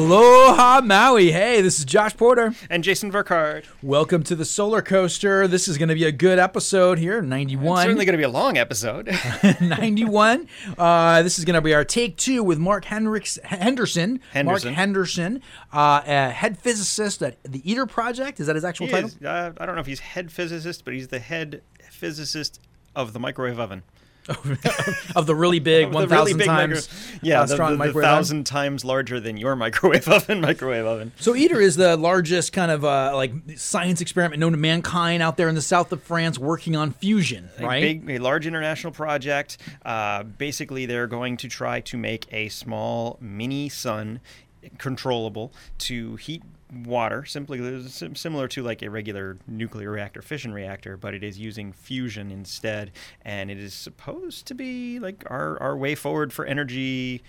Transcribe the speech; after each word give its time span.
Aloha 0.00 0.80
Maui. 0.82 1.32
Hey, 1.32 1.60
this 1.62 1.80
is 1.80 1.84
Josh 1.84 2.16
Porter. 2.16 2.54
And 2.70 2.84
Jason 2.84 3.10
Verkard. 3.10 3.64
Welcome 3.82 4.22
to 4.22 4.36
the 4.36 4.44
Solar 4.44 4.82
Coaster. 4.82 5.48
This 5.48 5.66
is 5.66 5.78
going 5.78 5.88
to 5.88 5.96
be 5.96 6.04
a 6.04 6.12
good 6.12 6.38
episode 6.38 7.00
here, 7.00 7.20
91. 7.20 7.72
It's 7.78 7.82
certainly 7.86 8.04
going 8.04 8.12
to 8.12 8.16
be 8.16 8.22
a 8.22 8.28
long 8.28 8.56
episode. 8.56 9.10
91. 9.60 10.46
Uh, 10.78 11.22
this 11.24 11.40
is 11.40 11.44
going 11.44 11.54
to 11.54 11.60
be 11.60 11.74
our 11.74 11.84
take 11.84 12.16
two 12.16 12.44
with 12.44 12.56
Mark 12.60 12.84
Hendricks, 12.84 13.36
Henderson. 13.42 14.20
Henderson. 14.32 14.68
Mark 14.68 14.76
Henderson, 14.78 15.42
uh, 15.72 16.02
a 16.06 16.30
head 16.30 16.56
physicist 16.56 17.20
at 17.20 17.42
the 17.42 17.60
ITER 17.68 17.86
Project. 17.86 18.38
Is 18.38 18.46
that 18.46 18.54
his 18.54 18.64
actual 18.64 18.86
He 18.86 18.92
title? 18.92 19.08
is, 19.08 19.20
uh, 19.20 19.54
I 19.58 19.66
don't 19.66 19.74
know 19.74 19.80
if 19.80 19.88
he's 19.88 19.98
head 19.98 20.30
physicist, 20.30 20.84
but 20.84 20.94
he's 20.94 21.08
the 21.08 21.18
head 21.18 21.62
physicist 21.90 22.60
of 22.94 23.12
the 23.12 23.18
microwave 23.18 23.58
oven. 23.58 23.82
of 25.16 25.26
the 25.26 25.34
really 25.34 25.58
big 25.58 25.88
the 25.88 25.94
1,000 25.94 26.36
really 26.36 26.46
times 26.46 26.88
micro- 26.88 27.18
yeah, 27.22 27.40
uh, 27.40 27.46
the, 27.46 27.54
strong 27.54 27.70
the- 27.70 27.74
the 27.74 27.78
microwave 27.78 28.04
oven. 28.04 28.16
thousand 28.16 28.44
times 28.44 28.84
larger 28.84 29.18
than 29.20 29.36
your 29.36 29.56
microwave 29.64 30.06
oven. 30.08 30.40
Microwave 30.40 30.84
oven. 30.86 31.12
So 31.18 31.34
ITER 31.34 31.60
is 31.60 31.76
the 31.76 31.96
largest 31.96 32.52
kind 32.52 32.70
of 32.70 32.84
uh, 32.84 33.12
like 33.14 33.32
science 33.56 34.00
experiment 34.00 34.40
known 34.40 34.52
to 34.52 34.58
mankind 34.58 35.22
out 35.22 35.36
there 35.36 35.48
in 35.48 35.54
the 35.54 35.62
south 35.62 35.90
of 35.92 36.02
France 36.02 36.38
working 36.38 36.76
on 36.76 36.92
fusion, 36.92 37.48
A 37.58 37.64
right? 37.66 37.80
big, 37.80 38.08
a 38.10 38.18
large 38.18 38.46
international 38.46 38.92
project. 38.92 39.58
Uh, 39.84 40.22
basically, 40.22 40.86
they're 40.86 41.06
going 41.06 41.36
to 41.38 41.48
try 41.48 41.80
to 41.80 41.96
make 41.96 42.26
a 42.32 42.48
small 42.50 43.16
mini 43.20 43.68
sun 43.68 44.20
controllable 44.78 45.52
to 45.78 46.16
heat 46.16 46.42
water 46.72 47.24
simply 47.24 47.82
similar 47.88 48.46
to 48.46 48.62
like 48.62 48.82
a 48.82 48.90
regular 48.90 49.36
nuclear 49.46 49.90
reactor 49.90 50.22
fission 50.22 50.52
reactor 50.52 50.96
but 50.96 51.14
it 51.14 51.24
is 51.24 51.38
using 51.38 51.72
fusion 51.72 52.30
instead 52.30 52.92
and 53.22 53.50
it 53.50 53.58
is 53.58 53.74
supposed 53.74 54.46
to 54.46 54.54
be 54.54 54.98
like 54.98 55.24
our, 55.28 55.60
our 55.60 55.76
way 55.76 55.94
forward 55.94 56.32
for 56.32 56.44
energy 56.44 57.22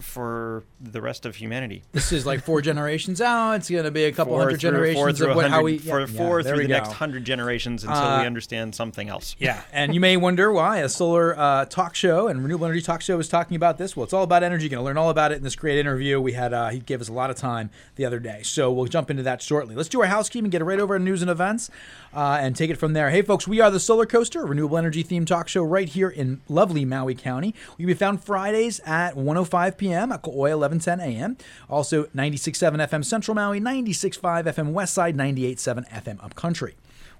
for 0.00 0.64
the 0.80 1.00
rest 1.00 1.24
of 1.26 1.36
humanity 1.36 1.82
This 1.92 2.10
is 2.10 2.26
like 2.26 2.42
four 2.42 2.60
generations 2.60 3.20
out. 3.20 3.52
It's 3.52 3.70
going 3.70 3.84
to 3.84 3.90
be 3.90 4.04
a 4.04 4.12
couple 4.12 4.32
Four 4.32 4.40
hundred 4.40 4.50
through- 4.60 4.70
generations 4.70 4.96
four 4.98 5.12
through 5.12 5.30
of 5.30 5.36
what, 5.36 5.50
how 5.50 5.62
we 5.62 5.74
100 5.76 5.88
for 5.88 6.00
yeah, 6.12 6.18
four 6.26 6.40
yeah, 6.40 6.46
through 6.48 6.62
the 6.62 6.68
next 6.68 6.92
hundred 6.92 7.24
generations 7.24 7.84
until 7.84 7.98
Uh, 8.02 8.20
we 8.20 8.26
understand 8.26 8.74
something 8.74 9.08
else 9.08 9.36
Yeah, 9.44 9.60
and 9.72 9.94
you 9.94 10.00
may 10.00 10.16
wonder 10.16 10.50
why 10.52 10.78
a 10.78 10.88
solar 10.88 11.38
uh, 11.38 11.64
talk 11.66 11.94
show 11.94 12.28
and 12.28 12.42
renewable 12.42 12.66
energy 12.66 12.82
talk 12.82 13.02
show 13.02 13.18
is 13.18 13.28
talking 13.28 13.56
about 13.56 13.78
this. 13.78 13.96
Well, 13.96 14.04
it's 14.04 14.12
all 14.12 14.24
about 14.24 14.42
energy. 14.42 14.64
You're 14.64 14.70
going 14.70 14.80
to 14.80 14.84
learn 14.84 14.96
all 14.98 15.10
about 15.10 15.32
it 15.32 15.36
in 15.36 15.42
this 15.44 15.54
great 15.56 15.78
interview 15.78 16.20
we 16.20 16.32
had. 16.32 16.52
Uh, 16.52 16.70
he 16.70 16.78
gave 16.80 17.00
us 17.00 17.08
a 17.08 17.12
lot 17.12 17.30
of 17.30 17.36
time 17.36 17.70
the 17.96 18.04
other 18.04 18.18
day, 18.18 18.42
so 18.42 18.72
we'll 18.72 18.86
jump 18.86 19.10
into 19.10 19.22
that 19.22 19.42
shortly. 19.42 19.74
Let's 19.74 19.88
do 19.88 20.00
our 20.00 20.06
housekeeping, 20.06 20.50
get 20.50 20.60
it 20.60 20.64
right 20.64 20.80
over 20.80 20.98
to 20.98 21.04
news 21.04 21.22
and 21.22 21.30
events, 21.30 21.70
uh, 22.14 22.38
and 22.40 22.54
take 22.54 22.70
it 22.70 22.76
from 22.76 22.92
there. 22.92 23.10
Hey, 23.10 23.22
folks, 23.22 23.48
we 23.48 23.60
are 23.60 23.70
the 23.70 23.80
Solar 23.80 24.06
Coaster, 24.06 24.44
renewable 24.44 24.78
energy 24.78 25.02
themed 25.02 25.26
talk 25.26 25.48
show 25.48 25.62
right 25.62 25.88
here 25.88 26.08
in 26.08 26.40
lovely 26.48 26.84
Maui 26.84 27.14
County. 27.14 27.54
We 27.76 27.82
can 27.82 27.86
be 27.86 27.94
found 27.94 28.22
Fridays 28.22 28.80
at 28.80 29.14
1:05 29.14 29.76
p.m. 29.76 30.12
at 30.12 30.22
Kauai 30.22 30.50
11:10 30.50 31.00
a.m. 31.02 31.36
Also 31.68 32.04
96.7 32.04 32.88
FM 32.88 33.04
Central 33.04 33.34
Maui, 33.34 33.60
96.5 33.60 34.44
FM 34.44 34.72
Westside, 34.72 35.14
98.7 35.14 35.88
FM 35.90 36.24
Upcountry. 36.24 36.74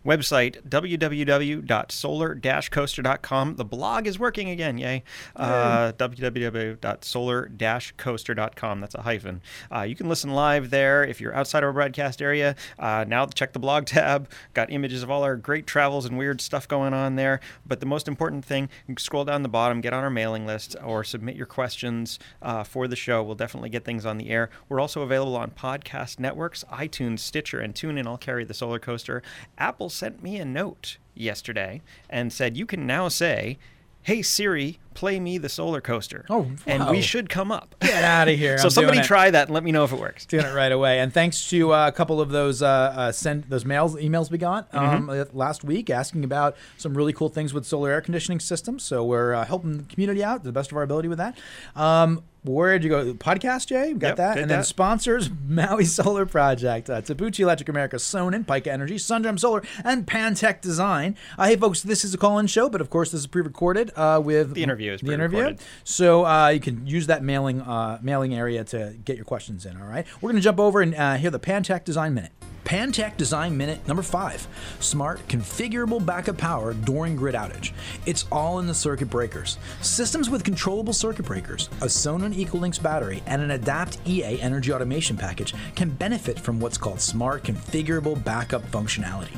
Website 0.05 0.63
www.solar-coaster.com 0.69 3.57
the 3.57 3.65
blog 3.65 4.07
is 4.07 4.19
working 4.19 4.51
again 4.51 4.77
yay. 4.79 5.03
Uh, 5.37 5.93
www.solar-coaster.com 5.93 8.81
that's 8.81 8.95
a 8.95 9.03
hyphen. 9.03 9.41
Uh, 9.75 9.83
you 9.83 9.95
can 9.95 10.09
listen 10.09 10.31
live 10.31 10.71
there 10.71 11.05
if 11.05 11.21
you're 11.21 11.35
outside 11.35 11.63
of 11.63 11.69
our 11.69 11.73
broadcast 11.73 12.23
area. 12.23 12.55
Uh, 12.79 13.05
now 13.07 13.27
check 13.27 13.53
the 13.53 13.59
blog 13.59 13.87
tab. 13.87 14.29
Got 14.53 14.71
images 14.71 15.03
of 15.03 15.11
all 15.11 15.23
our 15.23 15.37
great 15.37 15.67
travels 15.67 16.05
and 16.05 16.19
weird 16.19 16.41
stuff 16.41 16.69
going 16.69 16.95
on 16.95 17.17
there. 17.17 17.41
But 17.67 17.81
the 17.81 17.87
most 17.87 18.09
important 18.09 18.45
thing 18.45 18.69
scroll 18.99 19.25
down 19.25 19.43
the 19.43 19.49
bottom 19.49 19.81
get 19.81 19.93
on 19.93 20.05
our 20.05 20.11
mailing 20.11 20.47
list 20.47 20.77
or 20.83 21.05
submit 21.05 21.37
your 21.37 21.47
questions 21.47 22.19
uh, 22.43 22.65
for 22.65 22.89
the 22.89 22.97
show. 22.97 23.23
We'll 23.23 23.35
definitely 23.35 23.71
get 23.71 23.85
things 23.85 24.07
on 24.07 24.19
the 24.19 24.31
air. 24.31 24.51
We're 24.69 24.81
also 24.81 25.03
available 25.03 25.37
on 25.37 25.51
podcast 25.51 26.19
networks 26.19 26.65
itunes 26.71 27.21
stitcher 27.21 27.61
and 27.61 27.75
TuneIn. 27.75 28.07
I'll 28.07 28.19
carry 28.19 28.45
the 28.45 28.55
solar 28.55 28.79
coaster. 28.79 29.23
Apple 29.59 29.91
sent 29.95 30.23
me 30.23 30.37
a 30.37 30.45
note 30.45 30.99
yesterday 31.15 31.81
and 32.11 32.33
said 32.33 32.57
you 32.57 32.67
can 32.67 32.87
now 32.87 33.09
say 33.09 33.57
hey 34.03 34.21
siri 34.21 34.79
play 34.95 35.19
me 35.21 35.39
the 35.39 35.49
solar 35.49 35.81
coaster 35.81 36.25
Oh, 36.31 36.51
and 36.67 36.89
we 36.89 37.01
should 37.01 37.29
come 37.29 37.51
up 37.53 37.75
Get 37.81 38.05
out 38.05 38.29
of 38.29 38.39
here. 38.39 38.59
so 38.59 38.67
I'm 38.67 38.71
somebody 38.71 39.03
try 39.03 39.31
that 39.31 39.49
and 39.49 39.55
let 39.55 39.65
me 39.65 39.73
know 39.73 39.85
if 39.85 39.93
it 39.93 39.99
works 39.99 40.25
doing 40.27 40.45
it 40.47 40.55
right 40.55 40.73
away. 40.73 41.01
And 41.01 41.13
thanks 41.13 41.49
to 41.51 41.73
uh, 41.73 41.89
a 41.89 41.93
couple 41.93 42.21
of 42.21 42.31
those 42.31 42.63
uh, 42.63 42.67
uh, 42.67 43.13
send 43.13 43.45
those 43.45 43.65
mails 43.65 43.97
emails 43.97 44.31
we 44.31 44.39
got 44.39 44.73
um, 44.75 45.11
uh, 45.11 45.25
last 45.33 45.65
week 45.65 45.91
asking 45.91 46.25
about 46.25 46.57
some 46.77 46.97
really 46.97 47.13
cool 47.13 47.29
things 47.29 47.53
with 47.53 47.67
solar 47.67 47.91
air 47.91 48.01
conditioning 48.01 48.41
systems. 48.41 48.83
So 48.85 49.05
we're 49.05 49.35
uh, 49.35 49.45
helping 49.45 49.77
the 49.79 49.83
community 49.85 50.23
out 50.25 50.39
to 50.39 50.45
the 50.45 50.53
best 50.53 50.71
of 50.71 50.77
our 50.77 50.83
ability 50.83 51.09
with 51.09 51.19
that. 51.19 51.37
Um, 51.77 52.23
where 52.43 52.75
did 52.79 52.85
you 52.85 52.91
go? 52.91 53.15
Podcast, 53.15 53.69
Jay? 53.69 53.95
Got 53.95 54.09
Yep, 54.09 54.17
that? 54.19 54.39
And 54.39 54.51
then 54.51 54.59
that. 54.61 54.67
sponsors 54.67 55.31
Maui 55.49 55.87
Solar 55.87 56.27
Project, 56.27 56.91
uh, 56.91 57.01
Tabuchi 57.01 57.41
Electric 57.41 57.71
America, 57.71 57.97
Sonnen, 57.97 58.45
Pika 58.45 58.67
Energy, 58.67 58.99
Sundrum 58.99 59.39
Solar, 59.39 59.63
and 59.83 60.07
Pantech 60.07 60.61
Design. 60.61 61.17
Uh, 61.39 61.47
hey, 61.47 61.57
folks, 61.57 61.81
this 61.83 62.05
is 62.05 62.13
a 62.13 62.19
call 62.19 62.39
in 62.39 62.47
show, 62.47 62.69
but 62.69 62.83
of 62.83 62.91
course, 62.91 63.11
this 63.11 63.21
is 63.21 63.27
pre 63.27 63.41
recorded 63.41 63.93
uh, 63.97 64.21
with 64.23 64.53
The 64.53 64.63
interview 64.63 64.84
is 64.93 65.01
the 65.01 65.13
interview. 65.13 65.57
So 65.85 66.27
uh, 66.27 66.49
you 66.49 66.61
can 66.61 66.87
use 66.87 67.07
that 67.07 67.23
mailing 67.23 67.61
uh, 67.61 67.99
mailing 68.03 68.35
area 68.35 68.65
to 68.65 68.95
get 69.05 69.17
your 69.17 69.25
questions 69.25 69.67
in. 69.67 69.81
All 69.81 69.87
right, 69.87 70.07
we're 70.21 70.31
going 70.31 70.41
to 70.41 70.45
jump 70.45 70.61
over 70.61 70.81
and 70.81 70.95
uh, 70.95 71.15
hear 71.15 71.31
the 71.31 71.41
Pantech 71.41 71.85
Design 71.85 72.15
Minute. 72.15 72.33
Pantech 72.65 73.17
Design 73.19 73.57
Minute 73.57 73.87
number 73.87 74.03
five 74.03 74.47
Smart 74.81 75.27
configurable 75.29 76.05
backup 76.05 76.39
power 76.39 76.73
during 76.73 77.15
grid 77.15 77.35
outage. 77.35 77.73
It's 78.07 78.25
all 78.33 78.59
in 78.59 78.67
the 78.67 78.75
circuit 78.75 79.11
breakers. 79.11 79.59
Systems 79.83 80.31
with 80.31 80.45
controllable 80.45 80.93
circuit 80.93 81.27
breakers, 81.27 81.69
a 81.83 81.87
Sonnen 81.87 82.35
ecoLinx 82.35 82.83
battery, 82.83 83.23
and 83.27 83.43
an 83.43 83.51
Adapt 83.53 83.99
EA 84.07 84.41
energy 84.41 84.73
automation 84.73 85.17
package 85.17 85.55
can 85.75 85.91
benefit 85.91 86.41
from 86.41 86.59
what's 86.59 86.79
called 86.79 87.01
smart 87.01 87.45
configurable 87.45 88.23
backup 88.25 88.63
functionality. 88.71 89.37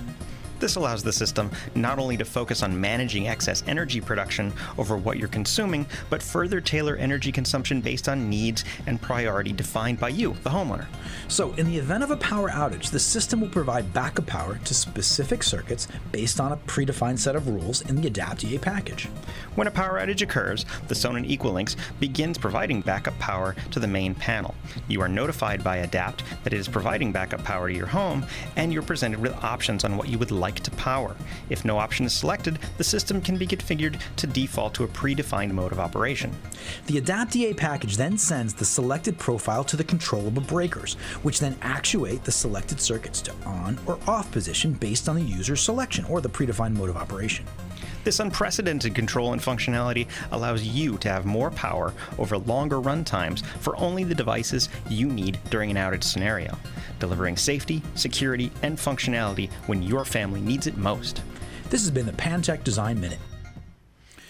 This 0.58 0.76
allows 0.76 1.02
the 1.02 1.12
system 1.12 1.50
not 1.74 1.98
only 1.98 2.16
to 2.16 2.24
focus 2.24 2.62
on 2.62 2.80
managing 2.80 3.28
excess 3.28 3.62
energy 3.66 4.00
production 4.00 4.52
over 4.78 4.96
what 4.96 5.18
you're 5.18 5.28
consuming, 5.28 5.86
but 6.08 6.22
further 6.22 6.60
tailor 6.60 6.96
energy 6.96 7.30
consumption 7.30 7.80
based 7.80 8.08
on 8.08 8.30
needs 8.30 8.64
and 8.86 9.00
priority 9.00 9.52
defined 9.52 10.00
by 10.00 10.08
you, 10.08 10.34
the 10.42 10.50
homeowner. 10.50 10.86
So, 11.28 11.52
in 11.54 11.66
the 11.66 11.76
event 11.76 12.04
of 12.04 12.10
a 12.10 12.16
power 12.16 12.48
outage, 12.48 12.90
the 12.90 12.98
system 12.98 13.40
will 13.40 13.48
provide 13.48 13.92
backup 13.92 14.26
power 14.26 14.58
to 14.64 14.74
specific 14.74 15.42
circuits 15.42 15.88
based 16.10 16.40
on 16.40 16.52
a 16.52 16.56
predefined 16.56 17.18
set 17.18 17.36
of 17.36 17.48
rules 17.48 17.82
in 17.82 17.96
the 17.96 18.06
Adapt 18.06 18.44
EA 18.44 18.58
package. 18.58 19.08
When 19.56 19.66
a 19.66 19.70
power 19.70 19.98
outage 19.98 20.22
occurs, 20.22 20.64
the 20.88 20.94
Sonnen 20.94 21.28
ecoLinx 21.28 21.76
begins 22.00 22.38
providing 22.38 22.80
backup 22.80 23.18
power 23.18 23.54
to 23.72 23.80
the 23.80 23.86
main 23.86 24.14
panel. 24.14 24.54
You 24.88 25.00
are 25.02 25.08
notified 25.08 25.62
by 25.62 25.78
Adapt 25.78 26.22
that 26.44 26.52
it 26.52 26.58
is 26.58 26.68
providing 26.68 27.12
backup 27.12 27.42
power 27.44 27.68
to 27.68 27.74
your 27.74 27.86
home, 27.86 28.24
and 28.56 28.72
you're 28.72 28.82
presented 28.82 29.20
with 29.20 29.34
options 29.44 29.84
on 29.84 29.96
what 29.96 30.08
you 30.08 30.18
would 30.18 30.30
like 30.30 30.45
to 30.54 30.70
power. 30.72 31.16
If 31.50 31.64
no 31.64 31.78
option 31.78 32.06
is 32.06 32.12
selected, 32.12 32.58
the 32.78 32.84
system 32.84 33.20
can 33.20 33.36
be 33.36 33.46
configured 33.46 34.00
to 34.16 34.26
default 34.26 34.74
to 34.74 34.84
a 34.84 34.88
predefined 34.88 35.50
mode 35.50 35.72
of 35.72 35.80
operation. 35.80 36.32
The 36.86 36.98
Adapt 36.98 37.34
EA 37.36 37.54
package 37.54 37.96
then 37.96 38.16
sends 38.16 38.54
the 38.54 38.64
selected 38.64 39.18
profile 39.18 39.64
to 39.64 39.76
the 39.76 39.84
controllable 39.84 40.42
breakers, 40.42 40.94
which 41.22 41.40
then 41.40 41.56
actuate 41.62 42.24
the 42.24 42.32
selected 42.32 42.80
circuits 42.80 43.20
to 43.22 43.32
on 43.44 43.78
or 43.86 43.98
off 44.06 44.30
position 44.30 44.72
based 44.72 45.08
on 45.08 45.16
the 45.16 45.22
user's 45.22 45.60
selection 45.60 46.04
or 46.06 46.20
the 46.20 46.28
predefined 46.28 46.76
mode 46.76 46.90
of 46.90 46.96
operation. 46.96 47.44
This 48.06 48.20
unprecedented 48.20 48.94
control 48.94 49.32
and 49.32 49.42
functionality 49.42 50.06
allows 50.30 50.62
you 50.62 50.96
to 50.98 51.08
have 51.08 51.26
more 51.26 51.50
power 51.50 51.92
over 52.20 52.38
longer 52.38 52.80
run 52.80 53.02
times 53.02 53.42
for 53.58 53.76
only 53.78 54.04
the 54.04 54.14
devices 54.14 54.68
you 54.88 55.08
need 55.08 55.40
during 55.50 55.72
an 55.72 55.76
outage 55.76 56.04
scenario, 56.04 56.56
delivering 57.00 57.36
safety, 57.36 57.82
security, 57.96 58.52
and 58.62 58.78
functionality 58.78 59.50
when 59.66 59.82
your 59.82 60.04
family 60.04 60.40
needs 60.40 60.68
it 60.68 60.76
most. 60.76 61.20
This 61.68 61.80
has 61.80 61.90
been 61.90 62.06
the 62.06 62.12
Pantech 62.12 62.62
Design 62.62 63.00
Minute. 63.00 63.18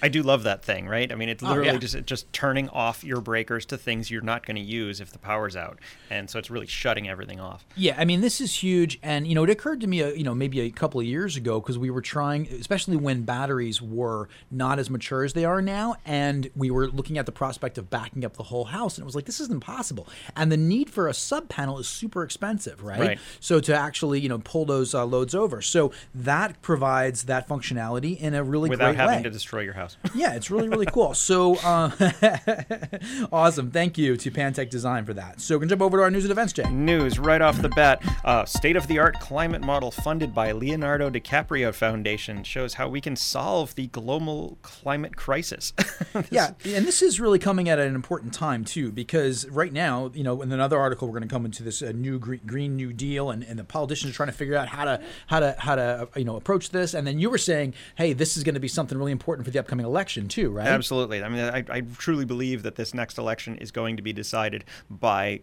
I 0.06 0.08
do 0.08 0.22
love 0.22 0.44
that 0.44 0.64
thing, 0.64 0.86
right? 0.86 1.10
I 1.10 1.16
mean, 1.16 1.28
it's 1.28 1.42
literally 1.42 1.72
yeah. 1.72 1.78
just 1.78 2.04
just 2.04 2.32
turning 2.32 2.68
off 2.68 3.02
your 3.02 3.20
breakers 3.20 3.66
to 3.66 3.76
things 3.76 4.08
you're 4.08 4.22
not 4.22 4.46
going 4.46 4.54
to 4.54 4.62
use 4.62 5.00
if 5.00 5.10
the 5.10 5.18
power's 5.18 5.56
out, 5.56 5.80
and 6.10 6.30
so 6.30 6.38
it's 6.38 6.48
really 6.48 6.68
shutting 6.68 7.08
everything 7.08 7.40
off. 7.40 7.66
Yeah, 7.74 7.96
I 7.98 8.04
mean, 8.04 8.20
this 8.20 8.40
is 8.40 8.62
huge, 8.62 9.00
and 9.02 9.26
you 9.26 9.34
know, 9.34 9.42
it 9.42 9.50
occurred 9.50 9.80
to 9.80 9.88
me, 9.88 10.04
uh, 10.04 10.10
you 10.10 10.22
know, 10.22 10.32
maybe 10.32 10.60
a 10.60 10.70
couple 10.70 11.00
of 11.00 11.06
years 11.06 11.36
ago 11.36 11.58
because 11.58 11.76
we 11.76 11.90
were 11.90 12.02
trying, 12.02 12.46
especially 12.52 12.96
when 12.96 13.22
batteries 13.22 13.82
were 13.82 14.28
not 14.48 14.78
as 14.78 14.90
mature 14.90 15.24
as 15.24 15.32
they 15.32 15.44
are 15.44 15.60
now, 15.60 15.96
and 16.04 16.50
we 16.54 16.70
were 16.70 16.86
looking 16.86 17.18
at 17.18 17.26
the 17.26 17.32
prospect 17.32 17.76
of 17.76 17.90
backing 17.90 18.24
up 18.24 18.36
the 18.36 18.44
whole 18.44 18.66
house, 18.66 18.98
and 18.98 19.02
it 19.02 19.06
was 19.06 19.16
like 19.16 19.24
this 19.24 19.40
is 19.40 19.50
impossible, 19.50 20.06
and 20.36 20.52
the 20.52 20.56
need 20.56 20.88
for 20.88 21.08
a 21.08 21.14
sub 21.14 21.48
panel 21.48 21.80
is 21.80 21.88
super 21.88 22.22
expensive, 22.22 22.84
right? 22.84 23.00
Right. 23.00 23.18
So 23.40 23.58
to 23.58 23.74
actually, 23.74 24.20
you 24.20 24.28
know, 24.28 24.38
pull 24.38 24.66
those 24.66 24.94
uh, 24.94 25.04
loads 25.04 25.34
over, 25.34 25.60
so 25.62 25.90
that 26.14 26.62
provides 26.62 27.24
that 27.24 27.48
functionality 27.48 28.16
in 28.20 28.34
a 28.34 28.44
really 28.44 28.70
Without 28.70 28.94
having 28.94 29.16
way. 29.16 29.22
to 29.24 29.30
destroy 29.30 29.62
your 29.62 29.74
house. 29.74 29.95
Yeah, 30.14 30.34
it's 30.34 30.50
really 30.50 30.68
really 30.68 30.86
cool. 30.86 31.14
So 31.14 31.56
uh, 31.56 31.90
awesome! 33.32 33.70
Thank 33.70 33.98
you 33.98 34.16
to 34.16 34.30
Pantech 34.30 34.70
Design 34.70 35.04
for 35.04 35.12
that. 35.14 35.40
So 35.40 35.56
we 35.56 35.60
can 35.60 35.68
jump 35.68 35.82
over 35.82 35.98
to 35.98 36.02
our 36.04 36.10
news 36.10 36.24
and 36.24 36.30
events, 36.30 36.52
Jay. 36.52 36.70
News 36.70 37.18
right 37.18 37.42
off 37.42 37.60
the 37.60 37.68
bat. 37.70 38.02
Uh, 38.24 38.44
State 38.44 38.76
of 38.76 38.86
the 38.86 38.98
art 38.98 39.18
climate 39.20 39.62
model 39.62 39.90
funded 39.90 40.34
by 40.34 40.52
Leonardo 40.52 41.10
DiCaprio 41.10 41.74
Foundation 41.74 42.44
shows 42.44 42.74
how 42.74 42.88
we 42.88 43.00
can 43.00 43.16
solve 43.16 43.74
the 43.74 43.88
global 43.88 44.58
climate 44.62 45.16
crisis. 45.16 45.72
Yeah, 46.30 46.52
and 46.64 46.86
this 46.86 47.02
is 47.02 47.20
really 47.20 47.38
coming 47.38 47.68
at 47.68 47.78
an 47.78 47.94
important 47.94 48.32
time 48.32 48.64
too, 48.64 48.90
because 48.90 49.46
right 49.50 49.72
now, 49.72 50.10
you 50.14 50.22
know, 50.22 50.40
in 50.40 50.50
another 50.50 50.78
article, 50.78 51.08
we're 51.08 51.18
going 51.18 51.28
to 51.28 51.32
come 51.32 51.44
into 51.44 51.62
this 51.62 51.82
uh, 51.82 51.92
new 51.94 52.18
green, 52.18 52.40
green 52.46 52.74
New 52.74 52.92
Deal, 52.92 53.30
and, 53.30 53.42
and 53.42 53.58
the 53.58 53.64
politicians 53.64 54.12
are 54.12 54.16
trying 54.16 54.28
to 54.28 54.34
figure 54.34 54.56
out 54.56 54.68
how 54.68 54.84
to 54.84 55.02
how 55.26 55.40
to 55.40 55.54
how 55.58 55.74
to 55.76 55.82
uh, 55.82 56.06
you 56.16 56.24
know 56.24 56.36
approach 56.36 56.70
this. 56.70 56.94
And 56.94 57.06
then 57.06 57.18
you 57.18 57.28
were 57.28 57.38
saying, 57.38 57.74
hey, 57.96 58.14
this 58.14 58.36
is 58.36 58.44
going 58.44 58.54
to 58.54 58.60
be 58.60 58.68
something 58.68 58.96
really 58.96 59.12
important 59.12 59.44
for 59.44 59.50
the 59.50 59.58
upcoming 59.58 59.75
election 59.84 60.28
too, 60.28 60.50
right? 60.50 60.66
Absolutely. 60.66 61.22
I 61.22 61.28
mean, 61.28 61.40
I, 61.40 61.64
I 61.68 61.80
truly 61.98 62.24
believe 62.24 62.62
that 62.62 62.76
this 62.76 62.94
next 62.94 63.18
election 63.18 63.56
is 63.58 63.70
going 63.70 63.96
to 63.96 64.02
be 64.02 64.12
decided 64.12 64.64
by 64.88 65.40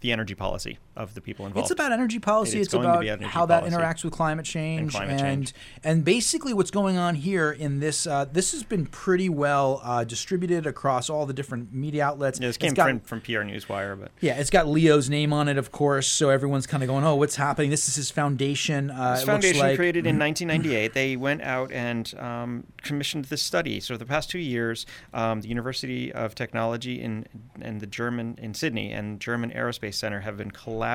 the 0.00 0.12
energy 0.12 0.34
policy 0.34 0.78
of 0.96 1.14
the 1.14 1.20
people 1.20 1.46
involved. 1.46 1.64
It's 1.66 1.70
about 1.72 1.92
energy 1.92 2.18
policy. 2.18 2.58
It's 2.58 2.68
It's, 2.68 2.74
about 2.74 3.04
how 3.22 3.46
that 3.46 3.64
interacts 3.64 4.02
with 4.04 4.12
climate 4.12 4.46
change, 4.46 4.92
climate 4.92 5.10
and 5.12 5.20
change. 5.20 5.54
and 5.84 6.04
basically 6.04 6.54
what's 6.54 6.70
going 6.70 6.96
on 6.96 7.14
here 7.14 7.50
in 7.52 7.80
this. 7.80 8.06
Uh, 8.06 8.24
this 8.24 8.52
has 8.52 8.62
been 8.62 8.86
pretty 8.86 9.28
well 9.28 9.80
uh, 9.84 10.04
distributed 10.04 10.66
across 10.66 11.10
all 11.10 11.26
the 11.26 11.32
different 11.34 11.72
media 11.72 12.04
outlets. 12.04 12.40
Yeah, 12.40 12.48
this 12.48 12.56
It's 12.56 12.64
came 12.64 12.74
got- 12.74 12.88
from, 12.88 13.00
from 13.00 13.20
PR 13.20 13.42
Newswire, 13.42 13.98
but 13.98 14.10
Yeah, 14.20 14.34
it's 14.38 14.50
got 14.50 14.66
Leo's 14.66 15.10
name 15.10 15.32
on 15.32 15.48
it, 15.48 15.58
of 15.58 15.70
course. 15.72 16.06
So 16.08 16.30
everyone's 16.30 16.66
kind 16.66 16.82
of 16.82 16.88
going, 16.88 17.04
"Oh, 17.04 17.14
what's 17.16 17.36
happening?" 17.36 17.70
This 17.70 17.88
is 17.88 17.96
his 17.96 18.10
foundation. 18.10 18.90
Uh, 18.90 19.12
looks 19.12 19.24
foundation 19.24 19.60
like. 19.60 19.76
created 19.76 20.06
in 20.06 20.18
1998. 20.18 20.94
They 20.94 21.16
went 21.16 21.42
out 21.42 21.70
and 21.72 22.12
um, 22.18 22.64
commissioned 22.82 23.26
this 23.26 23.42
study. 23.42 23.80
So 23.80 23.96
the 23.96 24.06
past 24.06 24.30
two 24.30 24.38
years, 24.38 24.86
um, 25.12 25.40
the 25.42 25.48
University 25.48 26.12
of 26.12 26.34
Technology 26.34 27.00
in 27.00 27.26
and 27.60 27.80
the 27.80 27.86
German 27.86 28.38
in 28.40 28.54
Sydney 28.54 28.92
and 28.92 29.20
German 29.20 29.50
Aerospace 29.50 29.94
Center 29.94 30.20
have 30.20 30.36
been 30.36 30.50
collaborating, 30.50 30.85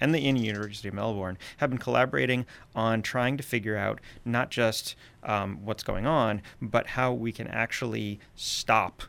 and 0.00 0.14
the 0.14 0.20
University 0.20 0.88
of 0.88 0.94
Melbourne 0.94 1.38
have 1.58 1.70
been 1.70 1.78
collaborating 1.78 2.46
on 2.74 3.02
trying 3.02 3.36
to 3.36 3.42
figure 3.42 3.76
out 3.76 4.00
not 4.24 4.50
just 4.50 4.96
um, 5.22 5.64
what's 5.64 5.82
going 5.82 6.06
on, 6.06 6.42
but 6.62 6.86
how 6.88 7.12
we 7.12 7.32
can 7.32 7.46
actually 7.48 8.18
stop 8.34 9.02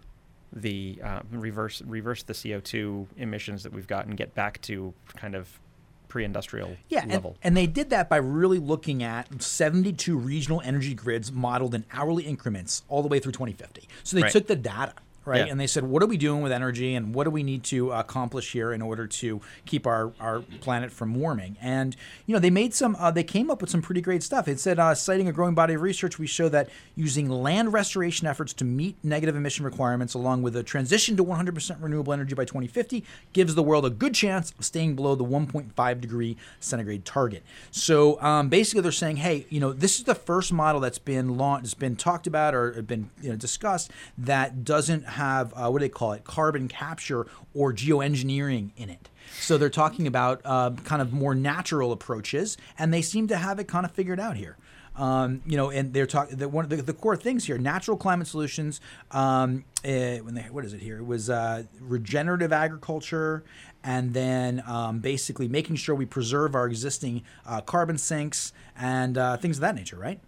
the 0.52 1.00
uh, 1.04 1.20
reverse 1.32 1.82
reverse 1.86 2.24
the 2.24 2.34
CO2 2.34 3.08
emissions 3.18 3.64
that 3.64 3.72
we've 3.72 3.88
got 3.88 4.08
and 4.08 4.18
get 4.18 4.34
back 4.34 4.60
to 4.64 4.94
kind 5.16 5.36
of 5.36 5.60
pre-industrial 6.08 6.76
Yeah, 6.90 7.04
and, 7.04 7.12
level. 7.12 7.38
and 7.44 7.56
they 7.56 7.68
did 7.68 7.92
that 7.92 8.10
by 8.10 8.18
really 8.18 8.58
looking 8.58 9.04
at 9.04 9.44
72 9.44 10.18
regional 10.18 10.60
energy 10.66 10.96
grids 10.96 11.32
modeled 11.32 11.76
in 11.76 11.86
hourly 11.94 12.24
increments 12.24 12.82
all 12.88 13.04
the 13.04 13.08
way 13.08 13.20
through 13.20 13.34
2050. 13.34 13.88
So 14.04 14.16
they 14.18 14.24
Right. 14.24 14.32
took 14.32 14.48
the 14.48 14.56
data, 14.56 14.94
right? 15.26 15.46
Yeah. 15.46 15.52
And 15.52 15.60
they 15.60 15.68
said, 15.68 15.84
what 15.84 16.02
are 16.02 16.08
we 16.08 16.18
doing 16.18 16.42
with 16.42 16.52
energy 16.52 16.96
and 16.96 17.14
what 17.14 17.26
do 17.26 17.30
we 17.30 17.44
need 17.44 17.64
to 17.66 17.92
accomplish 17.92 18.52
here 18.52 18.72
in 18.74 18.82
order 18.82 19.08
to 19.08 19.42
keep 19.66 19.86
our, 19.86 20.12
our 20.20 20.42
planet 20.62 20.92
from 20.92 21.16
warming? 21.16 21.58
And, 21.62 21.96
you 22.26 22.34
know, 22.34 22.40
they 22.40 22.50
made 22.50 22.74
some, 22.74 22.96
uh, 23.00 23.12
they 23.12 23.24
came 23.24 23.52
up 23.52 23.62
with 23.62 23.70
some 23.70 23.82
pretty 23.82 24.02
great 24.02 24.24
stuff. 24.24 24.48
It 24.48 24.60
said, 24.60 24.80
uh, 24.80 24.96
citing 24.96 25.28
a 25.28 25.32
growing 25.32 25.56
body 25.56 25.74
of 25.74 25.82
research, 25.82 26.20
we 26.20 26.28
show 26.28 26.50
that 26.50 26.70
using 26.96 27.30
land 27.30 27.74
restoration 27.74 28.28
efforts 28.28 28.54
to 28.54 28.66
meet 28.66 28.98
negative 29.04 29.36
emission 29.36 29.66
requirements 29.66 30.14
along 30.14 30.42
with 30.42 30.56
a 30.56 30.64
transition 30.64 31.16
to 31.18 31.24
100% 31.24 31.78
renewable 31.80 32.14
energy 32.14 32.36
by 32.36 32.46
2050 32.46 33.04
gives 33.34 33.56
the 33.56 33.64
world 33.64 33.86
a 33.86 33.90
good 33.90 34.14
chance 34.14 34.54
of 34.58 34.66
staying 34.66 34.96
below 34.96 35.16
the 35.16 35.26
1.5 35.26 36.02
degree 36.02 36.38
centigrade 36.60 37.06
target. 37.06 37.44
So 37.72 38.22
um, 38.22 38.50
basically, 38.50 38.82
they're 38.82 38.92
saying, 38.92 39.18
hey, 39.18 39.46
you 39.50 39.60
know, 39.60 39.74
this 39.74 40.00
is 40.00 40.06
the 40.06 40.16
first 40.16 40.52
model 40.52 40.82
that's 40.82 41.00
been 41.00 41.38
launched, 41.38 41.66
has 41.66 41.74
been 41.74 41.96
talked 41.96 42.28
about 42.28 42.56
or 42.56 42.82
been 42.82 43.10
you 43.22 43.30
know, 43.30 43.36
discussed 43.36 43.92
that 44.18 44.64
doesn't 44.64 45.06
have 45.10 45.54
uh, 45.56 45.70
what 45.70 45.80
do 45.80 45.86
they 45.86 45.90
call 45.90 46.14
it, 46.14 46.24
carbon 46.24 46.68
capture 46.68 47.28
or 47.54 47.74
geoengineering 47.74 48.72
in 48.78 48.90
it. 48.90 49.10
So 49.40 49.58
they're 49.58 49.70
talking 49.70 50.08
about 50.08 50.42
uh, 50.46 50.72
kind 50.84 51.02
of 51.02 51.14
more 51.14 51.36
natural 51.36 51.92
approaches, 51.92 52.58
and 52.78 52.94
they 52.94 53.02
seem 53.02 53.28
to 53.28 53.38
have 53.38 53.60
it 53.60 53.68
kind 53.68 53.86
of 53.86 53.92
figured 53.92 54.20
out 54.20 54.38
here. 54.38 54.58
Um, 54.96 55.42
you 55.46 55.56
know, 55.56 55.70
and 55.70 55.94
they're 55.94 56.08
talking. 56.08 56.38
The, 56.38 56.50
one 56.50 56.66
of 56.66 56.70
the, 56.70 56.78
the 56.78 56.94
core 56.94 57.16
things 57.16 57.46
here: 57.46 57.58
natural 57.58 57.96
climate 57.96 58.28
solutions. 58.28 58.82
Um, 59.12 59.64
eh, 59.84 60.20
when 60.20 60.34
they, 60.34 60.42
what 60.42 60.66
is 60.66 60.74
it 60.74 60.82
here? 60.82 60.98
It 60.98 61.06
was 61.06 61.30
uh, 61.30 61.64
regenerative 61.80 62.52
agriculture, 62.52 63.46
and 63.84 64.14
then 64.14 64.62
um, 64.68 65.00
basically 65.00 65.48
making 65.48 65.78
sure 65.78 65.96
we 65.96 66.06
preserve 66.06 66.54
our 66.54 66.68
existing 66.68 67.24
uh, 67.46 67.62
carbon 67.62 67.98
sinks 67.98 68.52
and 68.78 69.18
uh, 69.18 69.38
things 69.38 69.58
of 69.58 69.62
that 69.62 69.76
nature, 69.76 69.98
right? 69.98 70.20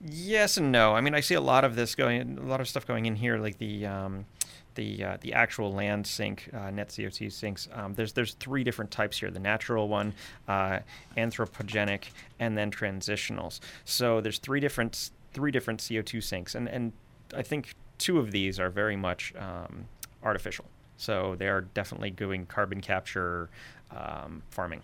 Yes 0.00 0.56
and 0.56 0.72
no. 0.72 0.94
I 0.94 1.00
mean, 1.00 1.14
I 1.14 1.20
see 1.20 1.34
a 1.34 1.40
lot 1.40 1.64
of 1.64 1.76
this 1.76 1.94
going, 1.94 2.38
a 2.38 2.46
lot 2.46 2.60
of 2.60 2.68
stuff 2.68 2.86
going 2.86 3.06
in 3.06 3.16
here, 3.16 3.38
like 3.38 3.58
the 3.58 3.86
um, 3.86 4.26
the 4.74 5.04
uh, 5.04 5.16
the 5.20 5.32
actual 5.32 5.72
land 5.72 6.06
sink, 6.06 6.48
uh, 6.54 6.70
net 6.70 6.88
CO2 6.88 7.32
sinks. 7.32 7.68
Um, 7.72 7.94
there's 7.94 8.12
there's 8.12 8.34
three 8.34 8.64
different 8.64 8.90
types 8.90 9.18
here: 9.18 9.30
the 9.30 9.40
natural 9.40 9.88
one, 9.88 10.14
uh, 10.46 10.80
anthropogenic, 11.16 12.04
and 12.38 12.56
then 12.56 12.70
transitionals. 12.70 13.60
So 13.84 14.20
there's 14.20 14.38
three 14.38 14.60
different 14.60 15.10
three 15.32 15.50
different 15.50 15.80
CO2 15.80 16.22
sinks, 16.22 16.54
and 16.54 16.68
and 16.68 16.92
I 17.34 17.42
think 17.42 17.74
two 17.98 18.18
of 18.18 18.30
these 18.30 18.60
are 18.60 18.70
very 18.70 18.96
much 18.96 19.34
um, 19.36 19.86
artificial. 20.22 20.66
So 20.96 21.36
they 21.36 21.48
are 21.48 21.62
definitely 21.62 22.10
doing 22.10 22.46
carbon 22.46 22.80
capture 22.80 23.50
um, 23.90 24.42
farming. 24.50 24.82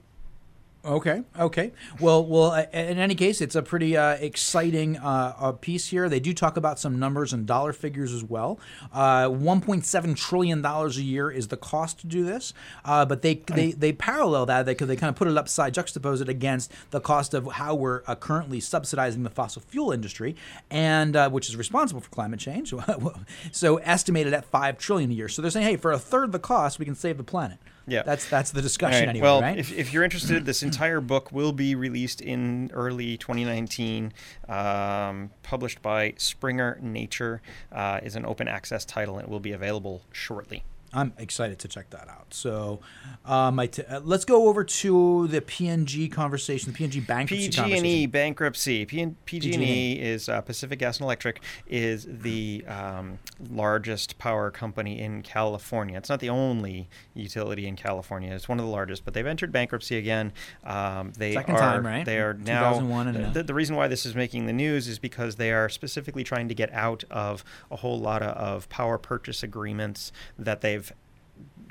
Okay. 0.85 1.23
Okay. 1.39 1.73
Well, 1.99 2.25
well. 2.27 2.51
uh, 2.51 2.67
In 2.73 2.99
any 2.99 3.15
case, 3.15 3.41
it's 3.41 3.55
a 3.55 3.63
pretty 3.63 3.97
uh, 3.97 4.15
exciting 4.15 4.99
uh, 4.99 5.53
piece 5.53 5.89
here. 5.89 6.09
They 6.09 6.21
do 6.21 6.35
talk 6.35 6.57
about 6.59 6.79
some 6.79 6.99
numbers 6.99 7.33
and 7.33 7.47
dollar 7.47 7.73
figures 7.73 8.13
as 8.13 8.23
well. 8.23 8.61
Uh, 8.93 9.29
1.7 9.29 10.17
trillion 10.17 10.61
dollars 10.61 10.99
a 10.99 11.03
year 11.03 11.31
is 11.31 11.49
the 11.49 11.57
cost 11.57 12.01
to 12.01 12.07
do 12.07 12.25
this, 12.25 12.53
uh, 12.85 13.05
but 13.07 13.23
they 13.23 13.37
they, 13.47 13.73
they 13.73 13.93
parallel 13.93 14.45
that. 14.47 14.67
They 14.67 14.75
they 14.75 14.97
kind 14.97 15.09
of 15.09 15.17
put 15.17 15.27
it 15.29 15.39
upside, 15.39 15.75
juxtapose 15.75 16.21
it 16.21 16.29
against 16.29 16.71
the 16.91 17.01
cost 17.01 17.33
of 17.33 17.53
how 17.53 17.75
we're 17.75 18.03
uh, 18.07 18.15
currently 18.15 18.61
subsidizing 18.61 19.23
the 19.23 19.31
fossil 19.31 19.63
fuel 19.63 19.91
industry, 19.91 20.37
and 20.71 21.17
uh, 21.17 21.31
which 21.31 21.49
is 21.49 21.57
responsible 21.57 22.03
for 22.03 22.11
climate 22.11 22.41
change. 22.41 22.75
so 23.53 23.77
estimated 23.79 24.35
at 24.35 24.45
five 24.45 24.77
trillion 24.77 25.11
a 25.11 25.15
year. 25.15 25.29
So 25.29 25.41
they're 25.41 25.51
saying, 25.51 25.67
hey, 25.67 25.77
for 25.77 25.93
a 25.93 25.99
third 25.99 26.33
the 26.33 26.39
cost, 26.39 26.79
we 26.79 26.85
can 26.85 26.95
save 26.95 27.17
the 27.17 27.25
planet. 27.25 27.59
Yeah. 27.87 28.03
That's 28.03 28.29
that's 28.29 28.51
the 28.51 28.63
discussion 28.63 29.01
right, 29.01 29.09
anyway, 29.09 29.23
well, 29.23 29.41
right? 29.43 29.59
if, 29.59 29.73
if 29.73 29.93
you're 29.93 30.05
interested, 30.05 30.45
this 30.47 30.63
entire 30.63 31.01
book 31.01 31.33
will 31.33 31.53
be 31.53 31.75
released 31.75 32.21
in 32.21 32.71
early 32.73 33.17
2019. 33.19 34.13
Um, 34.49 35.31
published 35.43 35.83
by 35.83 36.15
Springer 36.17 36.79
Nature, 36.81 37.43
uh, 37.73 38.01
is 38.03 38.17
an 38.17 38.25
open 38.25 38.49
access 38.49 38.85
title 38.85 39.19
and 39.19 39.27
it 39.27 39.31
will 39.31 39.41
be 39.41 39.53
available 39.53 40.03
shortly. 40.13 40.65
I'm 40.95 41.13
excited 41.19 41.59
to 41.61 41.69
check 41.69 41.91
that 41.91 42.09
out. 42.09 42.33
So, 42.33 42.81
um, 43.25 43.59
I 43.59 43.67
t- 43.67 43.83
uh, 43.83 44.01
let's 44.01 44.25
go 44.25 44.49
over 44.49 44.65
to 44.65 45.29
the 45.29 45.41
PNG 45.41 46.11
conversation, 46.11 46.73
the 46.73 46.79
PNG 46.79 47.07
bankruptcy 47.07 47.49
PG&E 47.49 47.57
conversation. 47.57 47.87
E 47.87 48.07
bankruptcy. 48.07 48.85
P- 48.87 49.15
PG&E 49.25 50.01
is 50.01 50.29
uh, 50.29 50.41
Pacific 50.41 50.79
Gas 50.79 50.99
and 50.99 51.05
Electric 51.05 51.43
is 51.67 52.07
the 52.09 52.65
um, 52.69 53.19
largest 53.51 54.19
power 54.19 54.51
company 54.51 55.01
in 55.01 55.23
California. 55.23 55.97
It's 55.99 56.09
not 56.09 56.21
the 56.21 56.31
only 56.31 56.89
utility 57.15 57.67
in 57.67 57.77
California. 57.77 58.33
It's 58.33 58.49
one 58.49 58.61
of 58.61 58.65
the 58.65 58.71
largest, 58.71 59.05
but 59.05 59.15
they've 59.15 59.27
entered 59.27 59.53
bankruptcy 59.53 59.97
again. 59.97 60.33
Um, 60.65 61.13
they 61.19 61.35
Second 61.35 61.57
are 61.57 61.59
time, 61.59 61.87
right? 61.87 62.05
they 62.05 62.19
are 62.21 62.35
now 62.35 62.79
and, 62.79 63.35
the, 63.35 63.43
the 63.43 63.55
reason 63.55 63.77
why 63.77 63.89
this 63.89 64.07
is 64.07 64.15
making 64.15 64.47
the 64.47 64.53
news 64.53 64.89
is 64.89 64.99
because 64.99 65.37
they 65.37 65.53
are 65.53 65.69
specifically 65.69 66.25
trying 66.25 66.49
to 66.49 66.55
get 66.55 66.73
out 66.73 67.05
of 67.11 67.45
a 67.71 67.77
whole 67.77 67.99
lot 67.99 68.23
of, 68.23 68.37
of 68.37 68.69
power 68.69 68.99
purchase 68.99 69.43
agreements 69.43 70.13
that 70.39 70.61
they've 70.61 70.84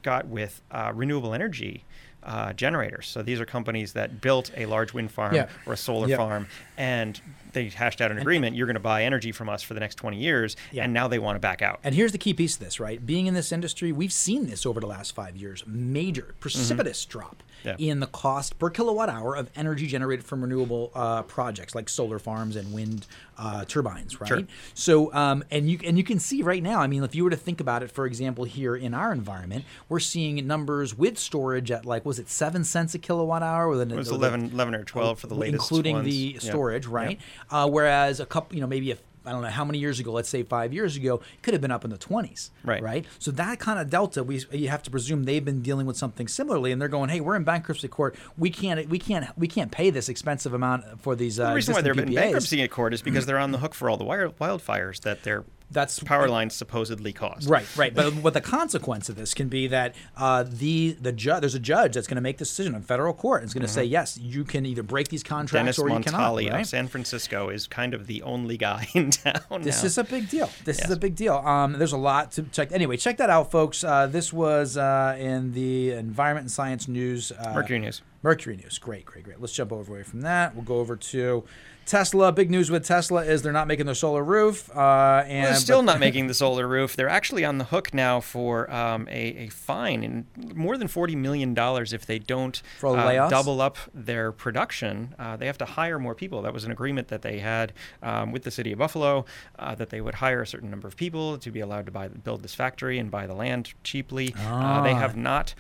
got 0.04 0.28
with 0.28 0.62
uh, 0.72 0.92
renewable 0.94 1.34
energy 1.34 1.86
uh, 2.22 2.54
generators. 2.54 3.08
So 3.08 3.22
these 3.22 3.42
are 3.42 3.46
companies 3.46 3.92
that 3.94 4.22
built 4.22 4.50
a 4.56 4.66
large 4.66 4.94
wind 4.94 5.12
farm 5.12 5.36
Yeah. 5.36 5.50
or 5.66 5.74
a 5.74 5.78
solar 5.78 6.08
Yep. 6.08 6.18
farm, 6.18 6.48
and 6.78 7.20
they 7.52 7.68
hashed 7.68 8.00
out 8.00 8.12
an 8.12 8.18
agreement. 8.18 8.56
You're 8.56 8.66
going 8.66 8.76
to 8.76 8.80
buy 8.80 9.04
energy 9.04 9.34
from 9.34 9.50
us 9.50 9.62
for 9.62 9.74
the 9.74 9.82
next 9.82 9.96
20 9.96 10.16
years, 10.18 10.56
Yeah. 10.72 10.86
and 10.86 10.94
now 10.94 11.10
they 11.10 11.20
want 11.20 11.36
to 11.36 11.42
back 11.42 11.62
out. 11.62 11.82
And 11.84 11.94
here's 11.94 12.14
the 12.14 12.18
key 12.18 12.34
piece 12.34 12.54
of 12.54 12.62
this, 12.62 12.80
right? 12.80 13.06
Being 13.06 13.26
in 13.26 13.34
this 13.34 13.52
industry, 13.52 13.92
we've 13.92 14.14
seen 14.14 14.46
this 14.48 14.66
over 14.66 14.80
the 14.80 14.88
last 14.88 15.14
five 15.14 15.36
years 15.36 15.64
major, 15.68 16.34
precipitous 16.40 17.04
drop 17.04 17.44
Yeah. 17.64 17.76
in 17.80 18.00
the 18.00 18.08
cost 18.08 18.60
per 18.60 18.70
kilowatt 18.70 19.10
hour 19.10 19.36
of 19.36 19.50
energy 19.56 19.88
generated 19.88 20.26
from 20.26 20.42
renewable 20.42 20.92
uh, 20.94 21.24
projects 21.24 21.74
like 21.76 21.88
solar 21.90 22.20
farms 22.20 22.56
and 22.56 22.74
wind 22.74 23.08
uh, 23.38 23.66
turbines, 23.66 24.20
right? 24.20 24.28
Sure. 24.28 24.42
So, 24.74 25.14
um, 25.14 25.44
and 25.50 25.70
you 25.70 25.80
and 25.86 25.98
you 25.98 26.04
can 26.04 26.20
see 26.20 26.42
right 26.44 26.62
now. 26.62 26.80
I 26.82 26.88
mean, 26.88 27.04
if 27.04 27.16
you 27.16 27.24
were 27.24 27.30
to 27.30 27.36
think 27.38 27.60
about 27.62 27.82
it, 27.84 27.90
for 27.92 28.06
example, 28.06 28.44
here 28.44 28.76
in 28.76 28.94
our 28.94 29.12
environment, 29.12 29.66
we're 29.90 30.00
seeing 30.00 30.46
numbers 30.46 30.96
with 30.98 31.18
storage 31.18 31.72
at 31.72 31.86
like 31.86 32.06
was 32.06 32.20
it 32.20 32.30
seven 32.30 32.64
cents 32.64 32.94
a 32.96 33.00
kilowatt 33.00 33.44
hour? 33.44 33.68
With 33.68 33.82
It 33.92 33.96
was 33.96 34.10
11, 34.10 34.52
11 34.54 34.76
or 34.76 34.84
12 34.84 35.20
for 35.20 35.28
the 35.28 35.36
latest 35.36 35.64
including 35.64 35.96
ones. 35.96 36.06
the 36.08 36.38
storage, 36.40 36.86
Yeah. 36.86 36.92
right? 36.94 37.20
Uh, 37.50 37.70
whereas 37.70 38.20
a 38.20 38.26
couple, 38.26 38.56
you 38.56 38.62
know, 38.62 38.68
maybe 38.68 38.92
a 38.92 38.98
I 39.26 39.32
don't 39.32 39.42
know 39.42 39.50
how 39.50 39.64
many 39.64 39.80
years 39.80 40.00
ago, 40.00 40.12
let's 40.12 40.30
say 40.30 40.44
five 40.44 40.74
years 40.74 40.96
ago, 40.96 41.16
it 41.16 41.42
could 41.42 41.54
have 41.54 41.62
been 41.62 41.72
up 41.72 41.84
in 41.84 41.92
the 41.92 41.98
20s. 41.98 42.50
Right. 42.64 42.82
Right. 42.82 43.06
So 43.20 43.32
that 43.32 43.60
kind 43.60 43.80
of 43.80 43.90
delta, 43.90 44.24
we 44.24 44.44
you 44.52 44.70
have 44.70 44.84
to 44.84 44.92
presume 44.92 45.24
they've 45.24 45.44
been 45.44 45.62
dealing 45.62 45.86
with 45.86 45.98
something 45.98 46.28
similarly, 46.28 46.72
and 46.72 46.82
they're 46.82 46.90
going, 46.90 47.10
hey, 47.10 47.22
we're 47.22 47.36
in 47.36 47.44
bankruptcy 47.44 47.88
court. 47.88 48.16
We 48.38 48.50
can't 48.50 48.90
we 48.90 49.00
can't 49.00 49.28
we 49.38 49.48
can't 49.48 49.72
pay 49.72 49.90
this 49.90 50.10
expensive 50.10 50.54
amount 50.54 51.02
for 51.02 51.16
these. 51.16 51.40
Uh, 51.40 51.50
the 51.50 51.56
reason 51.56 51.74
why 51.74 51.82
they're 51.82 51.94
in 51.94 52.14
bankruptcy 52.14 52.68
court 52.68 52.94
is 52.94 53.02
because 53.02 53.26
they're 53.26 53.40
on 53.40 53.52
the 53.52 53.60
hook 53.60 53.74
for 53.74 53.90
all 53.90 53.98
the 53.98 54.06
wildfires 54.06 55.02
that 55.02 55.24
their 55.24 55.44
That's 55.74 56.00
power 56.00 56.28
lines 56.30 56.54
supposedly 56.56 57.12
caused. 57.14 57.50
Right, 57.50 57.66
right. 57.76 57.94
But 57.94 58.14
what 58.24 58.34
the 58.34 58.42
consequence 58.42 59.10
of 59.10 59.16
this 59.16 59.34
can 59.34 59.50
be 59.50 59.68
that 59.68 59.96
uh, 60.16 60.44
the 60.48 60.92
the 61.02 61.12
judge 61.12 61.42
there's 61.42 61.56
a 61.56 61.60
judge 61.60 61.94
that's 61.96 62.08
going 62.08 62.16
to 62.16 62.22
make 62.22 62.38
the 62.38 62.46
decision 62.46 62.76
in 62.76 62.82
federal 62.84 63.14
court. 63.14 63.42
and 63.42 63.46
It's 63.48 63.54
going 63.54 63.66
to 63.66 63.68
say 63.72 63.84
yes, 63.84 64.18
you 64.18 64.44
can 64.44 64.66
either 64.66 64.84
break 64.84 65.10
these 65.10 65.24
contracts 65.24 65.78
Dennis 65.78 65.80
or 65.80 65.90
you 65.90 66.00
cannot. 66.04 66.34
Montali 66.36 66.52
Right? 66.52 66.62
of 66.62 66.68
San 66.68 66.88
Francisco 66.88 67.50
is 67.50 67.68
kind 67.68 67.94
of 67.94 68.08
the 68.08 68.22
only 68.24 68.58
guy 68.58 68.88
in 68.94 69.10
town 69.12 69.62
This 69.62 69.82
now. 69.82 69.88
is 69.88 69.98
a 69.98 70.04
big 70.04 70.30
deal. 70.30 70.50
This 70.64 70.80
is 70.84 70.92
a 70.92 70.98
big 70.98 71.16
deal. 71.16 71.36
Um, 71.36 71.74
there's 71.74 71.94
a 71.94 71.98
lot 71.98 72.32
to 72.34 72.44
check. 72.44 72.72
Anyway, 72.72 72.98
check 72.98 73.18
that 73.18 73.30
out, 73.30 73.52
folks. 73.52 73.84
Uh, 73.84 74.08
this 74.08 74.32
was 74.32 74.78
uh, 74.78 75.16
in 75.20 75.54
the 75.54 75.92
Environment 75.92 76.44
and 76.46 76.52
Science 76.52 76.88
News. 76.88 77.32
Uh, 77.32 77.54
Mercury 77.54 77.80
News. 77.80 78.02
Mercury 78.22 78.56
News. 78.58 78.78
Great, 78.78 79.06
great, 79.06 79.24
great. 79.26 79.42
Let's 79.42 79.54
jump 79.54 79.72
over 79.74 79.94
away 79.94 80.04
from 80.04 80.22
that. 80.22 80.56
We'll 80.56 80.64
go 80.64 80.78
over 80.78 80.96
to 80.96 81.44
Tesla. 81.86 82.32
Big 82.32 82.50
news 82.50 82.70
with 82.72 82.86
Tesla 82.86 83.24
is 83.24 83.42
they're 83.42 83.52
not 83.52 83.68
making 83.68 83.86
their 83.86 83.96
solar 83.96 84.24
roof. 84.24 84.70
Uh, 84.76 85.24
and 85.28 85.48
They're 85.48 85.56
still 85.56 85.80
but- 85.82 85.94
not 85.94 86.00
making 86.08 86.28
the 86.28 86.34
solar 86.34 86.68
roof. 86.68 86.96
They're 86.96 87.10
actually 87.10 87.44
on 87.46 87.58
the 87.58 87.66
hook 87.66 87.94
now 87.94 88.20
for 88.20 88.72
um, 88.72 89.08
a, 89.10 89.46
a 89.46 89.48
fine 89.50 90.04
in 90.04 90.26
more 90.56 90.78
than 90.78 90.88
forty 90.88 91.16
million 91.16 91.54
dollars 91.54 91.94
if 91.94 92.06
they 92.06 92.20
don't 92.20 92.62
For 92.80 92.98
uh, 92.98 93.30
double 93.30 93.62
up 93.62 93.78
their 93.94 94.32
production. 94.32 95.16
Uh, 95.20 95.36
they 95.38 95.46
have 95.48 95.58
to 95.60 95.66
hire 95.66 96.00
more 96.00 96.16
people. 96.16 96.42
That 96.42 96.54
was 96.54 96.64
an 96.66 96.72
agreement 96.72 97.08
that 97.10 97.22
they 97.22 97.40
had 97.40 97.74
um, 98.02 98.32
with 98.32 98.44
the 98.44 98.52
city 98.52 98.72
of 98.72 98.80
Buffalo 98.80 99.26
uh, 99.60 99.76
that 99.76 99.90
they 99.90 100.02
would 100.02 100.16
hire 100.16 100.42
a 100.42 100.48
certain 100.48 100.70
number 100.70 100.88
of 100.88 100.96
people 100.96 101.38
to 101.38 101.52
be 101.52 101.60
allowed 101.60 101.86
to 101.86 101.92
buy 101.92 102.08
build 102.08 102.44
this 102.44 102.56
factory 102.56 103.00
and 103.00 103.10
buy 103.12 103.28
the 103.28 103.34
land 103.36 103.74
cheaply. 103.84 104.34
Uh, 104.38 104.82
they 104.84 104.92
Ah. 104.94 105.00
have 105.00 105.16
not 105.18 105.54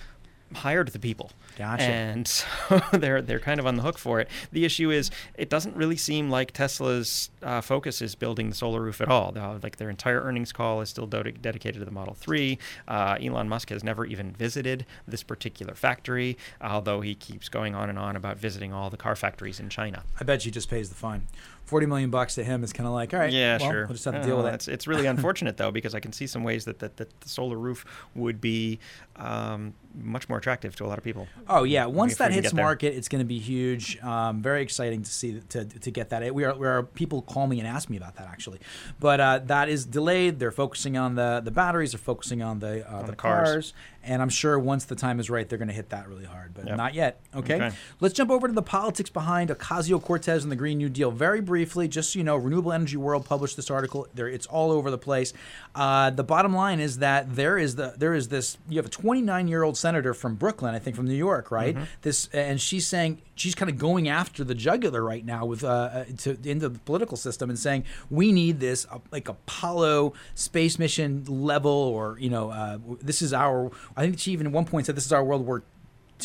hired 0.55 0.89
the 0.89 1.00
people. 1.00 1.31
Gotcha. 1.57 1.83
And 1.83 2.27
so 2.27 2.81
they're 2.93 3.22
they're 3.22 3.39
kind 3.39 3.60
of 3.60 3.67
on 3.67 3.75
the 3.75 3.83
hook 3.83 3.98
for 3.98 4.19
it. 4.19 4.29
The 4.51 4.65
issue 4.65 4.91
is 4.91 5.12
it 5.36 5.50
doesn't 5.50 5.75
really 5.75 5.98
seem 5.98 6.29
like 6.29 6.51
Tesla's 6.51 7.29
uh, 7.41 7.62
focus 7.62 8.01
is 8.01 8.15
building 8.15 8.50
the 8.50 8.55
solar 8.55 8.81
roof 8.81 9.01
at 9.01 9.07
all. 9.10 9.33
Like 9.62 9.77
their 9.77 9.89
entire 9.89 10.22
earnings 10.22 10.51
call 10.51 10.81
is 10.81 10.89
still 10.89 11.05
do- 11.07 11.24
dedicated 11.24 11.79
to 11.79 11.86
the 11.86 11.91
Model 11.91 12.13
3. 12.13 12.57
Uh, 12.88 13.17
Elon 13.22 13.48
Musk 13.50 13.69
has 13.69 13.83
never 13.83 14.05
even 14.05 14.31
visited 14.31 14.86
this 15.07 15.24
particular 15.24 15.75
factory, 15.75 16.38
although 16.62 17.01
he 17.01 17.15
keeps 17.15 17.50
going 17.50 17.75
on 17.75 17.89
and 17.89 18.00
on 18.00 18.15
about 18.15 18.38
visiting 18.38 18.74
all 18.74 18.89
the 18.89 18.98
car 18.98 19.15
factories 19.15 19.60
in 19.60 19.69
China. 19.69 20.03
I 20.19 20.24
bet 20.24 20.43
he 20.43 20.51
just 20.51 20.69
pays 20.69 20.89
the 20.89 20.95
fine. 20.95 21.27
Forty 21.65 21.86
million 21.86 22.10
bucks 22.10 22.36
to 22.36 22.43
him 22.43 22.62
is 22.63 22.74
kind 22.74 22.86
of 22.88 22.93
like, 22.93 23.13
all 23.13 23.19
right, 23.22 23.31
Yeah, 23.31 23.57
well, 23.57 23.72
sure. 23.72 23.86
We'll 23.86 23.93
just 23.93 24.05
have 24.05 24.15
to 24.15 24.24
deal 24.24 24.43
with 24.43 24.53
it. 24.53 24.67
it's 24.67 24.86
really 24.86 25.05
unfortunate 25.13 25.55
though 25.57 25.72
because 25.72 25.95
I 25.95 26.01
can 26.01 26.12
see 26.12 26.27
some 26.27 26.43
ways 26.43 26.65
that, 26.65 26.79
that, 26.79 26.98
that 26.98 27.22
the 27.22 27.29
solar 27.29 27.57
roof 27.57 27.86
would 28.15 28.41
be 28.41 28.79
um, 29.15 29.74
much 29.95 30.29
more 30.29 30.38
attractive 30.38 30.75
to 30.77 30.85
a 30.85 30.88
lot 30.88 30.97
of 30.97 31.03
people. 31.03 31.27
Oh 31.47 31.63
yeah, 31.63 31.85
once 31.85 32.17
that 32.17 32.31
hits 32.31 32.51
there. 32.51 32.63
market, 32.63 32.95
it's 32.95 33.07
going 33.07 33.19
to 33.19 33.25
be 33.25 33.39
huge. 33.39 34.01
Um, 34.01 34.41
very 34.41 34.62
exciting 34.62 35.03
to 35.03 35.12
see 35.12 35.41
to, 35.50 35.65
to 35.65 35.91
get 35.91 36.09
that. 36.09 36.33
We 36.33 36.43
are, 36.45 36.55
we 36.55 36.67
are 36.67 36.83
people 36.83 37.21
call 37.21 37.47
me 37.47 37.59
and 37.59 37.67
ask 37.67 37.89
me 37.89 37.97
about 37.97 38.15
that 38.15 38.27
actually, 38.27 38.59
but 39.00 39.19
uh, 39.19 39.39
that 39.45 39.69
is 39.69 39.85
delayed. 39.85 40.39
They're 40.39 40.51
focusing 40.51 40.97
on 40.97 41.15
the 41.15 41.41
the 41.43 41.51
batteries. 41.51 41.91
They're 41.91 42.00
focusing 42.00 42.41
on 42.41 42.59
the 42.59 42.89
uh, 42.89 43.01
the, 43.01 43.12
the 43.12 43.15
cars. 43.15 43.50
cars. 43.50 43.73
and 44.03 44.21
I'm 44.21 44.29
sure 44.29 44.57
once 44.59 44.85
the 44.85 44.95
time 44.95 45.19
is 45.19 45.29
right, 45.29 45.47
they're 45.47 45.57
going 45.57 45.67
to 45.69 45.73
hit 45.73 45.89
that 45.89 46.07
really 46.07 46.25
hard. 46.25 46.53
But 46.53 46.67
Yep. 46.67 46.77
not 46.77 46.93
yet. 46.93 47.19
Okay? 47.35 47.55
Okay. 47.55 47.71
let's 48.00 48.13
jump 48.13 48.31
over 48.31 48.47
to 48.47 48.53
the 48.53 48.62
politics 48.62 49.09
behind 49.09 49.50
Ocasio 49.50 50.01
Cortez 50.01 50.43
and 50.43 50.51
the 50.51 50.55
Green 50.55 50.77
New 50.77 50.89
Deal 50.89 51.12
very 51.12 51.41
briefly. 51.41 51.88
Just 51.88 52.13
so 52.13 52.19
you 52.19 52.23
know, 52.23 52.35
Renewable 52.35 52.71
Energy 52.71 52.97
World 52.97 53.25
published 53.25 53.55
this 53.55 53.69
article. 53.69 54.07
There, 54.13 54.27
it's 54.27 54.45
all 54.45 54.71
over 54.71 54.89
the 54.91 54.97
place. 54.97 55.33
Uh, 55.75 56.12
the 56.12 56.24
bottom 56.24 56.53
line 56.53 56.80
is 56.80 57.00
that 57.00 57.36
there 57.36 57.58
is 57.58 57.75
the 57.75 57.96
there 57.98 58.13
is 58.13 58.27
this. 58.27 58.58
You 58.70 58.77
have 58.77 58.86
a 58.86 58.89
29 58.89 59.48
year 59.48 59.63
old 59.63 59.75
senator 59.75 60.13
from 60.13 60.36
Brooklyn, 60.36 60.75
I 60.75 60.80
think, 60.80 60.96
from 60.96 61.08
New 61.08 61.15
York, 61.15 61.50
right? 61.50 61.75
This 62.03 62.30
and 62.32 62.62
she's 62.62 62.86
saying 62.86 63.22
she's 63.36 63.56
kind 63.56 63.72
of 63.72 63.77
going 63.80 64.08
after 64.08 64.44
the 64.44 64.53
jugular 64.53 65.03
right 65.03 65.25
now 65.25 65.46
with 65.46 65.63
uh, 65.63 65.68
uh, 65.68 66.06
to 66.20 66.38
into 66.44 66.70
the 66.70 66.80
political 66.80 67.18
system 67.18 67.50
and 67.50 67.58
saying 67.58 67.86
we 68.12 68.32
need 68.32 68.60
this 68.60 68.86
uh, 68.92 69.00
like 69.12 69.27
Apollo 69.27 70.13
space 70.36 70.77
mission 70.77 71.24
level 71.27 71.72
or 71.72 72.18
you 72.20 72.30
know 72.30 72.51
uh, 72.51 72.77
this 73.01 73.22
is 73.24 73.34
our. 73.34 73.72
I 73.98 74.01
think 74.03 74.20
she 74.20 74.32
even 74.32 74.48
at 74.48 74.53
one 74.53 74.65
point 74.65 74.86
said 74.86 74.96
this 74.96 75.08
is 75.08 75.13
our 75.13 75.24
World 75.24 75.46
War 75.46 75.63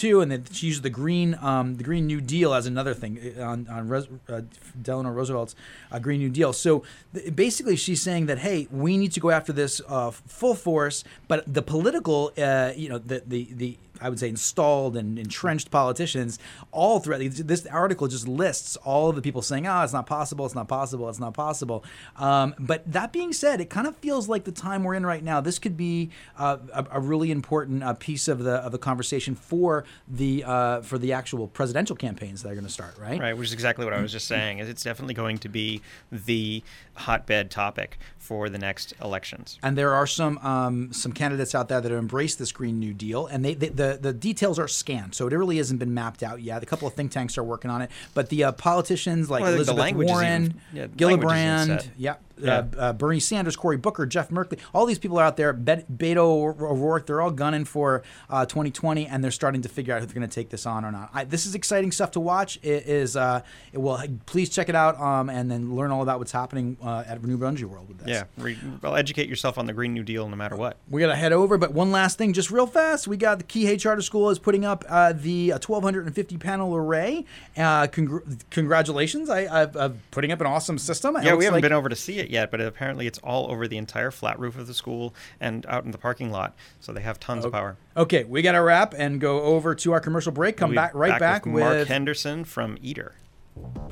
two, 0.00 0.21
and 0.21 0.31
then 0.31 0.45
she 0.52 0.67
used 0.67 0.83
the 0.83 0.90
green, 0.90 1.37
um, 1.40 1.76
the 1.76 1.85
Green 1.85 2.07
New 2.07 2.21
Deal 2.21 2.55
as 2.55 2.67
another 2.67 2.95
thing 2.95 3.35
uh, 3.38 3.43
on 3.43 3.67
on 3.69 3.93
uh, 4.28 4.40
Delano 4.81 5.11
Roosevelt's 5.11 5.55
uh, 5.90 5.99
Green 5.99 6.21
New 6.21 6.31
Deal. 6.31 6.52
So 6.52 6.85
th- 7.14 7.35
basically, 7.35 7.76
she's 7.76 8.02
saying 8.02 8.26
that 8.26 8.38
hey, 8.38 8.69
we 8.71 8.97
need 8.97 9.12
to 9.12 9.21
go 9.21 9.31
after 9.31 9.52
this 9.52 9.81
uh, 9.88 10.11
full 10.11 10.55
force, 10.55 11.05
but 11.26 11.52
the 11.52 11.62
political, 11.62 12.33
uh, 12.38 12.73
you 12.76 12.88
know, 12.88 12.99
the 12.99 13.23
the 13.26 13.49
the 13.52 13.76
I 14.00 14.09
would 14.09 14.19
say 14.19 14.28
installed 14.28 14.97
and 14.97 15.19
entrenched 15.19 15.71
politicians 15.71 16.38
all 16.73 17.00
throughout 17.00 17.21
this 17.21 17.67
article 17.67 18.09
just 18.09 18.28
lists 18.28 18.76
all 18.76 19.09
of 19.09 19.17
the 19.17 19.23
people 19.23 19.43
saying, 19.43 19.67
"Ah, 19.67 19.85
it's 19.85 19.93
not 19.93 20.07
possible, 20.07 20.47
it's 20.47 20.55
not 20.55 20.69
possible, 20.69 21.09
it's 21.09 21.21
not 21.21 21.35
possible." 21.35 21.85
Um, 22.17 22.55
but 22.59 22.90
that 22.90 23.12
being 23.12 23.33
said, 23.33 23.61
it 23.61 23.71
kind 23.71 23.87
of 23.87 23.97
feels 23.97 24.28
like 24.28 24.45
the 24.45 24.52
time 24.52 24.85
we're 24.85 24.95
in 24.95 25.07
right 25.07 25.23
now. 25.23 25.40
This 25.40 25.59
could 25.59 25.76
be 25.76 26.11
uh, 26.38 26.59
a, 26.73 26.87
a 26.93 27.00
really 27.00 27.31
important 27.31 27.83
uh, 27.83 27.95
piece 27.95 28.28
of 28.28 28.40
the 28.45 28.57
of 28.57 28.73
the 28.73 28.78
conversation 28.78 29.35
for 29.35 29.85
the 30.07 30.45
uh, 30.45 30.81
for 30.83 30.99
the 30.99 31.12
actual 31.12 31.49
presidential 31.49 31.97
campaigns 31.97 32.43
that 32.43 32.50
are 32.50 32.55
going 32.55 32.67
to 32.67 32.73
start. 32.73 32.97
Right. 32.99 33.21
Right, 33.21 33.37
which 33.37 33.49
is 33.49 33.52
exactly 33.52 33.85
what 33.85 33.95
I 33.95 34.00
was 34.00 34.12
just 34.12 34.26
saying. 34.26 34.59
is 34.59 34.69
It's 34.69 34.83
definitely 34.83 35.14
going 35.14 35.38
to 35.38 35.49
be 35.49 35.83
the 36.11 36.62
hotbed 36.95 37.50
topic 37.50 37.99
for 38.19 38.49
the 38.49 38.59
next 38.59 38.95
elections. 39.02 39.59
And 39.62 39.76
there 39.76 39.95
are 39.95 40.07
some 40.07 40.38
um, 40.38 40.93
some 40.93 41.12
candidates 41.12 41.55
out 41.55 41.69
there 41.69 41.81
that 41.81 41.90
have 41.90 41.99
embraced 41.99 42.38
this 42.38 42.52
Green 42.52 42.78
New 42.78 42.95
Deal, 42.95 43.26
and 43.26 43.45
they, 43.45 43.55
they 43.55 43.69
the 43.69 43.88
the 43.97 44.12
details 44.12 44.59
are 44.59 44.68
scanned, 44.68 45.14
so 45.14 45.26
it 45.26 45.33
really 45.33 45.57
hasn't 45.57 45.78
been 45.78 45.95
mapped 45.95 46.23
out 46.23 46.42
yet. 46.42 46.62
A 46.62 46.66
couple 46.66 46.87
of 46.88 46.95
think 46.95 47.12
tanks 47.12 47.38
are 47.38 47.45
working 47.45 47.71
on 47.71 47.80
it, 47.83 47.90
but 48.14 48.28
the 48.28 48.45
uh, 48.45 48.52
politicians 48.52 49.30
like 49.30 49.42
Well, 49.42 49.54
Elizabeth 49.54 49.95
Warren, 49.95 50.45
even- 50.45 50.61
yeah, 50.73 50.87
the 50.95 51.07
language 51.07 51.33
is 51.33 51.66
even 51.66 51.78
Gillibrand, 51.78 51.90
yeah, 51.97 52.14
Yeah. 52.40 52.59
Uh, 52.76 52.80
uh, 52.80 52.92
Bernie 52.92 53.21
Sanders, 53.21 53.57
Cory 53.57 53.76
Booker, 53.76 54.07
Jeff 54.07 54.28
Merkley, 54.30 54.59
all 54.75 54.87
these 54.87 54.99
people 54.99 55.18
are 55.18 55.25
out 55.25 55.37
there. 55.37 55.52
Bet- 55.52 55.90
Beto 55.90 56.18
O'Rourke, 56.61 57.07
they're 57.07 57.21
all 57.21 57.30
gunning 57.30 57.64
for 57.64 58.02
uh, 58.30 58.45
2020, 58.47 59.07
and 59.07 59.23
they're 59.25 59.30
starting 59.30 59.62
to 59.62 59.68
figure 59.68 59.95
out 59.95 60.02
if 60.02 60.09
they're 60.09 60.14
going 60.14 60.28
to 60.28 60.35
take 60.35 60.50
this 60.50 60.66
on 60.66 60.85
or 60.85 60.90
not. 60.92 61.11
I, 61.12 61.25
this 61.25 61.47
is 61.47 61.54
exciting 61.54 61.92
stuff 61.92 62.11
to 62.12 62.21
watch. 62.21 62.59
It 62.62 62.87
is. 62.87 63.16
Uh, 63.16 63.42
it 63.73 63.78
will. 63.78 64.00
Please 64.26 64.49
check 64.50 64.68
it 64.68 64.75
out, 64.75 65.00
um, 65.00 65.28
and 65.30 65.50
then 65.50 65.75
learn 65.75 65.90
all 65.90 66.02
about 66.02 66.18
what's 66.18 66.33
happening 66.33 66.76
uh, 66.83 67.04
at 67.07 67.21
Renewable 67.23 67.47
Energy 67.47 67.64
World 67.64 67.88
with 67.88 67.99
this. 67.99 68.09
Yeah, 68.09 68.25
re- 68.37 68.59
well, 68.83 68.97
educate 68.97 69.28
yourself 69.28 69.59
on 69.59 69.66
the 69.66 69.73
Green 69.73 69.95
New 69.95 70.02
Deal 70.02 70.28
no 70.28 70.37
matter 70.37 70.57
what. 70.57 70.76
We 70.90 71.00
gotta 71.00 71.16
head 71.16 71.33
over, 71.33 71.59
but 71.59 71.73
one 71.73 71.90
last 71.90 72.18
thing, 72.18 72.33
just 72.33 72.50
real 72.50 72.66
fast. 72.66 73.09
We 73.09 73.16
got 73.16 73.38
the 73.38 73.45
Kihei 73.45 73.78
Charter 73.80 74.02
School 74.02 74.30
is 74.30 74.38
putting 74.38 74.64
up 74.64 74.85
uh, 74.88 75.12
the 75.12 75.52
uh, 75.52 75.59
1250 75.64 76.37
panel 76.38 76.75
array. 76.76 77.25
Uh, 77.57 77.87
congr- 77.88 78.38
congratulations! 78.50 79.30
I, 79.30 79.62
I've, 79.62 79.76
I'm 79.76 80.00
putting 80.11 80.33
up 80.33 80.40
an 80.40 80.47
awesome 80.47 80.78
system. 80.78 81.16
It 81.16 81.25
Yeah, 81.25 81.35
we 81.35 81.45
haven't 81.45 81.57
like- 81.59 81.62
been 81.62 81.73
over 81.73 81.88
to 81.88 81.97
see 81.97 82.18
it 82.18 82.27
yet, 82.28 82.50
but 82.50 82.61
apparently 82.61 83.06
it's 83.06 83.18
all 83.18 83.50
over 83.50 83.68
the 83.68 83.78
entire 83.78 84.11
flat 84.11 84.38
roof 84.38 84.56
of 84.58 84.66
the 84.66 84.75
school 84.75 85.14
and 85.40 85.64
out 85.66 85.85
in 85.85 85.90
the 85.90 85.99
parking 85.99 86.30
lot. 86.30 86.54
So 86.80 86.92
they 86.92 87.00
have 87.00 87.18
tons 87.20 87.44
of 87.44 87.52
power. 87.52 87.76
Okay, 87.97 88.25
we 88.25 88.42
got 88.42 88.52
to 88.52 88.62
wrap 88.62 88.94
and 88.97 89.20
go 89.20 89.42
over 89.42 89.75
to 89.75 89.92
our 89.92 90.00
commercial 90.00 90.32
break. 90.32 90.56
Come 90.56 90.70
We'll 90.70 90.76
back 90.76 90.94
right 90.94 91.18
back, 91.18 91.44
with 91.44 91.54
with, 91.54 91.64
Mark 91.64 91.88
Henderson 91.88 92.44
from 92.44 92.78
ITER. 92.82 93.14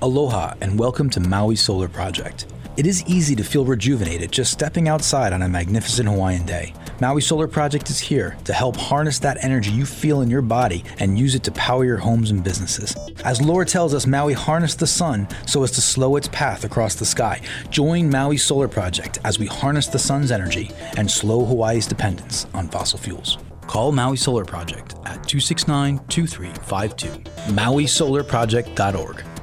Aloha 0.03 0.55
and 0.61 0.79
welcome 0.79 1.11
to 1.11 1.21
Maui 1.21 1.57
Solar 1.57 1.89
Project. 1.89 2.47
It 2.77 2.87
is 2.87 3.05
easy 3.07 3.35
to 3.37 3.43
feel 3.43 3.65
rejuvenated 3.65 4.31
just 4.31 4.53
stepping 4.53 4.89
outside 4.89 5.33
on 5.33 5.43
a 5.43 5.49
magnificent 5.49 6.09
Hawaiian 6.09 6.45
day. 6.45 6.75
Maui 6.99 7.21
Solar 7.21 7.47
Project 7.47 7.91
is 7.91 7.99
here 7.99 8.39
to 8.45 8.55
help 8.55 8.75
harness 8.75 9.19
that 9.19 9.37
energy 9.45 9.71
you 9.71 9.85
feel 9.85 10.23
in 10.23 10.31
your 10.31 10.41
body 10.41 10.83
and 10.99 11.19
use 11.19 11.35
it 11.35 11.43
to 11.43 11.53
power 11.53 11.85
your 11.85 11.99
homes 11.99 12.31
and 12.31 12.43
businesses. 12.43 12.97
As 13.23 13.43
lore 13.43 13.67
tells 13.67 13.93
us, 13.93 14.07
Maui 14.07 14.33
harnessed 14.33 14.79
the 14.79 14.87
sun 14.87 15.29
so 15.47 15.63
as 15.63 15.71
to 15.73 15.83
slow 15.83 16.17
its 16.17 16.29
path 16.29 16.65
across 16.65 16.95
the 16.95 17.05
sky. 17.05 17.43
Join 17.69 18.09
Maui 18.09 18.39
Solar 18.39 18.67
Project 18.69 19.19
as 19.25 19.39
we 19.39 19.45
harness 19.45 19.89
the 19.89 19.99
sun's 19.99 20.31
energy 20.31 20.71
and 20.97 21.11
slow 21.11 21.45
Hawaii's 21.45 21.87
dependence 21.87 22.47
on 22.55 22.69
fossil 22.69 22.99
fuels. 22.99 23.37
Call 23.67 23.93
Maui 23.93 24.17
Solar 24.17 24.47
Project 24.47 24.95
at 25.05 25.23
269 25.29 25.99
2352. 26.09 27.09
MauiSolarProject.org. 27.53 29.36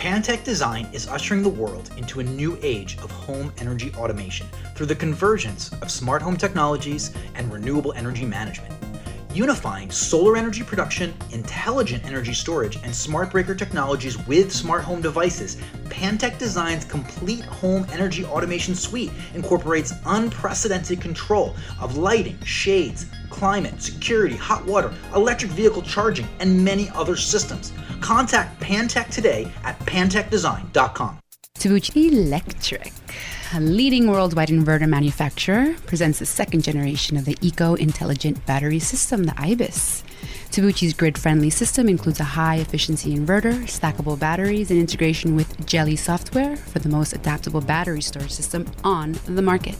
Pantech 0.00 0.44
Design 0.44 0.88
is 0.94 1.06
ushering 1.08 1.42
the 1.42 1.48
world 1.50 1.90
into 1.98 2.20
a 2.20 2.24
new 2.24 2.58
age 2.62 2.96
of 3.02 3.10
home 3.10 3.52
energy 3.58 3.92
automation 3.98 4.46
through 4.74 4.86
the 4.86 4.94
convergence 4.94 5.70
of 5.82 5.90
smart 5.90 6.22
home 6.22 6.38
technologies 6.38 7.14
and 7.34 7.52
renewable 7.52 7.92
energy 7.92 8.24
management. 8.24 8.72
Unifying 9.34 9.90
solar 9.90 10.38
energy 10.38 10.62
production, 10.62 11.12
intelligent 11.32 12.02
energy 12.06 12.32
storage, 12.32 12.76
and 12.76 12.96
smart 12.96 13.30
breaker 13.30 13.54
technologies 13.54 14.16
with 14.26 14.50
smart 14.50 14.82
home 14.82 15.02
devices, 15.02 15.58
Pantech 15.90 16.38
Design's 16.38 16.86
complete 16.86 17.44
home 17.44 17.86
energy 17.92 18.24
automation 18.24 18.74
suite 18.74 19.12
incorporates 19.34 19.92
unprecedented 20.06 20.98
control 21.02 21.54
of 21.78 21.98
lighting, 21.98 22.38
shades, 22.42 23.04
climate, 23.40 23.80
security, 23.80 24.36
hot 24.36 24.62
water, 24.66 24.92
electric 25.14 25.50
vehicle 25.52 25.80
charging, 25.80 26.28
and 26.40 26.62
many 26.62 26.90
other 26.94 27.16
systems. 27.16 27.72
Contact 28.02 28.60
Pantech 28.60 29.08
today 29.08 29.50
at 29.64 29.78
pantechdesign.com. 29.80 31.18
Switch 31.56 31.96
Electric. 31.96 32.92
a 33.54 33.60
leading 33.60 34.10
worldwide 34.10 34.50
inverter 34.50 34.88
manufacturer, 34.88 35.74
presents 35.86 36.18
the 36.18 36.26
second 36.26 36.62
generation 36.62 37.16
of 37.16 37.24
the 37.24 37.36
Eco 37.40 37.74
Intelligent 37.74 38.44
Battery 38.44 38.78
System, 38.78 39.24
the 39.24 39.34
IBIS. 39.38 40.04
Tabuchi's 40.50 40.94
grid 40.94 41.16
friendly 41.16 41.48
system 41.48 41.88
includes 41.88 42.18
a 42.18 42.24
high 42.24 42.56
efficiency 42.56 43.14
inverter, 43.14 43.54
stackable 43.68 44.18
batteries, 44.18 44.72
and 44.72 44.80
integration 44.80 45.36
with 45.36 45.56
Geli 45.58 45.96
software 45.96 46.56
for 46.56 46.80
the 46.80 46.88
most 46.88 47.12
adaptable 47.12 47.60
battery 47.60 48.00
storage 48.00 48.32
system 48.32 48.66
on 48.82 49.16
the 49.26 49.42
market. 49.42 49.78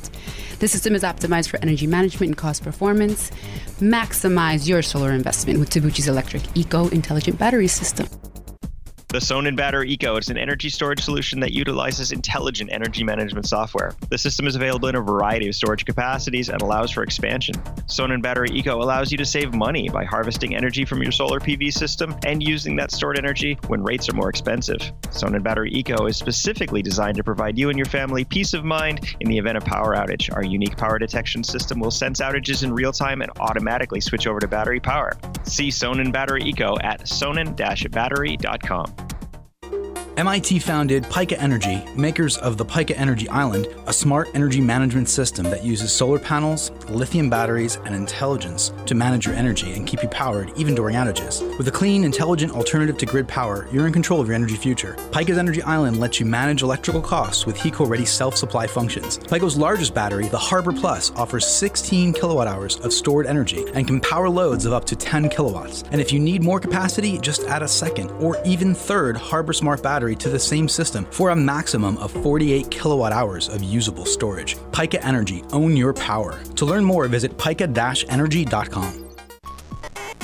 The 0.61 0.69
system 0.69 0.95
is 0.95 1.03
optimized 1.03 1.49
for 1.49 1.59
energy 1.61 1.89
management 1.89 2.29
and 2.29 2.37
cost 2.37 2.63
performance. 2.63 3.33
Maximize 3.81 4.69
your 4.69 4.81
solar 4.81 5.11
investment 5.11 5.59
with 5.59 5.71
Tabuchi's 5.71 6.07
electric 6.07 6.43
Eco 6.57 6.87
Intelligent 6.91 7.37
Battery 7.37 7.67
System. 7.67 8.07
The 9.11 9.19
Sonnen 9.19 9.57
Battery 9.57 9.91
Eco 9.91 10.17
is 10.19 10.29
an 10.29 10.39
energy 10.39 10.69
storage 10.69 11.03
solution 11.03 11.41
that 11.41 11.53
utilizes 11.53 12.13
intelligent 12.13 12.71
energy 12.73 13.03
management 13.03 13.45
software. 13.45 13.93
The 14.09 14.17
system 14.17 14.47
is 14.47 14.55
available 14.55 14.87
in 14.87 14.95
a 14.95 15.01
variety 15.01 15.49
of 15.49 15.57
storage 15.57 15.85
capacities 15.85 16.49
and 16.49 16.63
allows 16.63 16.93
for 16.93 17.03
expansion. 17.03 17.57
Sonnen 17.89 18.23
Battery 18.23 18.51
Eco 18.53 18.81
allows 18.81 19.11
you 19.11 19.19
to 19.19 19.25
save 19.25 19.53
money 19.53 19.89
by 19.89 20.05
harvesting 20.05 20.55
energy 20.55 20.85
from 20.85 21.03
your 21.03 21.11
solar 21.11 21.41
PV 21.41 21.73
system 21.73 22.15
and 22.25 22.41
using 22.41 22.77
that 22.77 22.93
stored 22.93 23.19
energy 23.19 23.59
when 23.67 23.83
rates 23.83 24.09
are 24.09 24.15
more 24.15 24.31
expensive. 24.31 24.79
Sonnen 25.09 25.43
Battery 25.43 25.73
Eco 25.73 26.07
is 26.07 26.17
specifically 26.17 26.81
designed 26.81 27.17
to 27.17 27.25
provide 27.25 27.59
you 27.59 27.69
and 27.69 27.77
your 27.77 27.87
family 27.87 28.25
peace 28.25 28.55
of 28.55 28.65
mind 28.65 29.17
in 29.19 29.29
the 29.29 29.39
event 29.39 29.57
of 29.57 29.65
power 29.65 29.97
outage. 29.97 30.33
Our 30.33 30.45
unique 30.45 30.77
power 30.77 31.01
detection 31.01 31.43
system 31.43 31.81
will 31.81 31.91
sense 31.91 32.21
outages 32.21 32.63
in 32.63 32.73
real 32.73 32.93
time 32.93 33.23
and 33.23 33.33
automatically 33.41 34.01
switch 34.01 34.29
over 34.29 34.39
to 34.39 34.47
battery 34.47 34.79
power. 34.79 35.19
See 35.43 35.71
Sonnen 35.71 36.13
Battery 36.13 36.45
Eco 36.45 36.77
at 36.79 37.07
sonnen-battery.com. 37.07 39.00
MIT 40.17 40.59
founded 40.59 41.05
Pika 41.05 41.37
Energy, 41.39 41.85
makers 41.95 42.37
of 42.39 42.57
the 42.57 42.65
Pika 42.65 42.95
Energy 42.97 43.29
Island, 43.29 43.69
a 43.87 43.93
smart 43.93 44.29
energy 44.35 44.61
management 44.61 45.09
system 45.09 45.45
that 45.45 45.65
uses 45.65 45.93
solar 45.93 46.19
panels, 46.19 46.73
lithium 46.89 47.31
batteries, 47.31 47.77
and 47.85 47.95
intelligence 47.95 48.73
to 48.87 48.95
manage 48.97 49.25
your 49.25 49.37
energy 49.37 49.73
and 49.73 49.87
keep 49.87 50.03
you 50.03 50.09
powered 50.09 50.53
even 50.57 50.75
during 50.75 50.97
outages. 50.97 51.41
With 51.57 51.69
a 51.69 51.71
clean, 51.71 52.03
intelligent 52.03 52.53
alternative 52.53 52.99
to 52.99 53.07
grid 53.07 53.29
power, 53.29 53.69
you're 53.73 53.87
in 53.87 53.93
control 53.93 54.21
of 54.21 54.27
your 54.27 54.35
energy 54.35 54.57
future. 54.57 54.95
Pika's 55.13 55.39
Energy 55.39 55.63
Island 55.63 56.01
lets 56.01 56.19
you 56.19 56.27
manage 56.27 56.63
electrical 56.63 57.01
costs 57.01 57.47
with 57.47 57.57
HECO 57.57 57.89
ready 57.89 58.05
self 58.05 58.37
supply 58.37 58.67
functions. 58.67 59.19
Pika's 59.19 59.57
largest 59.57 59.95
battery, 59.95 60.27
the 60.29 60.39
Harbor 60.39 60.73
Plus, 60.73 61.13
offers 61.13 61.47
16 61.47 62.13
kilowatt 62.15 62.49
hours 62.49 62.79
of 62.81 62.93
stored 62.93 63.27
energy 63.27 63.65
and 63.75 63.87
can 63.87 64.01
power 64.01 64.29
loads 64.29 64.67
of 64.67 64.73
up 64.73 64.85
to 64.87 64.97
10 64.97 65.29
kilowatts. 65.29 65.85
And 65.93 66.01
if 66.01 66.13
you 66.13 66.19
need 66.19 66.43
more 66.43 66.59
capacity, 66.59 67.17
just 67.19 67.45
add 67.45 67.63
a 67.63 67.69
second 67.69 68.11
or 68.21 68.43
even 68.45 68.75
third 68.75 69.17
Harbor 69.17 69.53
Smart 69.53 69.83
battery 69.83 70.00
to 70.01 70.29
the 70.29 70.39
same 70.39 70.69
system 70.69 71.07
for 71.11 71.31
a 71.31 71.37
maximum 71.37 71.99
of 71.99 72.11
48 72.11 72.71
kilowatt 72.71 73.13
hours 73.13 73.49
of 73.49 73.63
usable 73.63 74.07
storage. 74.07 74.57
Pika 74.73 74.99
Energy, 75.05 75.45
own 75.53 75.77
your 75.77 75.93
power. 75.93 76.39
To 76.57 76.65
learn 76.65 76.85
more, 76.85 77.07
visit 77.09 77.37
pika-energy.com. 77.37 79.10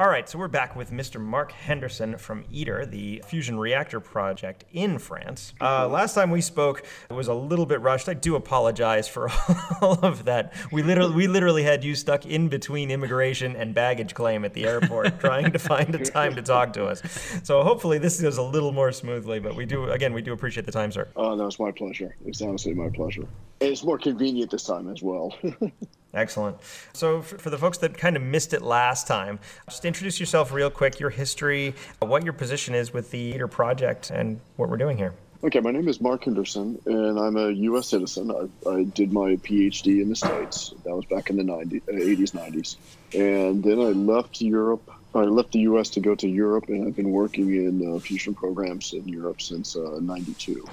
All 0.00 0.08
right, 0.08 0.26
so 0.26 0.38
we're 0.38 0.48
back 0.48 0.76
with 0.76 0.92
Mr. 0.92 1.20
Mark 1.20 1.52
Henderson 1.52 2.16
from 2.16 2.46
ITER, 2.50 2.86
the 2.86 3.22
fusion 3.26 3.58
reactor 3.58 4.00
project 4.00 4.64
in 4.72 4.98
France. 4.98 5.52
Uh, 5.60 5.86
last 5.88 6.14
time 6.14 6.30
we 6.30 6.40
spoke, 6.40 6.86
it 7.10 7.12
was 7.12 7.28
a 7.28 7.34
little 7.34 7.66
bit 7.66 7.82
rushed. 7.82 8.08
I 8.08 8.14
do 8.14 8.34
apologize 8.34 9.08
for 9.08 9.28
all 9.82 9.98
of 10.02 10.24
that. 10.24 10.54
We 10.72 10.82
literally, 10.82 11.14
we 11.14 11.26
literally 11.26 11.64
had 11.64 11.84
you 11.84 11.94
stuck 11.94 12.24
in 12.24 12.48
between 12.48 12.90
immigration 12.90 13.54
and 13.56 13.74
baggage 13.74 14.14
claim 14.14 14.46
at 14.46 14.54
the 14.54 14.64
airport, 14.64 15.20
trying 15.20 15.52
to 15.52 15.58
find 15.58 15.94
a 15.94 16.02
time 16.02 16.34
to 16.34 16.40
talk 16.40 16.72
to 16.72 16.86
us. 16.86 17.02
So 17.42 17.62
hopefully 17.62 17.98
this 17.98 18.22
goes 18.22 18.38
a 18.38 18.42
little 18.42 18.72
more 18.72 18.92
smoothly. 18.92 19.38
But 19.38 19.54
we 19.54 19.66
do, 19.66 19.90
again, 19.90 20.14
we 20.14 20.22
do 20.22 20.32
appreciate 20.32 20.64
the 20.64 20.72
time, 20.72 20.90
sir. 20.92 21.08
Oh, 21.14 21.34
no, 21.34 21.46
it's 21.46 21.60
my 21.60 21.72
pleasure. 21.72 22.16
It's 22.24 22.40
honestly 22.40 22.72
my 22.72 22.88
pleasure. 22.88 23.26
And 23.60 23.70
it's 23.70 23.84
more 23.84 23.98
convenient 23.98 24.50
this 24.50 24.64
time 24.64 24.88
as 24.88 25.02
well. 25.02 25.36
Excellent. 26.12 26.56
So, 26.92 27.22
for 27.22 27.50
the 27.50 27.58
folks 27.58 27.78
that 27.78 27.96
kind 27.96 28.16
of 28.16 28.22
missed 28.22 28.52
it 28.52 28.62
last 28.62 29.06
time, 29.06 29.38
just 29.68 29.84
introduce 29.84 30.18
yourself 30.18 30.52
real 30.52 30.70
quick, 30.70 30.98
your 30.98 31.10
history, 31.10 31.74
what 32.00 32.24
your 32.24 32.32
position 32.32 32.74
is 32.74 32.92
with 32.92 33.12
the 33.12 33.34
ITER 33.34 33.46
project, 33.46 34.10
and 34.10 34.40
what 34.56 34.68
we're 34.68 34.76
doing 34.76 34.96
here. 34.96 35.14
Okay, 35.42 35.60
my 35.60 35.70
name 35.70 35.88
is 35.88 36.02
Mark 36.02 36.24
Henderson, 36.24 36.78
and 36.84 37.18
I'm 37.18 37.36
a 37.36 37.50
U.S. 37.50 37.88
citizen. 37.88 38.30
I, 38.30 38.68
I 38.68 38.84
did 38.84 39.12
my 39.12 39.36
PhD 39.36 40.02
in 40.02 40.10
the 40.10 40.16
States. 40.16 40.74
That 40.84 40.94
was 40.94 41.06
back 41.06 41.30
in 41.30 41.36
the 41.36 41.44
90, 41.44 41.80
80s, 41.80 42.32
90s. 42.32 42.76
And 43.14 43.62
then 43.64 43.78
I 43.80 43.92
left 43.92 44.42
Europe. 44.42 44.90
I 45.14 45.20
left 45.20 45.52
the 45.52 45.60
U.S. 45.60 45.88
to 45.90 46.00
go 46.00 46.14
to 46.14 46.28
Europe, 46.28 46.68
and 46.68 46.86
I've 46.86 46.96
been 46.96 47.10
working 47.10 47.54
in 47.54 47.96
uh, 47.96 48.00
fusion 48.00 48.34
programs 48.34 48.92
in 48.92 49.08
Europe 49.08 49.40
since 49.40 49.76
uh, 49.76 49.98
92. 50.02 50.68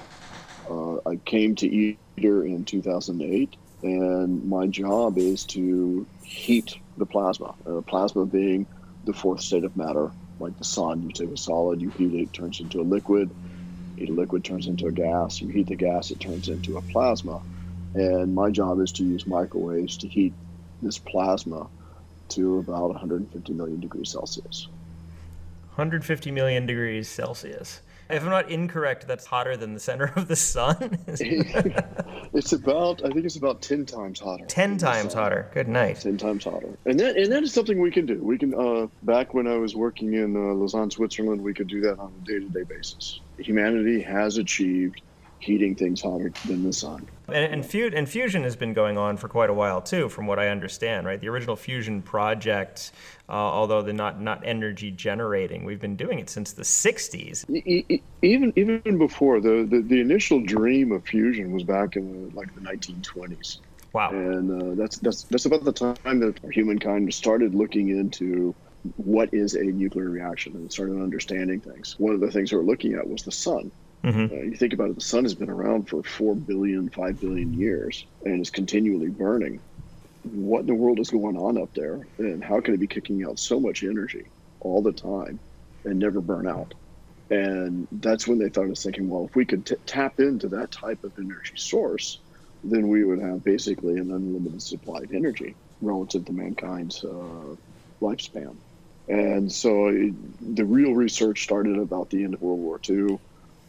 Uh, 0.68 0.96
I 1.08 1.16
came 1.24 1.54
to 1.56 1.96
ITER 2.18 2.44
in 2.44 2.64
2008 2.64 3.56
and 3.82 4.44
my 4.48 4.66
job 4.66 5.18
is 5.18 5.44
to 5.46 6.06
heat 6.22 6.76
the 6.96 7.06
plasma. 7.06 7.54
Uh, 7.66 7.80
plasma 7.80 8.26
being 8.26 8.66
the 9.04 9.12
fourth 9.12 9.40
state 9.40 9.64
of 9.64 9.76
matter, 9.76 10.10
like 10.40 10.56
the 10.58 10.64
sun. 10.64 11.02
You 11.02 11.10
take 11.10 11.30
a 11.30 11.36
solid, 11.36 11.80
you 11.80 11.90
heat 11.90 12.14
it, 12.14 12.22
it 12.22 12.32
turns 12.32 12.60
into 12.60 12.80
a 12.80 12.82
liquid. 12.82 13.30
Heat 13.96 14.10
a 14.10 14.12
liquid 14.12 14.44
turns 14.44 14.66
into 14.66 14.86
a 14.86 14.92
gas. 14.92 15.40
You 15.40 15.48
heat 15.48 15.68
the 15.68 15.76
gas, 15.76 16.10
it 16.10 16.20
turns 16.20 16.48
into 16.48 16.76
a 16.76 16.82
plasma. 16.82 17.40
And 17.94 18.34
my 18.34 18.50
job 18.50 18.80
is 18.80 18.92
to 18.92 19.04
use 19.04 19.26
microwaves 19.26 19.96
to 19.98 20.08
heat 20.08 20.34
this 20.82 20.98
plasma 20.98 21.68
to 22.30 22.58
about 22.58 22.90
150 22.90 23.52
million 23.54 23.80
degrees 23.80 24.10
Celsius. 24.10 24.68
150 25.74 26.30
million 26.30 26.66
degrees 26.66 27.08
Celsius. 27.08 27.80
If 28.10 28.22
I'm 28.22 28.30
not 28.30 28.50
incorrect, 28.50 29.06
that's 29.06 29.26
hotter 29.26 29.56
than 29.56 29.74
the 29.74 29.80
center 29.80 30.12
of 30.16 30.28
the 30.28 30.36
sun. 30.36 30.98
it's 31.08 32.52
about, 32.52 33.04
I 33.04 33.10
think 33.10 33.26
it's 33.26 33.36
about 33.36 33.60
ten 33.60 33.84
times 33.84 34.18
hotter. 34.18 34.46
Ten 34.46 34.78
times 34.78 35.12
hotter. 35.12 35.50
Good 35.52 35.68
night. 35.68 36.00
Ten 36.00 36.16
times 36.16 36.44
hotter, 36.44 36.78
and 36.86 36.98
that 37.00 37.16
and 37.16 37.30
that 37.30 37.42
is 37.42 37.52
something 37.52 37.80
we 37.80 37.90
can 37.90 38.06
do. 38.06 38.18
We 38.22 38.38
can. 38.38 38.54
Uh, 38.54 38.86
back 39.02 39.34
when 39.34 39.46
I 39.46 39.56
was 39.56 39.76
working 39.76 40.14
in 40.14 40.36
uh, 40.36 40.54
Lausanne, 40.54 40.90
Switzerland, 40.90 41.42
we 41.42 41.52
could 41.52 41.68
do 41.68 41.80
that 41.82 41.98
on 41.98 42.12
a 42.22 42.26
day-to-day 42.26 42.64
basis. 42.64 43.20
Humanity 43.38 44.00
has 44.00 44.38
achieved 44.38 45.02
heating 45.40 45.74
things 45.74 46.02
hotter 46.02 46.32
than 46.46 46.64
the 46.64 46.72
sun. 46.72 47.06
And, 47.28 47.36
and, 47.36 47.94
and, 47.94 48.08
fusion 48.08 48.42
has 48.42 48.56
been 48.56 48.72
going 48.72 48.96
on 48.96 49.16
for 49.16 49.28
quite 49.28 49.50
a 49.50 49.54
while 49.54 49.82
too, 49.82 50.08
from 50.08 50.26
what 50.26 50.38
I 50.38 50.48
understand. 50.48 51.06
Right, 51.06 51.20
the 51.20 51.28
original 51.28 51.56
fusion 51.56 52.00
project, 52.00 52.92
uh, 53.28 53.32
although 53.32 53.82
they're 53.82 53.92
not 53.92 54.20
not 54.20 54.42
energy 54.44 54.90
generating, 54.90 55.64
we've 55.64 55.80
been 55.80 55.96
doing 55.96 56.18
it 56.18 56.30
since 56.30 56.52
the 56.52 56.62
'60s. 56.62 57.44
Even 58.22 58.52
even 58.56 58.98
before 58.98 59.40
the, 59.40 59.66
the, 59.68 59.82
the 59.82 60.00
initial 60.00 60.40
dream 60.40 60.90
of 60.90 61.04
fusion 61.04 61.52
was 61.52 61.64
back 61.64 61.96
in 61.96 62.30
the, 62.30 62.34
like 62.34 62.54
the 62.54 62.60
1920s. 62.62 63.58
Wow, 63.92 64.10
and 64.10 64.62
uh, 64.62 64.74
that's 64.82 64.98
that's 64.98 65.24
that's 65.24 65.44
about 65.44 65.64
the 65.64 65.72
time 65.72 66.20
that 66.20 66.38
humankind 66.52 67.12
started 67.12 67.54
looking 67.54 67.90
into 67.90 68.54
what 68.96 69.28
is 69.34 69.54
a 69.54 69.64
nuclear 69.64 70.08
reaction 70.08 70.54
and 70.54 70.72
started 70.72 71.02
understanding 71.02 71.60
things. 71.60 71.96
One 71.98 72.14
of 72.14 72.20
the 72.20 72.30
things 72.30 72.52
we 72.52 72.58
were 72.58 72.64
looking 72.64 72.94
at 72.94 73.06
was 73.06 73.22
the 73.22 73.32
sun 73.32 73.70
Mm-hmm. 74.04 74.32
Uh, 74.32 74.42
you 74.42 74.56
think 74.56 74.72
about 74.72 74.90
it, 74.90 74.94
the 74.96 75.00
sun 75.00 75.24
has 75.24 75.34
been 75.34 75.50
around 75.50 75.88
for 75.88 76.02
4 76.02 76.34
billion, 76.34 76.88
5 76.88 77.20
billion 77.20 77.52
years 77.52 78.04
and 78.24 78.40
is 78.40 78.50
continually 78.50 79.08
burning. 79.08 79.60
What 80.22 80.60
in 80.60 80.66
the 80.66 80.74
world 80.74 81.00
is 81.00 81.10
going 81.10 81.36
on 81.36 81.58
up 81.58 81.74
there? 81.74 82.06
And 82.18 82.42
how 82.42 82.60
can 82.60 82.74
it 82.74 82.80
be 82.80 82.86
kicking 82.86 83.24
out 83.24 83.38
so 83.38 83.58
much 83.58 83.82
energy 83.82 84.26
all 84.60 84.82
the 84.82 84.92
time 84.92 85.40
and 85.84 85.98
never 85.98 86.20
burn 86.20 86.46
out? 86.46 86.74
And 87.30 87.86
that's 87.90 88.26
when 88.26 88.38
they 88.38 88.48
started 88.48 88.78
thinking, 88.78 89.08
well, 89.08 89.26
if 89.26 89.36
we 89.36 89.44
could 89.44 89.66
t- 89.66 89.76
tap 89.84 90.18
into 90.18 90.48
that 90.48 90.70
type 90.70 91.04
of 91.04 91.12
energy 91.18 91.54
source, 91.56 92.18
then 92.64 92.88
we 92.88 93.04
would 93.04 93.20
have 93.20 93.44
basically 93.44 93.98
an 93.98 94.10
unlimited 94.10 94.62
supply 94.62 95.00
of 95.00 95.12
energy 95.12 95.54
relative 95.80 96.24
to 96.24 96.32
mankind's 96.32 97.04
uh, 97.04 97.56
lifespan. 98.00 98.56
And 99.08 99.50
so 99.50 99.88
it, 99.88 100.14
the 100.56 100.64
real 100.64 100.94
research 100.94 101.44
started 101.44 101.78
about 101.78 102.10
the 102.10 102.24
end 102.24 102.34
of 102.34 102.42
World 102.42 102.60
War 102.60 102.80
II 102.88 103.18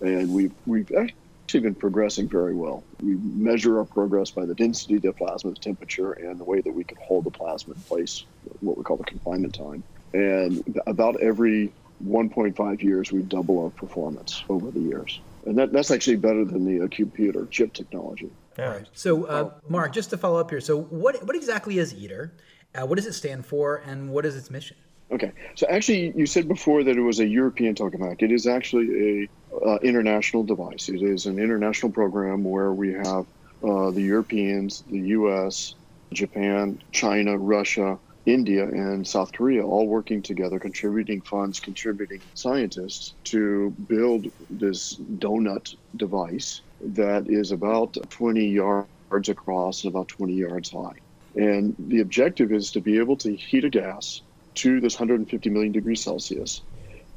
and 0.01 0.33
we've 0.33 0.53
we've 0.65 0.91
actually 0.91 1.62
been 1.62 1.75
progressing 1.75 2.27
very 2.27 2.53
well. 2.53 2.83
We 3.01 3.15
measure 3.15 3.79
our 3.79 3.85
progress 3.85 4.31
by 4.31 4.45
the 4.45 4.55
density 4.55 4.95
of 4.95 5.01
the 5.01 5.13
plasma, 5.13 5.51
the 5.51 5.59
temperature, 5.59 6.13
and 6.13 6.39
the 6.39 6.43
way 6.43 6.62
that 6.62 6.71
we 6.71 6.83
can 6.83 6.97
hold 7.01 7.23
the 7.23 7.31
plasma 7.31 7.73
in 7.73 7.81
place, 7.81 8.23
what 8.62 8.77
we 8.77 8.83
call 8.83 8.97
the 8.97 9.03
confinement 9.03 9.55
time. 9.55 9.83
And 10.13 10.79
about 10.88 11.19
every 11.21 11.71
1.5 12.05 12.81
years, 12.81 13.12
we 13.12 13.21
double 13.23 13.63
our 13.63 13.69
performance 13.69 14.43
over 14.49 14.71
the 14.71 14.79
years. 14.79 15.19
and 15.45 15.57
that, 15.57 15.71
that's 15.71 15.91
actually 15.91 16.17
better 16.17 16.45
than 16.45 16.65
the 16.65 16.85
uh, 16.85 16.88
computer 16.89 17.45
chip 17.47 17.73
technology. 17.73 18.29
Yeah. 18.57 18.65
Right. 18.65 18.88
So, 18.93 19.25
uh, 19.25 19.51
Mark, 19.67 19.93
just 19.93 20.09
to 20.12 20.17
follow 20.17 20.39
up 20.39 20.49
here, 20.49 20.59
so 20.59 20.81
what 20.81 21.25
what 21.25 21.35
exactly 21.35 21.77
is 21.79 21.93
ITER? 21.93 22.33
Uh, 22.75 22.85
what 22.85 22.95
does 22.95 23.05
it 23.05 23.13
stand 23.13 23.45
for, 23.45 23.77
and 23.77 24.12
what 24.12 24.25
is 24.25 24.35
its 24.35 24.51
mission? 24.51 24.75
Okay, 25.12 25.31
so 25.55 25.65
actually, 25.67 26.13
you 26.15 26.27
said 26.27 26.47
before 26.47 26.83
that 26.83 26.95
it 26.95 27.01
was 27.01 27.19
a 27.19 27.25
European 27.25 27.73
tokamak. 27.73 28.21
It 28.21 28.31
is 28.31 28.45
actually 28.45 29.23
a 29.23 29.29
uh, 29.65 29.77
international 29.77 30.43
device. 30.43 30.89
It 30.89 31.01
is 31.01 31.25
an 31.25 31.39
international 31.39 31.91
program 31.91 32.43
where 32.43 32.73
we 32.73 32.93
have 32.93 33.25
uh, 33.63 33.91
the 33.91 34.01
Europeans, 34.01 34.83
the 34.89 34.99
U.S., 34.99 35.75
Japan, 36.13 36.81
China, 36.91 37.38
Russia, 37.38 37.99
India, 38.25 38.65
and 38.65 39.07
South 39.07 39.31
Korea 39.31 39.65
all 39.65 39.88
working 39.88 40.21
together, 40.21 40.59
contributing 40.59 41.21
funds, 41.21 41.59
contributing 41.59 42.21
scientists 42.33 43.15
to 43.25 43.71
build 43.88 44.27
this 44.49 44.95
donut 45.17 45.75
device 45.95 46.62
that 46.81 47.29
is 47.29 47.51
about 47.51 47.97
20 48.09 48.47
yards 48.47 49.29
across 49.29 49.83
and 49.83 49.93
about 49.93 50.07
20 50.07 50.33
yards 50.33 50.71
high. 50.71 50.95
And 51.35 51.75
the 51.77 51.99
objective 52.01 52.51
is 52.51 52.71
to 52.71 52.81
be 52.81 52.97
able 52.97 53.17
to 53.17 53.35
heat 53.35 53.65
a 53.65 53.69
gas 53.69 54.21
to 54.55 54.79
this 54.81 54.95
150 54.95 55.49
million 55.49 55.71
degrees 55.71 56.03
Celsius. 56.03 56.62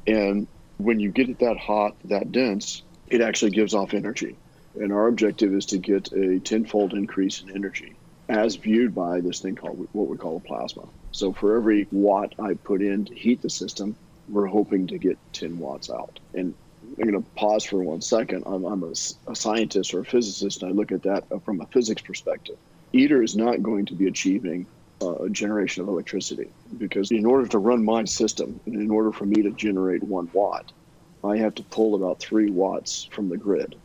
And 0.07 0.47
when 0.77 0.99
you 0.99 1.09
get 1.11 1.29
it 1.29 1.39
that 1.39 1.57
hot, 1.57 1.95
that 2.05 2.31
dense, 2.31 2.83
it 3.07 3.21
actually 3.21 3.51
gives 3.51 3.73
off 3.73 3.93
energy. 3.93 4.35
And 4.79 4.91
our 4.91 5.07
objective 5.07 5.53
is 5.53 5.67
to 5.67 5.77
get 5.77 6.11
a 6.13 6.39
tenfold 6.39 6.93
increase 6.93 7.41
in 7.41 7.51
energy 7.51 7.95
as 8.29 8.55
viewed 8.55 8.95
by 8.95 9.19
this 9.19 9.39
thing 9.39 9.55
called 9.55 9.87
what 9.91 10.07
we 10.07 10.17
call 10.17 10.37
a 10.37 10.39
plasma. 10.39 10.87
So 11.11 11.33
for 11.33 11.55
every 11.57 11.87
watt 11.91 12.33
I 12.39 12.55
put 12.55 12.81
in 12.81 13.05
to 13.05 13.13
heat 13.13 13.41
the 13.41 13.49
system, 13.49 13.95
we're 14.29 14.47
hoping 14.47 14.87
to 14.87 14.97
get 14.97 15.17
10 15.33 15.59
watts 15.59 15.89
out. 15.89 16.19
And 16.33 16.55
I'm 16.97 17.09
going 17.09 17.23
to 17.23 17.29
pause 17.35 17.63
for 17.63 17.83
one 17.83 18.01
second. 18.01 18.43
I'm, 18.45 18.65
I'm 18.65 18.83
a, 18.83 18.93
a, 19.27 19.35
scientist 19.35 19.93
or 19.93 19.99
a 19.99 20.05
physicist, 20.05 20.63
and 20.63 20.71
I 20.71 20.73
look 20.73 20.91
at 20.91 21.03
that 21.03 21.25
from 21.43 21.61
a 21.61 21.65
physics 21.67 22.01
perspective. 22.01 22.57
ITER 22.93 23.21
is 23.23 23.35
not 23.35 23.63
going 23.63 23.85
to 23.87 23.95
be 23.95 24.07
achieving 24.07 24.65
uh, 25.03 25.25
a 25.25 25.29
generation 25.29 25.83
of 25.83 25.89
electricity 25.89 26.49
because 26.77 27.11
in 27.11 27.25
order 27.25 27.47
to 27.47 27.57
run 27.57 27.83
my 27.83 28.05
system, 28.05 28.59
in 28.65 28.89
order 28.89 29.11
for 29.11 29.25
me 29.25 29.41
to 29.43 29.51
generate 29.51 30.03
one 30.03 30.29
watt, 30.33 30.71
I 31.23 31.37
have 31.37 31.55
to 31.55 31.63
pull 31.63 31.95
about 31.95 32.19
three 32.19 32.49
watts 32.49 33.05
from 33.11 33.29
the 33.29 33.37
grid. 33.37 33.75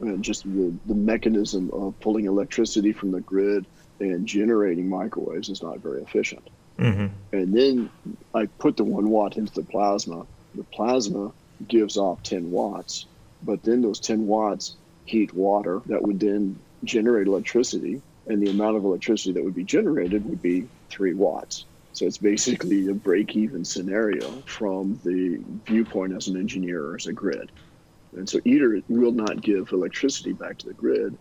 And 0.00 0.22
just 0.22 0.44
the, 0.44 0.74
the 0.86 0.94
mechanism 0.94 1.70
of 1.72 1.98
pulling 2.00 2.26
electricity 2.26 2.92
from 2.92 3.12
the 3.12 3.20
grid 3.20 3.64
and 3.98 4.26
generating 4.26 4.88
microwaves 4.88 5.48
is 5.48 5.62
not 5.62 5.78
very 5.78 6.02
efficient. 6.02 6.48
Mm-hmm. 6.78 7.06
And 7.32 7.54
then 7.54 7.90
I 8.34 8.46
put 8.46 8.76
the 8.76 8.84
one 8.84 9.08
watt 9.08 9.36
into 9.36 9.54
the 9.54 9.62
plasma. 9.62 10.26
The 10.54 10.64
plasma 10.64 11.32
gives 11.66 11.96
off 11.96 12.22
10 12.22 12.50
watts, 12.50 13.06
but 13.42 13.62
then 13.62 13.80
those 13.80 14.00
10 14.00 14.26
watts 14.26 14.76
heat 15.06 15.32
water 15.32 15.80
that 15.86 16.02
would 16.02 16.20
then 16.20 16.58
generate 16.84 17.26
electricity, 17.26 18.02
and 18.26 18.42
the 18.42 18.50
amount 18.50 18.76
of 18.76 18.84
electricity 18.84 19.32
that 19.32 19.44
would 19.44 19.54
be 19.54 19.64
generated 19.64 20.24
would 20.24 20.42
be 20.42 20.68
3 20.90 21.14
watts. 21.14 21.66
So 21.92 22.04
it's 22.04 22.18
basically 22.18 22.88
a 22.88 22.94
break 22.94 23.36
even 23.36 23.64
scenario 23.64 24.42
from 24.46 25.00
the 25.04 25.42
viewpoint 25.66 26.14
as 26.14 26.28
an 26.28 26.36
engineer 26.36 26.84
or 26.84 26.96
as 26.96 27.06
a 27.06 27.12
grid. 27.12 27.50
And 28.12 28.28
so 28.28 28.38
ITER 28.44 28.82
will 28.88 29.12
not 29.12 29.40
give 29.40 29.72
electricity 29.72 30.32
back 30.32 30.58
to 30.58 30.68
the 30.68 30.74
grid. 30.74 31.16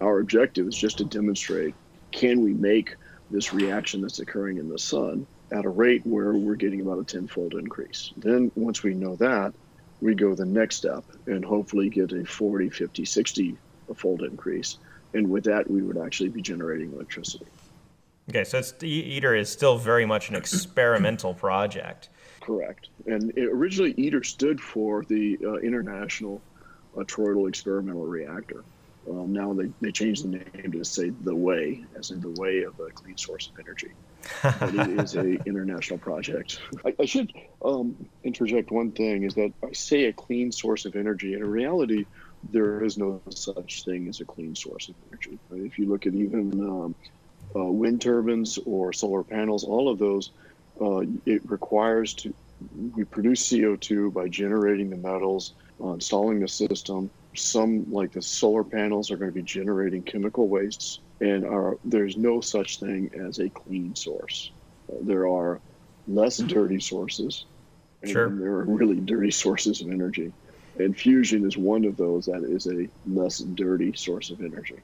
Our 0.00 0.20
objective 0.20 0.66
is 0.66 0.76
just 0.76 0.98
to 0.98 1.04
demonstrate 1.04 1.74
can 2.12 2.42
we 2.42 2.52
make 2.54 2.96
this 3.30 3.52
reaction 3.52 4.00
that's 4.00 4.18
occurring 4.18 4.58
in 4.58 4.68
the 4.68 4.78
sun 4.78 5.26
at 5.52 5.64
a 5.64 5.70
rate 5.70 6.02
where 6.04 6.32
we're 6.34 6.54
getting 6.54 6.80
about 6.80 6.98
a 6.98 7.04
tenfold 7.04 7.54
increase. 7.54 8.12
Then 8.16 8.50
once 8.54 8.82
we 8.82 8.94
know 8.94 9.16
that, 9.16 9.54
we 10.00 10.14
go 10.14 10.34
the 10.34 10.44
next 10.44 10.76
step 10.76 11.04
and 11.26 11.44
hopefully 11.44 11.90
get 11.90 12.12
a 12.12 12.24
40, 12.24 12.70
50, 12.70 13.04
60 13.04 13.56
fold 13.96 14.22
increase. 14.22 14.78
And 15.14 15.30
with 15.30 15.44
that, 15.44 15.68
we 15.70 15.82
would 15.82 15.98
actually 15.98 16.28
be 16.28 16.42
generating 16.42 16.92
electricity. 16.92 17.46
Okay, 18.28 18.44
so 18.44 18.58
it's, 18.58 18.72
ITER 18.80 19.34
is 19.34 19.50
still 19.50 19.76
very 19.76 20.06
much 20.06 20.28
an 20.28 20.36
experimental 20.36 21.34
project. 21.34 22.10
Correct. 22.40 22.88
And 23.06 23.36
it, 23.36 23.46
originally, 23.46 23.92
ITER 23.98 24.22
stood 24.22 24.60
for 24.60 25.04
the 25.04 25.38
uh, 25.42 25.54
International 25.56 26.40
uh, 26.96 27.00
Toroidal 27.00 27.48
Experimental 27.48 28.06
Reactor. 28.06 28.64
Um, 29.08 29.32
now 29.32 29.52
they, 29.52 29.70
they 29.80 29.90
changed 29.90 30.24
the 30.24 30.28
name 30.28 30.72
to 30.72 30.84
say 30.84 31.10
the 31.10 31.34
way, 31.34 31.84
as 31.96 32.10
in 32.10 32.20
the 32.20 32.30
way 32.40 32.62
of 32.62 32.78
a 32.78 32.90
clean 32.90 33.16
source 33.16 33.50
of 33.52 33.58
energy. 33.58 33.90
but 34.42 34.74
it 34.74 35.00
is 35.00 35.14
an 35.14 35.42
international 35.46 35.98
project. 35.98 36.60
I, 36.84 36.94
I 37.00 37.06
should 37.06 37.32
um, 37.64 37.96
interject 38.22 38.70
one 38.70 38.92
thing: 38.92 39.22
is 39.22 39.34
that 39.34 39.52
I 39.64 39.72
say 39.72 40.04
a 40.04 40.12
clean 40.12 40.52
source 40.52 40.84
of 40.84 40.94
energy. 40.96 41.34
In 41.34 41.44
reality, 41.44 42.04
there 42.42 42.82
is 42.82 42.98
no 42.98 43.20
such 43.30 43.84
thing 43.84 44.08
as 44.08 44.20
a 44.20 44.24
clean 44.24 44.54
source 44.54 44.88
of 44.88 44.94
energy. 45.08 45.38
If 45.52 45.78
you 45.78 45.86
look 45.86 46.06
at 46.06 46.14
even 46.14 46.52
um, 46.60 46.94
uh, 47.54 47.64
wind 47.64 48.00
turbines 48.00 48.58
or 48.64 48.92
solar 48.92 49.22
panels, 49.22 49.64
all 49.64 49.88
of 49.88 49.98
those, 49.98 50.30
uh, 50.80 51.02
it 51.26 51.42
requires 51.48 52.14
to 52.14 52.34
we 52.94 53.04
produce 53.04 53.50
CO2 53.50 54.12
by 54.12 54.28
generating 54.28 54.90
the 54.90 54.96
metals, 54.96 55.54
uh, 55.82 55.92
installing 55.92 56.40
the 56.40 56.48
system, 56.48 57.10
some 57.34 57.90
like 57.90 58.12
the 58.12 58.22
solar 58.22 58.64
panels 58.64 59.10
are 59.10 59.16
going 59.16 59.30
to 59.30 59.34
be 59.34 59.42
generating 59.42 60.02
chemical 60.02 60.48
wastes 60.48 61.00
and 61.20 61.44
are 61.44 61.76
there's 61.84 62.16
no 62.16 62.40
such 62.40 62.80
thing 62.80 63.10
as 63.14 63.38
a 63.38 63.48
clean 63.50 63.94
source 63.94 64.50
there 65.02 65.28
are 65.28 65.60
less 66.08 66.38
dirty 66.38 66.80
sources 66.80 67.44
and 68.02 68.10
sure. 68.10 68.28
there 68.28 68.52
are 68.52 68.64
really 68.64 68.98
dirty 69.00 69.30
sources 69.44 69.80
of 69.80 69.90
energy 69.90 70.32
and 70.80 70.96
fusion 70.96 71.46
is 71.46 71.56
one 71.56 71.84
of 71.84 71.96
those 71.96 72.26
that 72.26 72.42
is 72.44 72.66
a 72.66 72.88
less 73.06 73.38
dirty 73.38 73.92
source 73.94 74.30
of 74.30 74.40
energy 74.40 74.80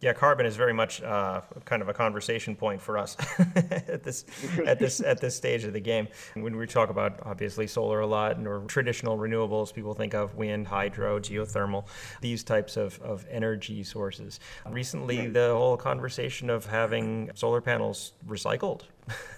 yeah, 0.00 0.12
carbon 0.12 0.46
is 0.46 0.54
very 0.54 0.72
much 0.72 1.02
uh, 1.02 1.40
kind 1.64 1.82
of 1.82 1.88
a 1.88 1.92
conversation 1.92 2.54
point 2.54 2.80
for 2.80 2.96
us 2.96 3.16
at 3.56 4.04
this 4.04 4.24
at 4.64 4.78
this 4.78 5.00
at 5.00 5.20
this 5.20 5.36
stage 5.36 5.64
of 5.64 5.72
the 5.72 5.80
game. 5.80 6.06
When 6.34 6.56
we 6.56 6.66
talk 6.66 6.88
about 6.88 7.18
obviously 7.24 7.66
solar 7.66 8.00
a 8.00 8.06
lot 8.06 8.36
and 8.36 8.46
or 8.46 8.60
traditional 8.68 9.18
renewables, 9.18 9.74
people 9.74 9.94
think 9.94 10.14
of 10.14 10.36
wind, 10.36 10.68
hydro, 10.68 11.18
geothermal, 11.18 11.86
these 12.20 12.44
types 12.44 12.76
of, 12.76 13.00
of 13.02 13.26
energy 13.28 13.82
sources. 13.82 14.38
Recently, 14.70 15.26
the 15.26 15.48
whole 15.48 15.76
conversation 15.76 16.48
of 16.48 16.66
having 16.66 17.30
solar 17.34 17.60
panels 17.60 18.12
recycled 18.26 18.82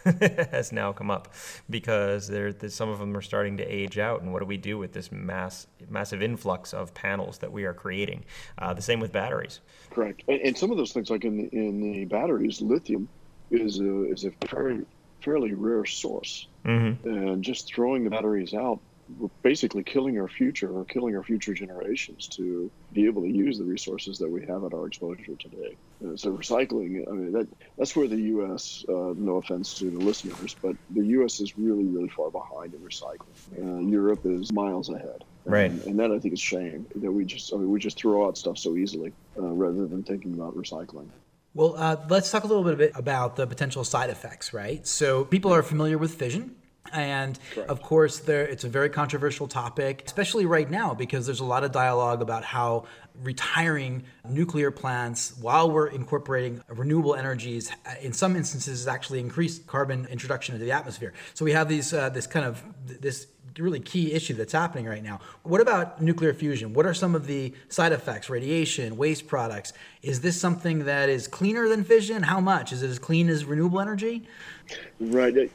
has 0.50 0.72
now 0.72 0.92
come 0.92 1.11
up 1.11 1.35
because 1.68 2.28
there, 2.28 2.52
some 2.68 2.88
of 2.88 2.98
them 2.98 3.16
are 3.16 3.22
starting 3.22 3.56
to 3.59 3.64
age 3.64 3.98
out. 3.98 4.22
And 4.22 4.33
what 4.33 4.40
do 4.40 4.46
we 4.46 4.56
do 4.56 4.78
with 4.78 4.92
this 4.92 5.11
mass, 5.12 5.66
massive 5.88 6.22
influx 6.22 6.72
of 6.72 6.94
panels 6.94 7.38
that 7.38 7.52
we 7.52 7.64
are 7.64 7.74
creating? 7.74 8.24
Uh, 8.59 8.74
the 8.74 8.83
same 8.83 9.00
with 9.00 9.12
batteries. 9.12 9.61
Correct. 9.90 10.22
And, 10.28 10.40
and, 10.40 10.59
some 10.59 10.70
of 10.70 10.76
those 10.76 10.92
things, 10.92 11.11
like 11.11 11.24
in 11.24 11.37
the, 11.37 11.48
in 11.52 11.80
the 11.80 12.04
batteries, 12.04 12.61
lithium 12.61 13.09
is 13.50 13.80
a, 13.80 14.04
is 14.12 14.24
a 14.24 14.33
very 14.48 14.85
fairly 15.22 15.54
rare 15.54 15.85
source. 15.85 16.46
Mm-hmm. 16.64 17.09
And 17.09 17.44
just 17.44 17.66
throwing 17.66 18.04
the 18.04 18.11
batteries 18.11 18.54
out 18.54 18.80
we're 19.18 19.29
basically 19.42 19.83
killing 19.83 20.18
our 20.18 20.29
future 20.29 20.70
or 20.70 20.85
killing 20.85 21.16
our 21.16 21.23
future 21.23 21.55
generations 21.55 22.29
to 22.29 22.70
be 22.92 23.07
able 23.07 23.23
to 23.23 23.29
use 23.29 23.59
the 23.59 23.64
resources 23.64 24.18
that 24.18 24.29
we 24.29 24.44
have 24.46 24.64
at 24.64 24.75
our 24.75 24.87
exposure 24.87 25.35
today. 25.38 25.77
And 26.01 26.18
so 26.18 26.33
recycling, 26.33 27.09
I 27.09 27.12
mean, 27.12 27.33
that 27.33 27.49
that's 27.79 27.94
where 27.96 28.09
the 28.09 28.16
U.S. 28.16 28.85
Uh, 28.88 29.14
no 29.16 29.37
offense 29.37 29.75
to 29.79 29.90
the 29.90 29.99
listeners, 29.99 30.57
but 30.61 30.77
the 30.90 31.05
U.S. 31.07 31.40
is 31.40 31.59
really, 31.59 31.85
really 31.85 32.09
far 32.09 32.31
behind 32.31 32.75
in 32.75 32.81
recycling. 32.81 33.18
Uh, 33.59 33.81
Europe 33.81 34.20
is 34.25 34.53
miles 34.53 34.88
ahead. 34.88 35.25
Right. 35.44 35.70
And, 35.70 35.83
and, 35.85 35.99
that 35.99 36.12
I 36.12 36.18
think 36.18 36.35
is 36.35 36.40
shame 36.40 36.87
that 36.96 37.11
we 37.11 37.25
just, 37.25 37.53
I 37.53 37.57
mean, 37.57 37.70
we 37.70 37.81
just 37.81 37.99
throw 37.99 38.27
out 38.27 38.37
stuff 38.37 38.59
so 38.59 38.77
easily 38.77 39.12
uh, 39.38 39.42
rather 39.42 39.87
than 39.87 40.03
thinking 40.03 40.35
about 40.35 40.55
recycling. 40.55 41.09
Well, 41.55 41.75
uh, 41.77 41.96
let's 42.09 42.31
talk 42.31 42.44
a 42.44 42.46
little 42.46 42.62
bit 42.62 42.92
about 42.94 43.37
the 43.37 43.46
potential 43.46 43.83
side 43.83 44.11
effects, 44.11 44.53
right? 44.53 44.87
So 44.87 45.25
people 45.25 45.53
are 45.53 45.62
familiar 45.62 45.99
with 45.99 46.14
fission 46.14 46.55
and 46.93 47.38
Correct. 47.55 47.71
of 47.71 47.83
course, 47.83 48.19
there 48.19 48.47
it's 48.47 48.64
a 48.64 48.69
very 48.69 48.88
controversial 48.88 49.47
topic, 49.47 50.03
especially 50.07 50.47
right 50.47 50.69
now 50.69 50.95
because 50.95 51.27
there's 51.27 51.40
a 51.40 51.45
lot 51.45 51.64
of 51.64 51.73
dialogue 51.73 52.23
about 52.23 52.45
how 52.45 52.85
retiring 53.23 54.05
nuclear 54.29 54.71
plants 54.71 55.37
while 55.40 55.71
we're 55.71 55.88
incorporating 55.88 56.62
renewable 56.69 57.14
energies 57.14 57.71
uh, 57.87 57.95
in 58.01 58.12
some 58.12 58.35
instances 58.35 58.88
actually 58.88 59.21
increase 59.21 59.59
carbon 59.59 60.07
introduction 60.07 60.55
into 60.55 60.64
the 60.64 60.73
atmosphere. 60.73 61.12
So 61.35 61.45
we 61.45 61.53
have 61.53 61.69
these 61.69 61.93
uh, 61.93 62.09
this 62.11 62.27
kind 62.27 62.47
of 62.47 62.62
this 62.87 63.27
really 63.61 63.81
key 63.81 64.12
issue 64.12 64.35
that's 64.35 64.53
happening 64.53 64.87
right 64.87 65.03
now. 65.03 65.20
What 65.42 65.61
about 65.61 66.01
nuclear 66.01 66.35
fusion? 66.35 66.73
What 66.73 66.87
are 66.87 66.94
some 66.94 67.14
of 67.14 67.27
the 67.27 67.55
side 67.68 67.92
effects, 67.92 68.31
radiation, 68.31 68.96
waste 68.96 69.27
products? 69.27 69.73
Is 70.03 70.20
this 70.20 70.40
something 70.40 70.85
that 70.87 71.09
is 71.09 71.29
cleaner 71.29 71.68
than 71.68 71.85
fission? 71.85 72.23
How 72.23 72.40
much? 72.40 72.73
Is 72.73 72.83
it 72.83 72.88
as 72.88 72.99
clean 72.99 73.29
as 73.29 73.44
renewable 73.44 73.81
energy? 73.81 74.27
Right. 74.99 75.51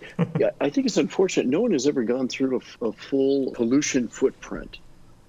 I 0.61 0.69
think 0.69 0.87
it's 0.87 0.97
unfortunate. 0.97 1.47
No 1.47 1.61
one 1.61 1.71
has 1.71 1.87
ever 1.87 2.03
gone 2.03 2.27
through 2.27 2.61
a, 2.81 2.85
a 2.87 2.91
full 2.91 3.51
pollution 3.51 4.07
footprint 4.07 4.79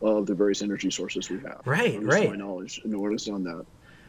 of 0.02 0.26
the 0.26 0.34
various 0.34 0.62
energy 0.62 0.90
sources 0.90 1.30
we 1.30 1.38
have. 1.40 1.62
Right, 1.64 2.00
right. 2.02 2.24
To 2.24 2.30
my 2.30 2.36
knowledge, 2.36 2.80
no 2.84 2.98
one 2.98 3.12
has 3.12 3.24
done 3.24 3.44
that. 3.44 3.64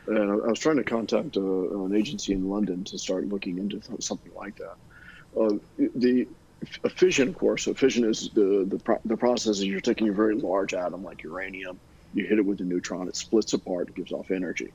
And 0.07 0.31
I, 0.31 0.35
was 0.35 0.59
trying 0.59 0.77
to 0.77 0.83
contact 0.83 1.35
a, 1.35 1.41
uh, 1.41 1.83
an 1.83 1.95
agency 1.95 2.33
in 2.33 2.49
London 2.49 2.83
to 2.85 2.97
start 2.97 3.25
looking 3.27 3.57
into 3.57 3.81
something 3.99 4.33
like 4.35 4.57
that. 4.57 4.75
Uh, 5.37 5.57
the 5.77 6.27
fission, 6.65 7.29
of 7.29 7.37
course. 7.37 7.63
So 7.63 7.73
fission 7.73 8.03
is 8.03 8.29
the 8.29 8.65
the, 8.67 8.79
pro- 8.79 9.01
the 9.05 9.17
process 9.17 9.57
is 9.57 9.65
you're 9.65 9.79
taking 9.79 10.09
a 10.09 10.13
very 10.13 10.35
large 10.35 10.73
atom 10.73 11.03
like 11.03 11.23
uranium, 11.23 11.79
you 12.13 12.25
hit 12.25 12.39
it 12.39 12.45
with 12.45 12.59
a 12.61 12.63
neutron, 12.63 13.07
it 13.07 13.15
splits 13.15 13.53
apart, 13.53 13.89
it 13.89 13.95
gives 13.95 14.11
off 14.11 14.31
energy. 14.31 14.71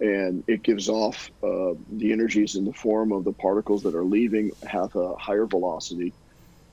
And 0.00 0.42
it 0.48 0.62
gives 0.62 0.88
off 0.88 1.30
uh, 1.42 1.74
the 1.92 2.12
energies 2.12 2.56
in 2.56 2.64
the 2.64 2.72
form 2.72 3.12
of 3.12 3.24
the 3.24 3.32
particles 3.32 3.84
that 3.84 3.94
are 3.94 4.04
leaving 4.04 4.50
have 4.66 4.96
a 4.96 5.14
higher 5.14 5.46
velocity. 5.46 6.12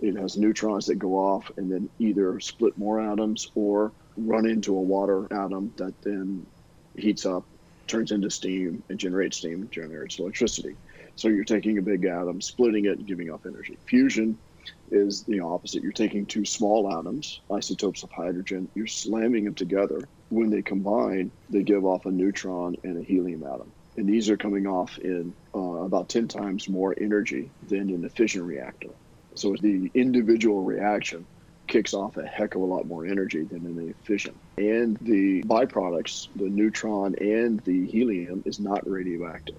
It 0.02 0.16
has 0.16 0.38
neutrons 0.38 0.88
that 0.88 0.96
go 0.96 1.16
off 1.16 1.52
and 1.58 1.72
then 1.72 1.90
either 2.00 2.40
split 2.40 2.78
more 2.78 3.00
atoms 3.00 3.52
or 3.54 3.92
run 4.18 4.48
into 4.48 4.76
a 4.76 4.82
water 4.82 5.26
atom 5.32 5.74
that 5.78 6.02
then 6.02 6.46
heats 6.98 7.26
up, 7.26 7.44
turns 7.86 8.12
into 8.12 8.32
steam, 8.32 8.82
and 8.90 8.98
generates 8.98 9.38
steam, 9.38 9.70
generates 9.70 10.18
electricity. 10.18 10.76
So 11.16 11.28
you're 11.28 11.44
taking 11.44 11.78
a 11.78 11.82
big 11.82 12.06
atom, 12.06 12.42
splitting 12.42 12.86
it, 12.86 12.98
and 12.98 13.06
giving 13.06 13.30
off 13.30 13.46
energy. 13.46 13.78
Fusion 13.86 14.38
is 14.92 15.24
the 15.24 15.40
opposite. 15.40 15.84
You're 15.84 15.92
taking 15.92 16.26
two 16.26 16.46
small 16.46 16.92
atoms, 16.92 17.42
isotopes 17.52 18.04
of 18.04 18.12
hydrogen, 18.12 18.68
you're 18.76 18.88
slamming 18.88 19.46
them 19.46 19.56
together. 19.56 20.08
When 20.30 20.50
they 20.50 20.62
combine, 20.62 21.32
they 21.50 21.64
give 21.64 21.86
off 21.86 22.06
a 22.06 22.12
neutron 22.12 22.76
and 22.84 22.98
a 22.98 23.04
helium 23.04 23.44
atom. 23.44 23.72
And 23.98 24.08
these 24.08 24.30
are 24.30 24.38
coming 24.38 24.68
off 24.68 24.98
in 25.00 25.34
uh, 25.54 25.60
about 25.60 26.10
10 26.10 26.28
times 26.28 26.70
more 26.70 26.96
energy 27.00 27.50
than 27.68 27.90
in 27.90 28.06
a 28.06 28.10
fission 28.10 28.46
reactor. 28.46 28.90
So 29.36 29.56
the 29.60 29.92
individual 29.94 30.64
reaction 30.64 31.26
kicks 31.68 31.94
off 31.94 32.18
a 32.18 32.26
heck 32.26 32.56
of 32.56 32.62
a 32.62 32.66
lot 32.66 32.88
more 32.88 33.06
energy 33.06 33.44
than 33.44 33.66
in 33.66 33.90
a 33.90 34.06
fission. 34.06 34.36
And 34.58 34.98
the 35.02 35.44
byproducts, 35.44 36.28
the 36.36 36.50
neutron 36.50 37.16
and 37.16 37.60
the 37.62 37.86
helium, 37.88 38.44
is 38.46 38.60
not 38.60 38.90
radioactive. 38.90 39.58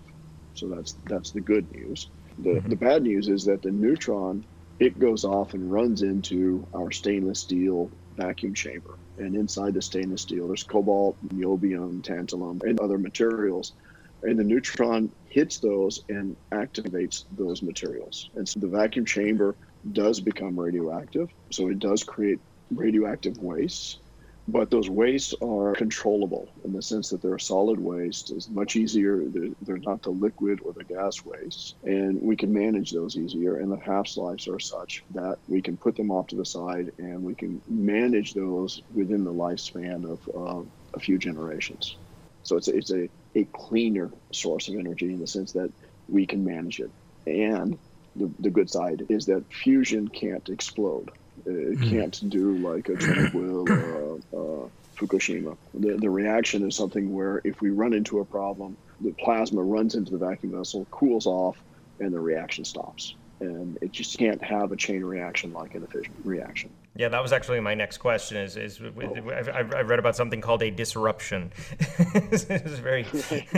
So 0.55 0.69
that's 0.69 0.97
that's 1.07 1.31
the 1.31 1.40
good 1.40 1.71
news. 1.73 2.09
The, 2.38 2.51
mm-hmm. 2.51 2.69
the 2.69 2.77
bad 2.77 3.03
news 3.03 3.29
is 3.29 3.45
that 3.45 3.62
the 3.62 3.71
neutron 3.71 4.45
it 4.81 4.99
goes 4.99 5.25
off 5.25 5.53
and 5.53 5.71
runs 5.71 6.03
into 6.03 6.66
our 6.75 6.90
stainless 6.90 7.40
steel 7.40 7.90
vacuum 8.14 8.55
chamber. 8.55 8.99
And 9.19 9.37
inside 9.37 9.75
the 9.75 9.83
stainless 9.83 10.23
steel, 10.23 10.49
there's 10.49 10.62
cobalt, 10.62 11.19
niobium, 11.29 12.03
tantalum, 12.03 12.62
and 12.64 12.81
other 12.81 12.97
materials. 12.97 13.75
And 14.23 14.38
the 14.38 14.45
neutron 14.45 15.12
hits 15.27 15.61
those 15.61 16.01
and 16.09 16.37
activates 16.53 17.25
those 17.31 17.62
materials. 17.62 18.31
And 18.35 18.49
so 18.49 18.59
the 18.61 18.69
vacuum 18.69 19.05
chamber 19.05 19.57
does 19.93 20.21
become 20.21 20.59
radioactive. 20.59 21.29
So 21.53 21.69
it 21.69 21.79
does 21.79 22.03
create 22.03 22.40
radioactive 22.71 23.37
waste 23.38 24.01
but 24.48 24.70
those 24.70 24.88
wastes 24.90 25.35
are 25.42 25.74
controllable 25.74 26.48
in 26.64 26.72
the 26.72 26.83
sense 26.83 27.11
that 27.11 27.22
they're 27.22 27.38
solid 27.38 27.79
waste. 27.79 28.31
It's 28.31 28.48
much 28.48 28.76
easier. 28.76 29.22
They're, 29.26 29.50
they're 29.62 29.79
not 29.79 30.03
the 30.03 30.11
liquid 30.11 30.61
or 30.64 30.72
the 30.72 30.85
gas 30.85 31.24
waste, 31.24 31.76
and 31.85 32.20
we 32.20 32.37
can 32.37 32.53
manage 32.53 32.90
those 32.90 33.16
easier. 33.16 33.57
And 33.57 33.70
the 33.70 33.79
half 33.79 34.16
lives 34.16 34.48
are 34.48 34.59
such 34.59 35.05
that 35.11 35.38
we 35.46 35.62
can 35.62 35.76
put 35.76 35.96
them 35.96 36.11
off 36.11 36.29
to 36.29 36.37
the 36.37 36.44
side 36.44 36.90
and 36.98 37.22
we 37.22 37.35
can 37.35 37.62
manage 37.68 38.35
those 38.35 38.83
within 38.92 39.24
the 39.24 39.33
lifespan 39.33 40.05
of 40.11 40.20
uh, 40.35 40.64
a 40.94 41.00
few 41.00 41.18
generations. 41.18 41.98
So 42.42 42.57
it's 42.57 42.68
a, 42.68 42.76
it's 42.76 42.92
a, 42.92 43.09
a 43.37 43.44
cleaner 43.55 44.11
source 44.33 44.68
of 44.68 44.76
energy 44.76 45.12
in 45.12 45.20
the 45.20 45.26
sense 45.26 45.53
that 45.53 45.72
we 46.09 46.26
can 46.26 46.44
manage 46.44 46.81
it. 46.81 46.90
And 47.26 47.79
the, 48.16 48.33
the 48.38 48.50
good 48.50 48.70
side 48.70 49.05
is 49.09 49.26
that 49.26 49.53
fusion 49.53 50.09
can't 50.09 50.48
explode. 50.48 51.11
It 51.46 51.79
hmm. 51.79 51.90
can't 51.90 52.31
do 52.31 52.57
like 52.59 52.88
a 52.88 52.92
Chernobyl 52.92 53.68
or 53.68 54.18
a, 54.33 54.64
a 54.64 54.70
Fukushima. 54.96 55.57
The, 55.74 55.96
the 55.96 56.11
reaction 56.11 56.66
is 56.66 56.76
something 56.76 57.14
where 57.14 57.40
if 57.44 57.61
we 57.61 57.70
run 57.70 57.92
into 57.92 58.20
a 58.20 58.24
problem, 58.24 58.76
the 59.00 59.12
plasma 59.12 59.62
runs 59.62 59.94
into 59.94 60.11
the 60.11 60.18
vacuum 60.18 60.53
vessel, 60.53 60.87
cools 60.90 61.26
off, 61.26 61.57
and 62.00 62.12
the 62.12 62.20
reaction 62.20 62.64
stops. 62.64 63.14
And 63.40 63.79
it 63.81 63.92
just 63.92 64.18
can't 64.18 64.42
have 64.42 64.70
a 64.70 64.76
chain 64.76 65.03
reaction 65.03 65.55
like 65.55 65.74
an 65.74 65.87
fission 65.87 66.12
reaction. 66.24 66.70
Yeah, 66.94 67.09
that 67.09 67.22
was 67.22 67.33
actually 67.33 67.61
my 67.61 67.74
next 67.74 67.96
question. 67.96 68.37
Is 68.37 68.59
is 68.59 68.81
oh. 68.83 69.31
I've, 69.31 69.74
I've 69.74 69.88
read 69.88 69.98
about 69.98 70.14
something 70.14 70.42
called 70.42 70.62
a 70.62 70.70
disruption. 70.70 71.50
it's 71.98 72.44
very 72.44 73.05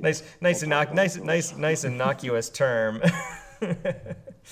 nice, 0.00 0.22
nice, 0.40 0.64
innoc- 0.64 0.94
nice, 0.94 1.16
nice, 1.18 1.54
nice, 1.54 1.84
innocuous 1.84 2.48
term. 2.48 3.02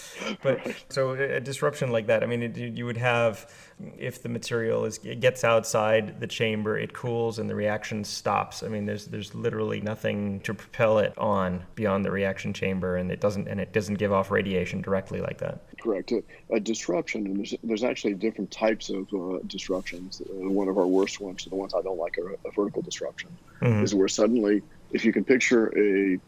but 0.42 0.64
right. 0.64 0.84
so 0.88 1.12
a 1.12 1.40
disruption 1.40 1.90
like 1.90 2.06
that, 2.06 2.22
I 2.22 2.26
mean, 2.26 2.42
it, 2.42 2.56
you 2.56 2.86
would 2.86 2.96
have 2.96 3.50
if 3.98 4.22
the 4.22 4.28
material 4.28 4.84
is 4.84 4.98
it 5.02 5.20
gets 5.20 5.44
outside 5.44 6.20
the 6.20 6.26
chamber, 6.26 6.78
it 6.78 6.92
cools 6.92 7.38
and 7.38 7.50
the 7.50 7.54
reaction 7.54 8.04
stops. 8.04 8.62
I 8.62 8.68
mean, 8.68 8.86
there's 8.86 9.06
there's 9.06 9.34
literally 9.34 9.80
nothing 9.80 10.40
to 10.40 10.54
propel 10.54 10.98
it 10.98 11.16
on 11.18 11.64
beyond 11.74 12.04
the 12.04 12.10
reaction 12.10 12.52
chamber, 12.52 12.96
and 12.96 13.10
it 13.10 13.20
doesn't 13.20 13.48
and 13.48 13.60
it 13.60 13.72
doesn't 13.72 13.96
give 13.96 14.12
off 14.12 14.30
radiation 14.30 14.80
directly 14.80 15.20
like 15.20 15.38
that. 15.38 15.60
Correct. 15.80 16.12
A, 16.12 16.22
a 16.50 16.60
disruption, 16.60 17.26
and 17.26 17.38
there's, 17.38 17.54
there's 17.62 17.84
actually 17.84 18.14
different 18.14 18.50
types 18.50 18.90
of 18.90 19.12
uh, 19.12 19.38
disruptions. 19.46 20.22
Uh, 20.22 20.48
one 20.48 20.68
of 20.68 20.78
our 20.78 20.86
worst 20.86 21.20
ones, 21.20 21.44
the 21.44 21.54
ones 21.54 21.74
I 21.74 21.82
don't 21.82 21.98
like, 21.98 22.16
are 22.18 22.32
a 22.32 22.50
vertical 22.54 22.82
disruption, 22.82 23.30
mm-hmm. 23.60 23.82
is 23.82 23.94
where 23.94 24.08
suddenly, 24.08 24.62
if 24.92 25.04
you 25.04 25.12
can 25.12 25.24
picture 25.24 25.66
a 25.76 26.18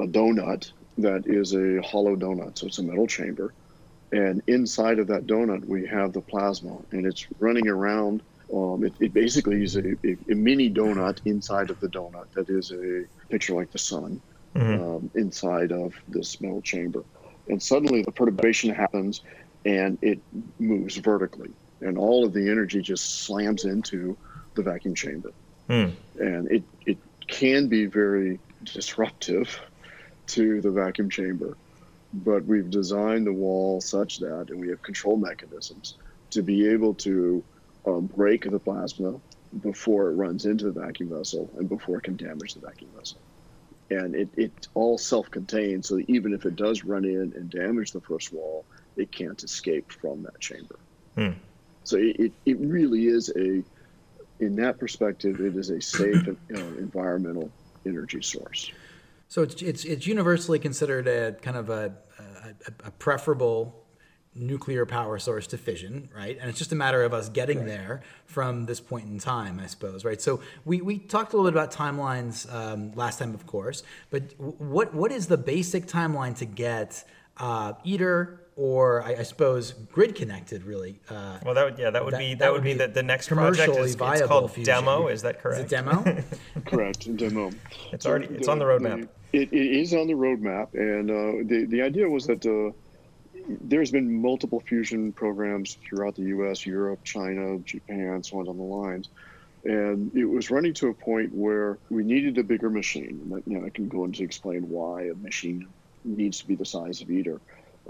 a 0.00 0.06
donut 0.06 0.70
that 0.98 1.26
is 1.26 1.54
a 1.54 1.80
hollow 1.82 2.16
donut. 2.16 2.58
So 2.58 2.66
it's 2.66 2.78
a 2.78 2.82
metal 2.82 3.06
chamber. 3.06 3.54
And 4.12 4.42
inside 4.46 4.98
of 4.98 5.06
that 5.08 5.26
donut, 5.26 5.66
we 5.66 5.86
have 5.86 6.12
the 6.12 6.20
plasma, 6.20 6.78
and 6.92 7.06
it's 7.06 7.26
running 7.38 7.68
around. 7.68 8.22
Um, 8.52 8.82
it, 8.84 8.94
it, 8.98 9.12
basically 9.12 9.62
is 9.62 9.76
a, 9.76 9.90
a, 10.06 10.16
a, 10.30 10.34
mini 10.34 10.70
donut 10.70 11.18
inside 11.26 11.68
of 11.68 11.78
the 11.80 11.88
donut 11.88 12.32
that 12.32 12.48
is 12.48 12.72
a 12.72 13.04
picture 13.28 13.52
like 13.52 13.70
the 13.72 13.78
sun 13.78 14.22
mm-hmm. 14.54 14.82
um, 14.82 15.10
inside 15.14 15.70
of 15.70 15.94
this 16.08 16.40
metal 16.40 16.62
chamber. 16.62 17.04
And 17.48 17.62
suddenly 17.62 18.02
the 18.02 18.10
perturbation 18.10 18.74
happens 18.74 19.20
and 19.66 19.98
it 20.00 20.18
moves 20.58 20.96
vertically. 20.96 21.50
And 21.82 21.98
all 21.98 22.24
of 22.24 22.32
the 22.32 22.48
energy 22.48 22.80
just 22.80 23.24
slams 23.24 23.66
into 23.66 24.16
the 24.54 24.62
vacuum 24.62 24.94
chamber. 24.94 25.32
Mm. 25.68 25.92
And 26.18 26.50
it, 26.50 26.62
it 26.86 26.96
can 27.26 27.68
be 27.68 27.84
very 27.84 28.40
disruptive 28.64 29.60
to 30.28 30.60
the 30.60 30.70
vacuum 30.70 31.10
chamber. 31.10 31.56
But 32.12 32.44
we've 32.46 32.70
designed 32.70 33.26
the 33.26 33.32
wall 33.32 33.80
such 33.80 34.18
that, 34.20 34.50
and 34.50 34.60
we 34.60 34.68
have 34.68 34.82
control 34.82 35.16
mechanisms 35.16 35.96
to 36.30 36.42
be 36.42 36.68
able 36.68 36.94
to 36.94 37.44
um, 37.86 38.06
break 38.06 38.50
the 38.50 38.58
plasma 38.58 39.20
before 39.62 40.10
it 40.10 40.14
runs 40.14 40.46
into 40.46 40.70
the 40.70 40.80
vacuum 40.80 41.08
vessel 41.08 41.50
and 41.58 41.68
before 41.68 41.98
it 41.98 42.04
can 42.04 42.16
damage 42.16 42.54
the 42.54 42.60
vacuum 42.60 42.90
vessel. 42.96 43.18
And 43.90 44.14
it, 44.14 44.28
it's 44.36 44.68
all 44.74 44.98
self 44.98 45.30
contained, 45.30 45.84
so 45.84 46.00
even 46.08 46.34
if 46.34 46.44
it 46.44 46.56
does 46.56 46.84
run 46.84 47.04
in 47.04 47.32
and 47.34 47.48
damage 47.48 47.92
the 47.92 48.00
first 48.00 48.32
wall, 48.32 48.66
it 48.96 49.10
can't 49.10 49.42
escape 49.42 49.90
from 49.90 50.22
that 50.24 50.38
chamber. 50.40 50.76
Hmm. 51.14 51.30
So 51.84 51.96
it, 51.96 52.20
it, 52.20 52.32
it, 52.44 52.58
really 52.60 53.06
is 53.06 53.30
a, 53.34 53.62
in 54.40 54.56
that 54.56 54.78
perspective, 54.78 55.40
it 55.40 55.56
is 55.56 55.70
a 55.70 55.80
safe 55.80 56.28
uh, 56.28 56.32
environmental 56.78 57.50
energy 57.86 58.20
source. 58.20 58.70
So 59.28 59.42
it's 59.42 59.60
it's 59.62 59.84
it's 59.84 60.06
universally 60.06 60.58
considered 60.58 61.06
a 61.06 61.32
kind 61.32 61.56
of 61.56 61.68
a, 61.70 61.94
a, 62.18 62.86
a 62.86 62.90
preferable 62.92 63.84
nuclear 64.34 64.86
power 64.86 65.18
source 65.18 65.46
to 65.48 65.58
fission, 65.58 66.08
right? 66.14 66.38
And 66.40 66.48
it's 66.48 66.58
just 66.58 66.72
a 66.72 66.76
matter 66.76 67.02
of 67.02 67.12
us 67.12 67.28
getting 67.28 67.58
right. 67.58 67.66
there 67.66 68.02
from 68.26 68.66
this 68.66 68.80
point 68.80 69.06
in 69.06 69.18
time, 69.18 69.60
I 69.60 69.66
suppose, 69.66 70.04
right? 70.04 70.20
So 70.20 70.40
we, 70.64 70.80
we 70.80 70.98
talked 70.98 71.32
a 71.32 71.36
little 71.36 71.50
bit 71.50 71.58
about 71.58 71.72
timelines 71.72 72.52
um, 72.52 72.92
last 72.92 73.18
time, 73.18 73.34
of 73.34 73.46
course, 73.46 73.82
but 74.10 74.34
what 74.38 74.94
what 74.94 75.12
is 75.12 75.26
the 75.26 75.36
basic 75.36 75.86
timeline 75.86 76.36
to 76.38 76.44
get 76.44 77.04
uh, 77.36 77.74
ITER 77.84 78.40
or 78.56 79.02
I, 79.04 79.16
I, 79.20 79.22
suppose 79.22 79.70
grid 79.70 80.16
connected 80.16 80.64
really. 80.64 80.98
Uh, 81.08 81.38
well, 81.44 81.54
that 81.54 81.64
would 81.64 81.78
yeah, 81.78 81.90
that 81.90 82.04
would 82.04 82.14
that, 82.14 82.18
be 82.18 82.30
that, 82.30 82.38
that 82.40 82.52
would 82.52 82.64
be, 82.64 82.72
be 82.72 82.78
the, 82.78 82.88
the 82.88 83.04
next 83.04 83.28
project. 83.28 83.76
Is, 83.76 83.94
it's 83.94 84.22
called 84.22 84.50
fusion. 84.50 84.74
demo. 84.74 85.06
Is 85.06 85.22
that 85.22 85.40
correct? 85.40 85.60
Is 85.60 85.66
it 85.66 85.70
demo? 85.70 86.24
correct, 86.66 87.16
demo. 87.16 87.52
It's 87.92 88.04
already 88.04 88.26
it's 88.34 88.48
on 88.48 88.58
the 88.58 88.64
roadmap. 88.64 89.08
It, 89.32 89.52
it 89.52 89.80
is 89.80 89.94
on 89.94 90.06
the 90.06 90.14
roadmap, 90.14 90.74
and 90.74 91.10
uh, 91.10 91.48
the 91.48 91.66
the 91.66 91.82
idea 91.82 92.08
was 92.08 92.26
that. 92.26 92.44
Uh, 92.44 92.72
there's 93.62 93.90
been 93.90 94.20
multiple 94.20 94.60
fusion 94.60 95.10
programs 95.12 95.78
throughout 95.88 96.14
the 96.16 96.22
U.S., 96.22 96.66
Europe, 96.66 97.02
China, 97.02 97.58
Japan, 97.60 98.22
so 98.22 98.38
on 98.38 98.44
down 98.44 98.58
the 98.58 98.62
lines, 98.62 99.08
and 99.64 100.14
it 100.14 100.24
was 100.24 100.50
running 100.50 100.74
to 100.74 100.88
a 100.88 100.94
point 100.94 101.34
where 101.34 101.78
we 101.88 102.04
needed 102.04 102.36
a 102.38 102.42
bigger 102.42 102.68
machine. 102.68 103.20
And 103.22 103.42
you 103.46 103.58
know, 103.58 103.66
I 103.66 103.70
can 103.70 103.88
go 103.88 104.04
into 104.04 104.22
explain 104.22 104.68
why 104.68 105.04
a 105.04 105.14
machine 105.14 105.66
needs 106.04 106.40
to 106.40 106.46
be 106.46 106.56
the 106.56 106.64
size 106.64 107.00
of 107.00 107.10
ITER. 107.10 107.40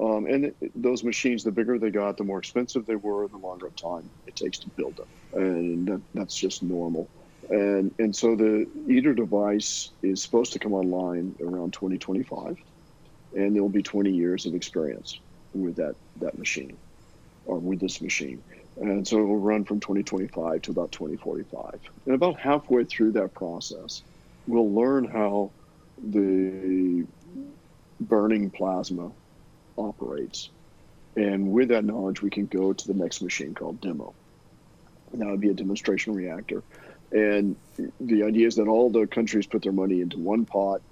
Um, 0.00 0.26
and 0.26 0.54
those 0.76 1.02
machines, 1.02 1.42
the 1.42 1.50
bigger 1.50 1.78
they 1.78 1.90
got, 1.90 2.16
the 2.16 2.24
more 2.24 2.38
expensive 2.38 2.86
they 2.86 2.96
were, 2.96 3.26
the 3.26 3.36
longer 3.36 3.70
time 3.70 4.08
it 4.26 4.36
takes 4.36 4.58
to 4.60 4.68
build 4.70 4.96
them, 4.96 5.08
and 5.32 5.88
that, 5.88 6.00
that's 6.14 6.36
just 6.36 6.62
normal. 6.62 7.08
And 7.50 7.94
and 7.98 8.14
so 8.14 8.36
the 8.36 8.66
ITER 8.88 9.14
device 9.14 9.90
is 10.02 10.22
supposed 10.22 10.52
to 10.52 10.58
come 10.58 10.74
online 10.74 11.34
around 11.40 11.72
2025, 11.72 12.58
and 13.34 13.54
there 13.54 13.62
will 13.62 13.68
be 13.70 13.82
20 13.82 14.10
years 14.10 14.44
of 14.44 14.54
experience 14.54 15.18
with 15.54 15.76
that 15.76 15.94
that 16.20 16.38
machine, 16.38 16.76
or 17.46 17.58
with 17.58 17.80
this 17.80 18.00
machine. 18.00 18.42
And 18.80 19.06
so 19.06 19.18
it 19.18 19.24
will 19.24 19.38
run 19.38 19.64
from 19.64 19.80
2025 19.80 20.62
to 20.62 20.70
about 20.70 20.92
2045. 20.92 21.80
And 22.06 22.14
about 22.14 22.38
halfway 22.38 22.84
through 22.84 23.12
that 23.12 23.34
process, 23.34 24.02
we'll 24.46 24.72
learn 24.72 25.04
how 25.04 25.50
the 25.98 27.04
burning 28.00 28.50
plasma 28.50 29.10
operates. 29.76 30.50
And 31.16 31.50
with 31.50 31.68
that 31.68 31.84
knowledge, 31.84 32.22
we 32.22 32.30
can 32.30 32.46
go 32.46 32.72
to 32.72 32.86
the 32.86 32.94
next 32.94 33.20
machine 33.20 33.54
called 33.54 33.80
demo. 33.80 34.14
And 35.12 35.20
that 35.22 35.28
would 35.28 35.40
be 35.40 35.48
a 35.48 35.54
demonstration 35.54 36.14
reactor. 36.14 36.62
And 37.12 37.56
the 38.00 38.22
idea 38.24 38.46
is 38.46 38.56
that 38.56 38.68
all 38.68 38.90
the 38.90 39.06
countries 39.06 39.46
put 39.46 39.62
their 39.62 39.72
money 39.72 40.00
into 40.00 40.18
one 40.18 40.44
pot. 40.44 40.82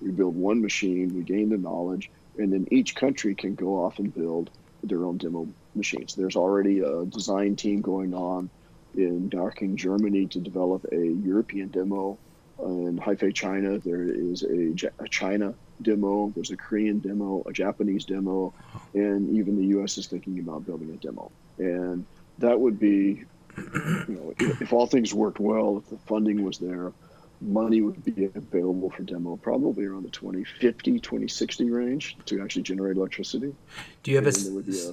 We 0.00 0.10
build 0.10 0.34
one 0.34 0.60
machine, 0.60 1.14
we 1.14 1.22
gain 1.22 1.50
the 1.50 1.58
knowledge, 1.58 2.10
and 2.36 2.52
then 2.52 2.66
each 2.70 2.96
country 2.96 3.34
can 3.34 3.54
go 3.54 3.84
off 3.84 3.98
and 3.98 4.12
build 4.12 4.50
their 4.82 5.04
own 5.04 5.16
demo 5.18 5.46
machines. 5.76 6.14
There's 6.14 6.34
already 6.34 6.80
a 6.80 7.04
design 7.04 7.54
team 7.54 7.80
going 7.80 8.14
on 8.14 8.50
in 8.96 9.30
Garching, 9.30 9.76
Germany 9.76 10.26
to 10.26 10.40
develop 10.40 10.84
a 10.90 11.06
European 11.06 11.68
demo. 11.68 12.18
In 12.58 12.98
Hefei, 12.98 13.34
China, 13.34 13.78
there 13.78 14.02
is 14.02 14.42
a 14.42 15.08
China 15.08 15.54
demo, 15.80 16.32
there's 16.34 16.50
a 16.50 16.56
Korean 16.56 16.98
demo, 16.98 17.42
a 17.46 17.52
Japanese 17.52 18.04
demo, 18.04 18.52
and 18.94 19.34
even 19.36 19.56
the 19.56 19.78
US 19.78 19.98
is 19.98 20.06
thinking 20.06 20.38
about 20.38 20.66
building 20.66 20.90
a 20.90 20.96
demo. 20.96 21.30
And 21.58 22.04
that 22.38 22.58
would 22.58 22.78
be, 22.78 23.24
you 23.56 24.04
know, 24.08 24.34
if, 24.38 24.72
all 24.72 24.86
things 24.86 25.12
worked 25.12 25.40
well, 25.40 25.78
if 25.78 25.90
the 25.90 25.98
funding 26.06 26.44
was 26.44 26.58
there, 26.58 26.92
money 27.40 27.80
would 27.80 28.02
be 28.04 28.24
available 28.24 28.90
for 28.90 29.02
demo 29.02 29.36
probably 29.36 29.84
around 29.84 30.04
the 30.04 30.10
2050 30.10 31.00
2060 31.00 31.70
range 31.70 32.16
to 32.26 32.40
actually 32.40 32.62
generate 32.62 32.96
electricity. 32.96 33.54
Do 34.02 34.10
you 34.10 34.16
have 34.16 34.26
a, 34.26 34.30
a 34.30 34.92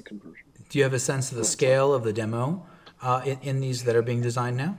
do 0.69 0.77
you 0.77 0.83
have 0.83 0.93
a 0.93 0.99
sense 0.99 1.31
of 1.31 1.37
the 1.37 1.45
scale 1.45 1.93
of 1.93 2.03
the 2.03 2.13
demo 2.13 2.65
uh, 3.01 3.21
in, 3.25 3.39
in, 3.41 3.59
these 3.59 3.83
that 3.83 3.95
are 3.95 4.01
being 4.01 4.21
designed 4.21 4.57
now? 4.57 4.77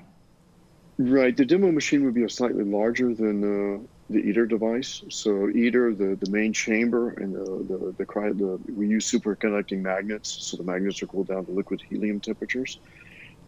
Right 0.99 1.37
the 1.37 1.45
demo 1.45 1.71
machine 1.71 2.05
would 2.05 2.15
be 2.15 2.25
a 2.25 2.29
slightly 2.29 2.65
larger 2.65 3.15
than 3.15 3.45
uh, 3.45 3.79
the 4.11 4.29
ITER 4.29 4.47
device. 4.47 5.03
So 5.09 5.49
ITER 5.49 5.95
the, 5.95 6.17
the 6.17 6.31
main 6.31 6.53
chamber 6.53 7.11
and 7.11 7.35
the, 7.35 7.45
the, 7.45 7.95
the, 7.97 8.35
the 8.35 8.73
we 8.73 8.89
use 8.89 9.11
superconducting 9.11 9.81
magnets 9.81 10.29
so 10.29 10.57
the 10.57 10.65
magnets 10.65 11.03
are 11.03 11.07
cooled 11.07 11.29
down 11.29 11.47
to 11.47 11.53
liquid 11.53 11.81
helium 11.89 12.21
temperatures 12.21 12.79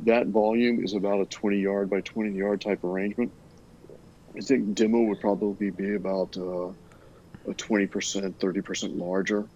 that 0.00 0.26
volume 0.28 0.85
is 0.85 0.94
about 0.94 1.20
a 1.20 1.26
20 1.26 1.59
yard 1.59 1.88
by 1.88 2.00
20 2.00 2.37
yard 2.37 2.61
type 2.61 2.83
arrangement 2.85 3.33
I 4.37 4.40
think 4.40 4.74
demo 4.74 5.00
would 5.02 5.20
probably 5.20 5.70
be 5.70 5.94
about 5.94 6.37
uh, 6.37 6.68
a 7.48 7.55
20%, 7.55 7.88
30% 7.88 8.98
larger 8.98 9.46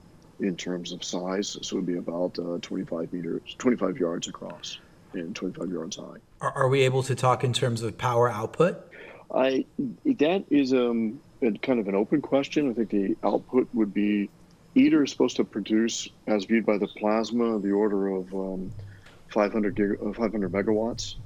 in 0.41 0.57
terms 0.57 0.93
of 0.93 1.03
size. 1.03 1.57
So 1.63 1.77
it 1.77 1.81
would 1.81 1.87
be 1.87 1.97
about 1.97 2.39
uh, 2.39 2.59
25 2.61 3.13
meters, 3.13 3.55
25 3.59 3.99
yards 3.99 4.29
across 4.29 4.79
and 5.15 5.35
25 5.35 5.71
yards 5.71 5.97
high. 5.97 6.19
Are, 6.41 6.53
are, 6.53 6.69
we 6.69 6.83
able 6.83 7.03
to 7.05 7.15
talk 7.15 7.43
in 7.43 7.53
terms 7.55 7.81
of 7.83 7.97
power 7.97 8.29
output? 8.29 8.93
I 9.35 9.65
that 10.05 10.45
is 10.51 10.75
um, 10.75 11.21
a, 11.41 11.53
kind 11.53 11.81
of 11.81 11.89
an 11.89 11.95
open 11.95 12.21
question. 12.21 12.71
I 12.71 12.75
think 12.75 12.91
the 12.91 13.17
output 13.25 13.69
would 13.73 13.95
be 13.95 14.29
ITER 14.77 15.05
is 15.05 15.11
supposed 15.11 15.37
to 15.37 15.45
produce, 15.45 16.09
as 16.27 16.45
viewed 16.45 16.67
by 16.67 16.77
the 16.77 16.87
plasma, 16.87 17.59
the 17.59 17.71
order 17.73 18.09
of 18.09 18.35
um, 18.35 18.73
500 19.29 19.75
gig, 19.75 19.99
uh, 20.05 20.13
500 20.13 20.53
megawatts 20.53 21.17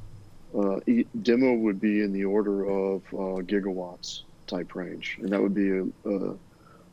uh, 0.56 0.80
demo 1.22 1.54
would 1.54 1.80
be 1.80 2.02
in 2.02 2.12
the 2.12 2.24
order 2.24 2.64
of 2.64 3.02
uh, 3.12 3.42
gigawatts 3.42 4.22
type 4.46 4.74
range, 4.74 5.18
and 5.20 5.28
that 5.28 5.40
would 5.40 5.54
be 5.54 5.70
a, 5.70 5.84
a 6.06 6.36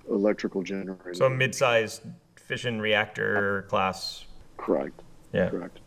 electrical 0.09 0.61
generator. 0.61 1.13
So 1.13 1.25
a 1.25 1.29
mid-sized 1.29 2.03
fission 2.35 2.79
reactor 2.79 3.63
class. 3.63 4.25
Correct. 4.57 5.01
Yeah. 5.33 5.49
Correct. 5.49 5.79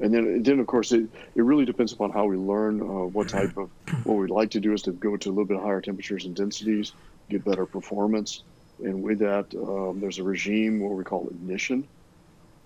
And 0.00 0.12
then, 0.12 0.42
then 0.42 0.58
of 0.58 0.66
course, 0.66 0.92
it, 0.92 1.08
it 1.34 1.42
really 1.42 1.64
depends 1.64 1.92
upon 1.92 2.10
how 2.10 2.24
we 2.24 2.36
learn 2.36 2.80
uh, 2.80 2.84
what 2.84 3.28
type 3.28 3.56
of. 3.56 3.70
What 4.04 4.16
we'd 4.16 4.30
like 4.30 4.50
to 4.50 4.60
do 4.60 4.72
is 4.72 4.82
to 4.82 4.92
go 4.92 5.16
to 5.16 5.28
a 5.28 5.30
little 5.30 5.44
bit 5.44 5.58
higher 5.60 5.80
temperatures 5.80 6.26
and 6.26 6.34
densities, 6.34 6.92
get 7.30 7.44
better 7.44 7.64
performance, 7.64 8.42
and 8.82 9.02
with 9.02 9.20
that, 9.20 9.46
um, 9.54 10.00
there's 10.00 10.18
a 10.18 10.22
regime 10.22 10.80
what 10.80 10.92
we 10.92 11.04
call 11.04 11.28
ignition, 11.28 11.86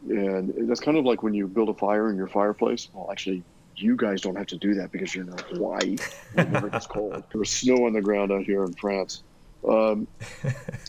and 0.09 0.69
that's 0.69 0.81
kind 0.81 0.97
of 0.97 1.05
like 1.05 1.23
when 1.23 1.35
you 1.35 1.47
build 1.47 1.69
a 1.69 1.75
fire 1.75 2.11
in 2.11 2.17
your 2.17 2.29
fireplace. 2.29 2.89
Well, 2.93 3.11
actually, 3.11 3.43
you 3.77 3.97
guys 3.97 4.21
don't 4.21 4.37
have 4.37 4.47
to 4.49 4.57
do 4.57 4.75
that 4.75 4.93
because 4.93 5.15
you're 5.15 5.25
in 5.25 5.33
Hawaii. 5.55 5.97
It 6.37 6.51
never 6.51 6.69
gets 6.69 6.87
cold. 6.87 7.23
There's 7.33 7.51
snow 7.51 7.87
on 7.87 7.93
the 7.93 8.01
ground 8.01 8.33
out 8.33 8.45
here 8.45 8.65
in 8.65 8.73
France. 8.75 9.23
Um, 9.67 10.07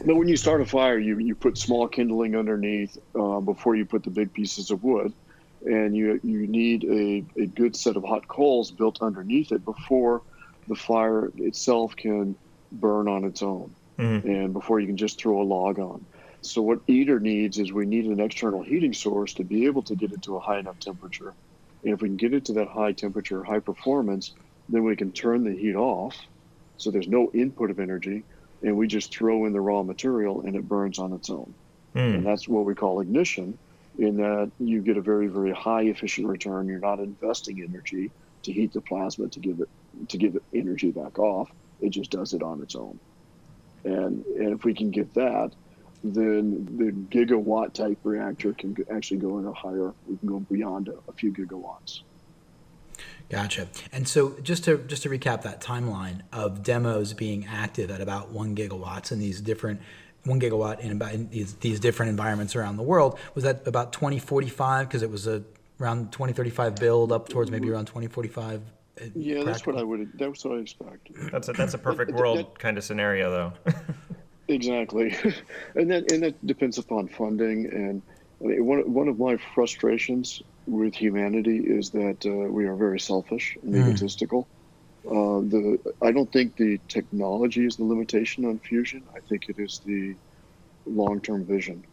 but 0.06 0.16
when 0.16 0.28
you 0.28 0.38
start 0.38 0.62
a 0.62 0.66
fire, 0.66 0.98
you, 0.98 1.18
you 1.18 1.36
put 1.36 1.58
small 1.58 1.88
kindling 1.88 2.36
underneath 2.36 2.98
uh, 3.16 3.40
before 3.40 3.76
you 3.76 3.86
put 3.86 4.04
the 4.04 4.10
big 4.10 4.34
pieces 4.34 4.72
of 4.72 4.84
wood. 4.84 5.14
And 5.66 5.96
you, 5.96 6.20
you 6.24 6.48
need 6.48 6.84
a, 6.86 7.42
a 7.42 7.46
good 7.48 7.76
set 7.76 7.98
of 7.98 8.04
hot 8.04 8.28
coals 8.28 8.72
built 8.72 9.02
underneath 9.02 9.52
it 9.52 9.66
before 9.66 10.22
the 10.68 10.76
fire 10.76 11.32
itself 11.38 11.96
can 11.96 12.36
burn 12.72 13.08
on 13.08 13.26
its 13.26 13.42
own 13.42 13.74
mm-hmm. 14.00 14.28
and 14.28 14.54
before 14.54 14.80
you 14.80 14.88
can 14.88 14.98
just 14.98 15.20
throw 15.20 15.42
a 15.42 15.44
log 15.44 15.80
on. 15.80 16.06
So, 16.42 16.62
what 16.62 16.80
ITER 16.88 17.20
needs 17.20 17.60
is 17.60 17.72
we 17.72 17.86
need 17.86 18.06
an 18.06 18.20
external 18.20 18.64
heating 18.64 18.94
source 18.94 19.34
to 19.36 19.44
be 19.44 19.66
able 19.66 19.84
to 19.84 19.96
get 19.96 20.12
it 20.12 20.22
to 20.24 20.38
a 20.38 20.40
high 20.40 20.60
enough 20.60 20.80
temperature 20.80 21.34
and 21.84 21.94
if 21.94 22.02
we 22.02 22.10
can 22.10 22.18
get 22.18 22.34
it 22.34 22.46
to 22.46 22.54
that 22.54 22.68
high 22.68 22.92
temperature, 22.92 23.44
high 23.44 23.60
performance, 23.60 24.34
then 24.68 24.84
we 24.84 24.96
can 24.96 25.12
turn 25.12 25.44
the 25.44 25.56
heat 25.56 25.76
off. 25.76 26.18
So 26.78 26.92
there's 26.92 27.08
no 27.08 27.32
input 27.34 27.72
of 27.72 27.80
energy, 27.80 28.24
and 28.62 28.78
we 28.78 28.88
just 28.88 29.14
throw 29.14 29.46
in 29.46 29.54
the 29.54 29.62
raw 29.62 29.84
material 29.84 30.42
and 30.42 30.56
it 30.56 30.68
burns 30.68 31.00
on 31.00 31.14
its 31.14 31.30
own. 31.30 31.54
Mm. 31.96 32.16
And 32.16 32.26
that's 32.26 32.48
what 32.48 32.66
we 32.66 32.76
call 32.76 33.00
ignition, 33.00 33.58
in 33.98 34.18
that 34.18 34.52
you 34.60 34.82
get 34.82 34.98
a 34.98 35.02
very, 35.02 35.28
very 35.28 35.52
high 35.52 35.84
efficient 35.84 36.28
return. 36.28 36.68
You're 36.68 36.80
not 36.80 37.00
investing 37.00 37.62
energy 37.62 38.12
to 38.44 38.54
heat 38.54 38.74
the 38.74 38.82
plasma 38.82 39.28
to 39.30 39.40
give 39.40 39.60
it 39.60 39.70
to 40.10 40.18
give 40.18 40.36
it 40.36 40.44
energy 40.54 40.92
back 40.92 41.20
off. 41.20 41.50
It 41.82 41.90
just 41.90 42.12
does 42.12 42.34
it 42.34 42.44
on 42.44 42.62
its 42.62 42.76
own. 42.76 43.00
And 43.84 44.24
and 44.26 44.54
if 44.54 44.64
we 44.64 44.74
can 44.74 44.92
get 44.92 45.14
that, 45.16 45.52
then 46.04 46.66
the 46.78 46.92
gigawatt 47.16 47.74
type 47.74 47.98
reactor 48.04 48.54
can 48.54 48.76
actually 48.92 49.18
go 49.18 49.40
in 49.40 49.46
a 49.46 49.54
higher. 49.54 49.94
We 50.08 50.18
can 50.18 50.28
go 50.28 50.40
beyond 50.40 50.88
a, 50.88 50.96
a 51.08 51.14
few 51.14 51.34
gigawatts. 51.34 52.02
Gotcha. 53.30 53.68
And 53.92 54.08
so 54.08 54.36
just 54.42 54.64
to 54.64 54.80
just 54.80 55.04
to 55.04 55.10
recap 55.10 55.44
that 55.44 55.62
timeline 55.62 56.22
of 56.34 56.64
demos 56.64 57.14
being 57.14 57.46
active 57.46 57.92
at 57.92 58.02
about 58.02 58.30
one 58.30 58.56
gigawatts 58.56 59.12
in 59.12 59.20
these 59.20 59.40
different 59.40 59.82
one 60.26 60.40
gigawatt 60.40 60.80
in 60.80 60.92
about 60.92 61.14
in 61.14 61.30
these, 61.30 61.54
these 61.56 61.80
different 61.80 62.10
environments 62.10 62.56
around 62.56 62.78
the 62.78 62.84
world 62.84 63.18
was 63.36 63.44
that 63.44 63.66
about 63.68 63.94
2045 63.94 64.88
because 64.88 65.04
it 65.04 65.12
was 65.12 65.28
a 65.28 65.44
around 65.80 66.12
2035 66.12 66.76
build 66.76 67.12
up 67.12 67.30
towards 67.30 67.50
maybe 67.50 67.70
around 67.70 67.86
2045 67.86 68.62
uh, 69.02 69.06
yeah 69.16 69.44
that's 69.44 69.66
what 69.66 69.78
i 69.78 69.84
would 69.84 70.12
that's 70.18 70.44
what 70.44 70.58
i 70.58 70.62
expect 70.62 71.10
that's 71.32 71.48
a 71.48 71.54
that's 71.54 71.74
a 71.74 71.78
perfect 71.78 72.12
world 72.12 72.60
kind 72.60 72.78
of 72.78 72.84
scenario 72.84 73.32
though 73.32 73.74
Exactly, 74.50 75.16
and 75.76 75.92
that 75.92 76.12
and 76.12 76.24
that 76.24 76.46
depends 76.46 76.78
upon 76.78 77.08
funding. 77.08 77.68
And 77.68 78.02
I 78.42 78.46
mean, 78.46 78.66
one 78.66 78.94
one 78.94 79.08
of 79.08 79.20
my 79.20 79.38
frustrations 79.54 80.42
with 80.66 80.96
humanity 80.96 81.58
is 81.58 81.92
that 81.92 82.26
uh, 82.26 82.32
we 82.32 82.66
are 82.66 82.76
very 82.76 83.00
selfish 83.00 83.58
and 83.62 83.76
mm. 83.76 83.88
egotistical. 83.88 84.48
Uh, 85.06 85.40
the 85.42 85.80
I 86.02 86.12
don't 86.12 86.32
think 86.32 86.56
the 86.56 86.80
technology 86.88 87.66
is 87.66 87.78
the 87.78 87.84
limitation 87.84 88.46
on 88.46 88.58
fusion. 88.60 89.04
I 89.16 89.20
think 89.20 89.50
it 89.50 89.60
is 89.60 89.80
the 89.86 90.16
long 90.88 91.22
term 91.22 91.46
vision. 91.46 91.84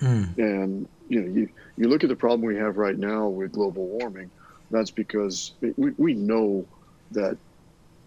Mm. 0.00 0.38
And 0.38 0.88
you 1.08 1.20
know, 1.20 1.28
you 1.28 1.48
you 1.76 1.88
look 1.88 2.02
at 2.02 2.08
the 2.08 2.16
problem 2.16 2.46
we 2.46 2.56
have 2.56 2.76
right 2.76 2.98
now 2.98 3.28
with 3.28 3.52
global 3.52 3.86
warming. 3.86 4.30
That's 4.72 4.90
because 4.90 5.52
we, 5.60 5.92
we 5.96 6.14
know 6.14 6.66
that 7.12 7.36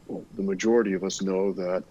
well, 0.07 0.23
the 0.35 0.43
majority 0.43 0.93
of 0.93 1.03
us 1.03 1.21
know 1.21 1.53
that 1.53 1.83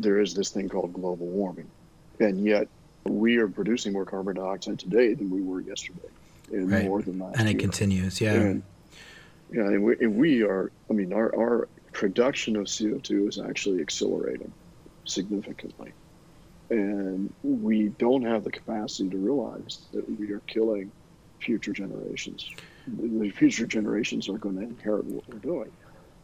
there 0.00 0.20
is 0.20 0.34
this 0.34 0.50
thing 0.50 0.68
called 0.68 0.92
global 0.92 1.26
warming. 1.26 1.70
And 2.18 2.44
yet 2.44 2.68
we 3.04 3.36
are 3.38 3.48
producing 3.48 3.92
more 3.92 4.04
carbon 4.04 4.36
dioxide 4.36 4.78
today 4.78 5.14
than 5.14 5.30
we 5.30 5.42
were 5.42 5.60
yesterday 5.60 6.08
and 6.52 6.70
right. 6.70 6.84
more 6.84 7.02
than 7.02 7.18
last 7.18 7.38
And 7.38 7.48
it 7.48 7.52
year. 7.52 7.60
continues, 7.60 8.20
yeah. 8.20 8.32
And, 8.34 8.62
yeah, 9.52 9.62
and 9.62 9.82
we, 9.82 9.96
and 10.00 10.16
we 10.16 10.42
are, 10.42 10.70
I 10.88 10.92
mean, 10.92 11.12
our, 11.12 11.34
our 11.36 11.68
production 11.92 12.56
of 12.56 12.66
CO2 12.66 13.28
is 13.28 13.38
actually 13.38 13.80
accelerating 13.80 14.52
significantly. 15.04 15.92
And 16.70 17.32
we 17.42 17.88
don't 17.88 18.22
have 18.22 18.44
the 18.44 18.50
capacity 18.50 19.10
to 19.10 19.16
realize 19.16 19.80
that 19.92 20.08
we 20.18 20.30
are 20.30 20.40
killing 20.40 20.92
future 21.40 21.72
generations. 21.72 22.48
The 22.86 23.30
future 23.30 23.66
generations 23.66 24.28
are 24.28 24.38
going 24.38 24.56
to 24.56 24.62
inherit 24.62 25.04
what 25.06 25.28
we're 25.28 25.38
doing. 25.38 25.72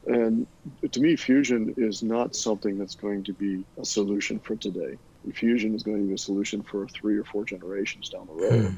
And 0.07 0.47
to 0.91 1.01
me, 1.01 1.17
fusion 1.17 1.75
is 1.77 2.03
not 2.03 2.37
something 2.37 2.79
that's 2.79 2.95
going 2.95 3.25
to 3.25 3.33
be 3.33 3.65
a 3.81 3.85
solution 3.85 4.39
for 4.39 4.55
today. 4.57 4.97
Fusion 5.35 5.75
is 5.75 5.83
going 5.83 5.99
to 5.99 6.07
be 6.07 6.15
a 6.15 6.19
solution 6.19 6.63
for 6.63 6.87
three 6.87 7.19
or 7.19 7.25
four 7.25 7.45
generations 7.45 8.09
down 8.09 8.29
the 8.29 8.33
road. 8.33 8.67
Hmm. 8.67 8.75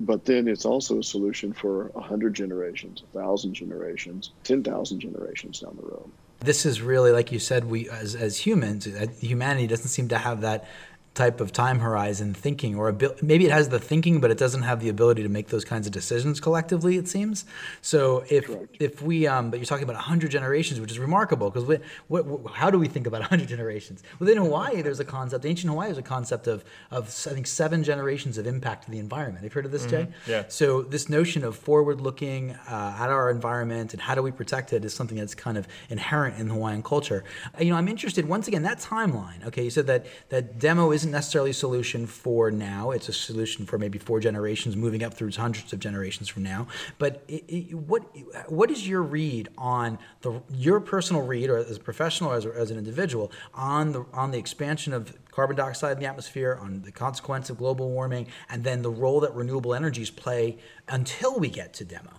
But 0.00 0.24
then 0.24 0.48
it's 0.48 0.64
also 0.64 0.98
a 0.98 1.02
solution 1.02 1.52
for 1.52 1.84
100 1.92 2.34
generations, 2.34 3.04
1,000 3.12 3.54
generations, 3.54 4.32
10,000 4.42 4.98
generations 4.98 5.60
down 5.60 5.76
the 5.80 5.86
road. 5.86 6.10
This 6.40 6.66
is 6.66 6.82
really, 6.82 7.12
like 7.12 7.30
you 7.30 7.38
said, 7.38 7.66
we 7.66 7.88
as, 7.88 8.16
as 8.16 8.38
humans, 8.38 8.88
uh, 8.88 9.06
humanity 9.20 9.68
doesn't 9.68 9.88
seem 9.88 10.08
to 10.08 10.18
have 10.18 10.40
that 10.40 10.66
type 11.14 11.40
of 11.42 11.52
time 11.52 11.80
horizon 11.80 12.32
thinking 12.32 12.74
or 12.74 12.88
abil- 12.88 13.14
maybe 13.20 13.44
it 13.44 13.50
has 13.50 13.68
the 13.68 13.78
thinking 13.78 14.18
but 14.18 14.30
it 14.30 14.38
doesn't 14.38 14.62
have 14.62 14.80
the 14.80 14.88
ability 14.88 15.22
to 15.22 15.28
make 15.28 15.48
those 15.48 15.64
kinds 15.64 15.86
of 15.86 15.92
decisions 15.92 16.40
collectively 16.40 16.96
it 16.96 17.06
seems. 17.06 17.44
So 17.82 18.24
if 18.30 18.46
Correct. 18.46 18.76
if 18.80 19.02
we 19.02 19.26
um, 19.26 19.50
but 19.50 19.58
you're 19.58 19.66
talking 19.66 19.84
about 19.84 19.96
100 19.96 20.30
generations 20.30 20.80
which 20.80 20.90
is 20.90 20.98
remarkable 20.98 21.50
because 21.50 21.64
what, 21.66 21.82
what, 22.08 22.54
how 22.54 22.70
do 22.70 22.78
we 22.78 22.88
think 22.88 23.06
about 23.06 23.20
100 23.20 23.46
generations? 23.46 24.02
Within 24.18 24.38
hawaii 24.38 24.80
there's 24.80 25.00
a 25.00 25.04
concept 25.04 25.44
ancient 25.44 25.70
hawaii 25.70 25.90
is 25.90 25.98
a 25.98 26.02
concept 26.02 26.46
of 26.46 26.64
of 26.90 27.04
i 27.30 27.34
think 27.34 27.46
seven 27.46 27.84
generations 27.84 28.38
of 28.38 28.46
impact 28.46 28.84
to 28.84 28.90
the 28.90 28.98
environment. 28.98 29.44
Have 29.44 29.52
you 29.52 29.54
heard 29.54 29.66
of 29.66 29.72
this 29.72 29.86
mm-hmm. 29.86 30.10
jay 30.10 30.16
yeah. 30.26 30.44
So 30.48 30.82
this 30.82 31.10
notion 31.10 31.44
of 31.44 31.56
forward 31.56 32.00
looking 32.00 32.52
uh, 32.52 32.96
at 32.98 33.10
our 33.10 33.30
environment 33.30 33.92
and 33.92 34.00
how 34.00 34.14
do 34.14 34.22
we 34.22 34.30
protect 34.30 34.72
it 34.72 34.82
is 34.84 34.94
something 34.94 35.18
that's 35.18 35.34
kind 35.34 35.58
of 35.58 35.68
inherent 35.90 36.38
in 36.38 36.48
hawaiian 36.48 36.82
culture. 36.82 37.22
You 37.60 37.70
know 37.70 37.76
i'm 37.76 37.88
interested 37.88 38.26
once 38.26 38.48
again 38.48 38.62
that 38.62 38.78
timeline 38.78 39.42
okay? 39.46 39.64
You 39.64 39.70
said 39.70 39.86
that 39.86 40.06
that 40.28 40.58
demo 40.58 40.92
is 40.92 41.01
isn't 41.02 41.10
necessarily 41.10 41.50
a 41.50 41.54
solution 41.54 42.06
for 42.06 42.50
now. 42.52 42.92
It's 42.92 43.08
a 43.08 43.12
solution 43.12 43.66
for 43.66 43.76
maybe 43.76 43.98
four 43.98 44.20
generations, 44.20 44.76
moving 44.76 45.02
up 45.02 45.14
through 45.14 45.32
hundreds 45.32 45.72
of 45.72 45.80
generations 45.80 46.28
from 46.28 46.44
now. 46.44 46.68
But 46.98 47.24
it, 47.26 47.44
it, 47.48 47.74
what 47.74 48.02
what 48.48 48.70
is 48.70 48.86
your 48.86 49.02
read 49.02 49.48
on 49.58 49.98
the 50.20 50.40
your 50.54 50.78
personal 50.78 51.22
read, 51.22 51.50
or 51.50 51.58
as 51.58 51.76
a 51.76 51.80
professional, 51.80 52.30
or 52.30 52.36
as, 52.36 52.46
as 52.46 52.70
an 52.70 52.78
individual, 52.78 53.32
on 53.52 53.92
the 53.92 54.06
on 54.12 54.30
the 54.30 54.38
expansion 54.38 54.92
of 54.92 55.12
carbon 55.32 55.56
dioxide 55.56 55.92
in 55.96 55.98
the 55.98 56.06
atmosphere, 56.06 56.56
on 56.60 56.82
the 56.82 56.92
consequence 56.92 57.50
of 57.50 57.58
global 57.58 57.90
warming, 57.90 58.28
and 58.48 58.62
then 58.62 58.82
the 58.82 58.90
role 58.90 59.18
that 59.20 59.34
renewable 59.34 59.74
energies 59.74 60.10
play 60.10 60.56
until 60.88 61.38
we 61.38 61.48
get 61.48 61.74
to 61.74 61.84
demo? 61.84 62.12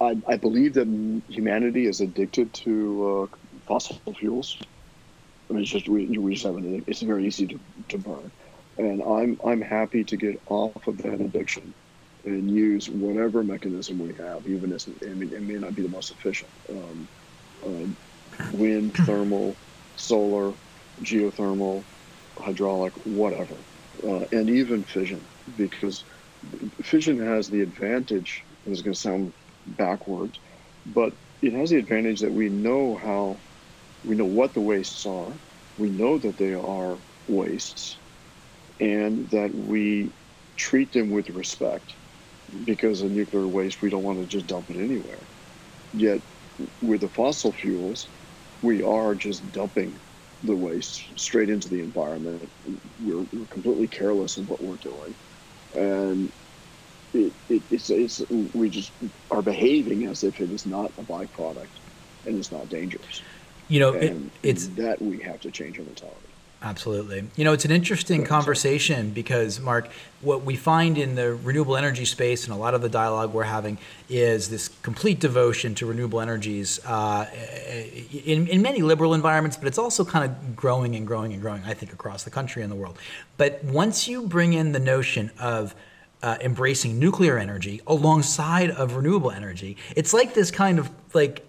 I, 0.00 0.16
I 0.26 0.36
believe 0.36 0.74
that 0.74 0.86
humanity 1.28 1.86
is 1.86 2.00
addicted 2.00 2.52
to 2.54 3.28
uh, 3.32 3.36
fossil 3.66 3.98
fuels 4.14 4.58
I 5.52 5.56
mean, 5.56 5.64
it's 5.64 5.72
just 5.72 5.88
we, 5.88 6.08
we 6.18 6.34
just 6.34 6.46
have 6.46 6.56
an 6.56 6.84
it's 6.88 7.02
very 7.02 7.26
easy 7.28 7.46
to, 7.48 7.60
to 7.90 7.98
burn, 7.98 8.32
and 8.78 9.02
I'm 9.02 9.38
I'm 9.46 9.62
happy 9.62 10.04
to 10.04 10.18
get 10.18 10.36
off 10.48 10.88
of 10.88 10.98
that 10.98 11.20
addiction 11.20 11.76
and 12.24 12.50
use 12.50 12.88
whatever 12.90 13.44
mechanism 13.44 13.98
we 13.98 14.14
have, 14.16 14.46
even 14.48 14.72
as 14.72 14.88
I 15.06 15.14
mean, 15.14 15.32
it 15.34 15.42
may 15.42 15.54
not 15.56 15.74
be 15.76 15.82
the 15.82 15.90
most 15.90 16.12
efficient. 16.12 16.52
Um, 16.70 17.10
uh, 17.66 17.86
wind, 18.50 18.96
thermal, 19.06 19.60
solar, 19.96 20.54
geothermal, 21.04 21.86
hydraulic, 22.38 22.94
whatever, 23.04 23.66
uh, 24.04 24.22
and 24.32 24.50
even 24.50 24.84
fission, 24.84 25.28
because 25.56 26.04
fission 26.82 27.20
has 27.20 27.50
the 27.50 27.62
advantage. 27.62 28.46
And 28.64 28.72
it's 28.72 28.82
going 28.82 28.94
to 28.94 29.00
sound 29.00 29.34
backwards, 29.66 30.40
but 30.86 31.14
it 31.42 31.54
has 31.54 31.70
the 31.70 31.78
advantage 31.78 32.20
that 32.20 32.32
we 32.32 32.48
know 32.50 32.96
how 33.02 33.42
we 34.04 34.16
know 34.16 34.26
what 34.26 34.54
the 34.54 34.60
wastes 34.62 35.06
are. 35.06 35.40
We 35.76 35.90
know 35.90 36.18
that 36.18 36.38
they 36.38 36.54
are 36.54 37.00
wastes 37.26 38.00
and 38.80 39.30
that 39.30 39.50
we 39.54 40.12
treat 40.56 40.92
them 40.92 41.10
with 41.10 41.30
respect 41.30 41.96
because 42.64 43.02
of 43.02 43.10
nuclear 43.10 43.48
waste, 43.48 43.82
we 43.82 43.90
don't 43.90 44.02
want 44.04 44.20
to 44.20 44.26
just 44.26 44.46
dump 44.46 44.70
it 44.70 44.76
anywhere. 44.78 45.28
Yet 45.92 46.22
with 46.80 47.02
the 47.02 47.10
fossil 47.10 47.52
fuels, 47.52 48.10
we 48.62 48.82
are 48.82 49.14
just 49.14 49.50
dumping 49.52 50.00
the 50.42 50.56
waste 50.56 51.00
straight 51.18 51.50
into 51.50 51.68
the 51.68 51.80
environment. 51.80 52.52
We're, 52.98 53.24
we're 53.32 53.46
completely 53.48 53.88
careless 53.88 54.38
of 54.38 54.48
what 54.48 54.62
we're 54.62 54.78
doing. 54.78 55.16
And 55.74 56.32
it, 57.14 57.34
it, 57.48 57.64
it's, 57.70 57.90
it's, 57.90 58.22
we 58.30 58.70
just 58.70 58.94
are 59.30 59.42
behaving 59.42 60.06
as 60.08 60.22
if 60.24 60.40
it 60.40 60.50
is 60.52 60.66
not 60.66 60.92
a 60.98 61.02
byproduct 61.04 61.68
and 62.26 62.38
it's 62.38 62.52
not 62.52 62.68
dangerous 62.68 63.22
you 63.72 63.80
know, 63.80 63.94
it, 63.94 64.14
it's 64.42 64.66
that 64.68 65.00
we 65.00 65.18
have 65.20 65.40
to 65.40 65.50
change 65.50 65.78
our 65.78 65.84
mentality. 65.84 66.18
Absolutely. 66.60 67.24
You 67.36 67.44
know, 67.44 67.54
it's 67.54 67.64
an 67.64 67.70
interesting 67.70 68.22
conversation 68.22 69.10
because, 69.10 69.58
Mark, 69.58 69.88
what 70.20 70.44
we 70.44 70.54
find 70.56 70.96
in 70.96 71.16
the 71.16 71.34
renewable 71.34 71.76
energy 71.76 72.04
space 72.04 72.44
and 72.44 72.52
a 72.52 72.56
lot 72.56 72.74
of 72.74 72.82
the 72.82 72.88
dialogue 72.88 73.32
we're 73.32 73.44
having 73.44 73.78
is 74.08 74.50
this 74.50 74.68
complete 74.82 75.18
devotion 75.18 75.74
to 75.76 75.86
renewable 75.86 76.20
energies 76.20 76.78
uh, 76.84 77.26
in, 78.24 78.46
in 78.46 78.60
many 78.62 78.82
liberal 78.82 79.14
environments, 79.14 79.56
but 79.56 79.66
it's 79.66 79.78
also 79.78 80.04
kind 80.04 80.24
of 80.24 80.54
growing 80.54 80.94
and 80.94 81.06
growing 81.06 81.32
and 81.32 81.40
growing, 81.40 81.64
I 81.64 81.72
think, 81.74 81.92
across 81.94 82.22
the 82.22 82.30
country 82.30 82.62
and 82.62 82.70
the 82.70 82.76
world. 82.76 82.98
But 83.38 83.64
once 83.64 84.06
you 84.06 84.26
bring 84.28 84.52
in 84.52 84.72
the 84.72 84.80
notion 84.80 85.32
of 85.40 85.74
uh, 86.22 86.36
embracing 86.42 86.98
nuclear 86.98 87.38
energy 87.38 87.80
alongside 87.88 88.70
of 88.70 88.94
renewable 88.94 89.32
energy, 89.32 89.78
it's 89.96 90.12
like 90.12 90.34
this 90.34 90.50
kind 90.52 90.78
of 90.78 90.90
like 91.14 91.44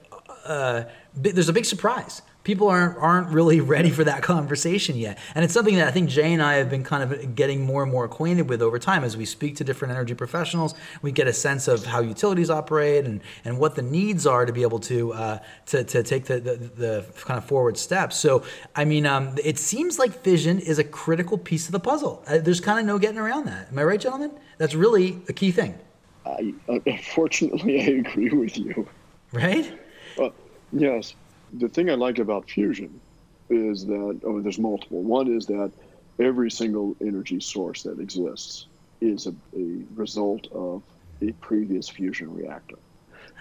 uh, 0.46 0.84
there's 1.16 1.50
a 1.50 1.54
big 1.54 1.66
surprise. 1.66 2.22
People 2.44 2.68
aren't 2.68 2.98
aren't 2.98 3.30
really 3.30 3.62
ready 3.76 3.90
for 3.90 4.04
that 4.04 4.22
conversation 4.22 4.98
yet, 4.98 5.18
and 5.36 5.46
it's 5.46 5.54
something 5.54 5.76
that 5.76 5.88
I 5.88 5.92
think 5.92 6.10
Jay 6.10 6.34
and 6.34 6.42
I 6.42 6.56
have 6.56 6.70
been 6.70 6.84
kind 6.84 7.04
of 7.04 7.36
getting 7.36 7.62
more 7.62 7.84
and 7.84 7.92
more 7.92 8.04
acquainted 8.04 8.50
with 8.50 8.62
over 8.62 8.78
time 8.80 9.04
as 9.04 9.16
we 9.16 9.26
speak 9.26 9.56
to 9.58 9.64
different 9.64 9.94
energy 9.94 10.14
professionals. 10.14 10.76
We 11.02 11.12
get 11.12 11.28
a 11.28 11.34
sense 11.34 11.68
of 11.68 11.86
how 11.86 12.02
utilities 12.02 12.50
operate 12.50 13.06
and, 13.06 13.22
and 13.46 13.60
what 13.60 13.76
the 13.76 13.82
needs 13.82 14.28
are 14.28 14.46
to 14.46 14.52
be 14.52 14.62
able 14.62 14.80
to 14.80 15.14
uh, 15.14 15.40
to, 15.68 15.84
to 15.86 16.04
take 16.04 16.26
the, 16.26 16.40
the, 16.40 16.56
the, 16.56 17.06
kind 17.24 17.38
of 17.38 17.46
forward 17.46 17.78
steps. 17.78 18.18
So, 18.18 18.44
I 18.76 18.84
mean, 18.84 19.06
um, 19.06 19.36
it 19.44 19.58
seems 19.58 19.98
like 19.98 20.14
fission 20.22 20.60
is 20.60 20.80
a 20.80 20.84
critical 20.84 21.38
piece 21.38 21.68
of 21.68 21.72
the 21.72 21.80
puzzle. 21.80 22.24
Uh, 22.28 22.40
there's 22.40 22.60
kind 22.60 22.80
of 22.80 22.86
no 22.86 23.00
getting 23.00 23.20
around 23.20 23.46
that. 23.46 23.70
Am 23.72 23.80
I 23.80 23.84
right, 23.84 24.00
gentlemen? 24.00 24.32
That's 24.58 24.76
really 24.76 25.22
a 25.30 25.34
key 25.34 25.52
thing. 25.52 25.76
I, 26.26 26.54
unfortunately, 26.86 27.82
I 27.84 27.86
agree 28.00 28.30
with 28.30 28.58
you. 28.58 28.88
Right? 29.32 29.80
Well, 30.18 30.34
yes. 30.74 31.16
The 31.54 31.70
thing 31.70 31.90
I 31.90 31.96
like 31.96 32.20
about 32.20 32.50
fusion 32.50 33.00
is 33.50 33.86
that, 33.86 34.20
oh, 34.24 34.42
there's 34.42 34.60
multiple. 34.60 35.02
One 35.02 35.28
is 35.28 35.46
that 35.48 35.72
every 36.20 36.50
single 36.50 36.96
energy 37.02 37.40
source 37.40 37.84
that 37.84 38.00
exists 38.00 38.68
is 39.02 39.28
a, 39.28 39.34
a 39.58 39.84
result 39.96 40.48
of 40.52 40.82
a 41.22 41.32
previous 41.34 41.90
fusion 41.90 42.34
reactor. 42.36 42.78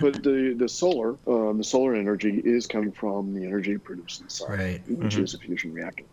But 0.01 0.23
the, 0.23 0.55
the 0.57 0.69
solar, 0.69 1.17
um, 1.27 1.59
the 1.59 1.65
solar 1.65 1.95
energy 1.95 2.41
is 2.45 2.67
coming 2.67 2.93
from 2.93 3.35
the 3.35 3.45
energy 3.45 3.79
produced 3.79 4.21
in 4.21 4.27
the 4.27 4.33
sun, 4.33 4.51
right. 4.51 4.83
which 4.89 5.15
mm-hmm. 5.15 5.25
is 5.25 5.35
a 5.35 5.39
fusion 5.39 5.73
reactor. 5.73 6.05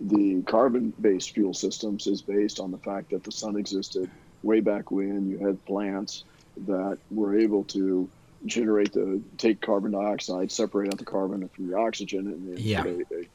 The 0.00 0.42
carbon-based 0.42 1.32
fuel 1.32 1.54
systems 1.54 2.06
is 2.06 2.22
based 2.22 2.60
on 2.60 2.70
the 2.70 2.78
fact 2.78 3.10
that 3.10 3.24
the 3.24 3.32
sun 3.32 3.56
existed 3.56 4.10
way 4.42 4.60
back 4.60 4.90
when 4.90 5.28
you 5.28 5.38
had 5.38 5.64
plants 5.64 6.24
that 6.66 6.98
were 7.10 7.38
able 7.38 7.64
to 7.64 8.08
generate 8.46 8.92
the 8.92 9.20
take 9.38 9.60
carbon 9.60 9.92
dioxide, 9.92 10.50
separate 10.50 10.92
out 10.92 10.98
the 10.98 11.04
carbon 11.04 11.48
from 11.48 11.68
the 11.68 11.76
oxygen, 11.76 12.26
and 12.28 12.48
then 12.48 12.64
yeah. 12.64 12.84
a, 12.84 13.20
a 13.20 13.28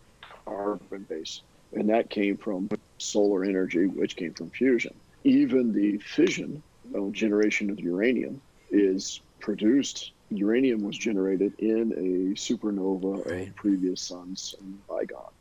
carbon 0.46 1.06
base. 1.10 1.42
And 1.74 1.90
that 1.90 2.10
came 2.10 2.38
from 2.38 2.70
solar 2.98 3.44
energy, 3.44 3.86
which 3.86 4.16
came 4.16 4.34
from 4.34 4.50
fusion. 4.50 4.94
Even 5.24 5.72
the 5.72 5.98
fission 5.98 6.64
uh, 6.96 7.10
generation 7.12 7.70
of 7.70 7.80
uranium 7.80 8.42
is 8.72 9.22
produced. 9.40 10.12
Uranium 10.32 10.84
was 10.84 10.98
generated 10.98 11.54
in 11.60 11.92
a 11.92 12.36
supernova 12.36 13.26
right. 13.30 13.48
of 13.48 13.56
previous 13.56 14.02
suns 14.02 14.56
and 14.60 14.88
bygone. 14.88 15.32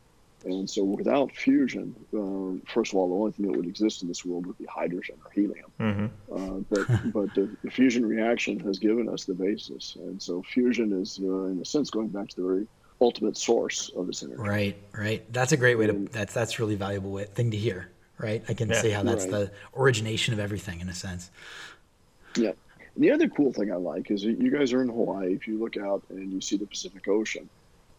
And 0.45 0.71
so 0.71 0.85
without 0.85 1.33
fusion, 1.33 1.95
uh, 2.15 2.65
first 2.73 2.93
of 2.93 2.99
all, 2.99 3.09
the 3.09 3.15
only 3.15 3.33
thing 3.33 3.47
that 3.47 3.57
would 3.57 3.67
exist 3.67 4.03
in 4.03 4.09
this 4.09 4.25
world 4.25 4.47
would 4.47 4.59
be 4.59 4.67
hydrogen 4.67 5.17
or 5.25 5.31
helium. 5.33 5.71
Mm-hmm. 5.81 6.07
Uh, 6.33 6.61
but 6.71 7.13
but 7.13 7.35
the, 7.35 7.55
the, 7.65 7.71
fusion 7.71 8.07
reaction 8.07 8.61
has 8.61 8.79
given 8.79 9.09
us 9.09 9.25
the 9.25 9.35
basis. 9.35 9.97
And 9.97 10.23
so 10.23 10.43
fusion 10.43 10.93
is, 10.93 11.19
uh, 11.23 11.45
in 11.45 11.61
a 11.61 11.65
sense, 11.65 11.91
going 11.91 12.09
back 12.09 12.29
to 12.29 12.37
the 12.37 12.47
very 12.47 12.67
ultimate 13.01 13.37
source 13.37 13.91
of 13.97 14.07
this 14.07 14.23
energy. 14.23 14.41
Right, 14.41 14.77
right. 14.93 15.33
That's 15.33 15.53
a 15.53 15.57
great 15.57 15.77
way 15.77 15.89
to, 15.89 15.93
that's, 16.13 16.35
that's 16.35 16.59
really 16.59 16.77
valuable 16.77 17.11
way, 17.11 17.25
thing 17.25 17.51
to 17.51 17.57
hear, 17.57 17.91
right? 18.19 18.43
I 18.49 18.55
can 18.55 18.69
yeah. 18.69 18.81
see 18.81 18.91
how 18.91 19.03
that's 19.03 19.25
right. 19.25 19.33
the 19.33 19.51
origination 19.77 20.35
of 20.35 20.41
everything 20.41 20.81
in 20.81 20.89
a 20.89 20.95
sense. 20.95 21.31
Yeah. 22.37 22.53
And 22.95 23.05
the 23.05 23.11
other 23.11 23.29
cool 23.29 23.53
thing 23.53 23.73
I 23.73 23.77
like 23.77 24.11
is 24.11 24.25
you 24.25 24.51
guys 24.51 24.73
are 24.73 24.83
in 24.83 24.89
Hawaii. 24.89 25.35
If 25.35 25.47
you 25.47 25.59
look 25.59 25.77
out 25.77 26.03
and 26.11 26.33
you 26.33 26.41
see 26.41 26.57
the 26.57 26.67
Pacific 26.67 27.07
Ocean, 27.09 27.49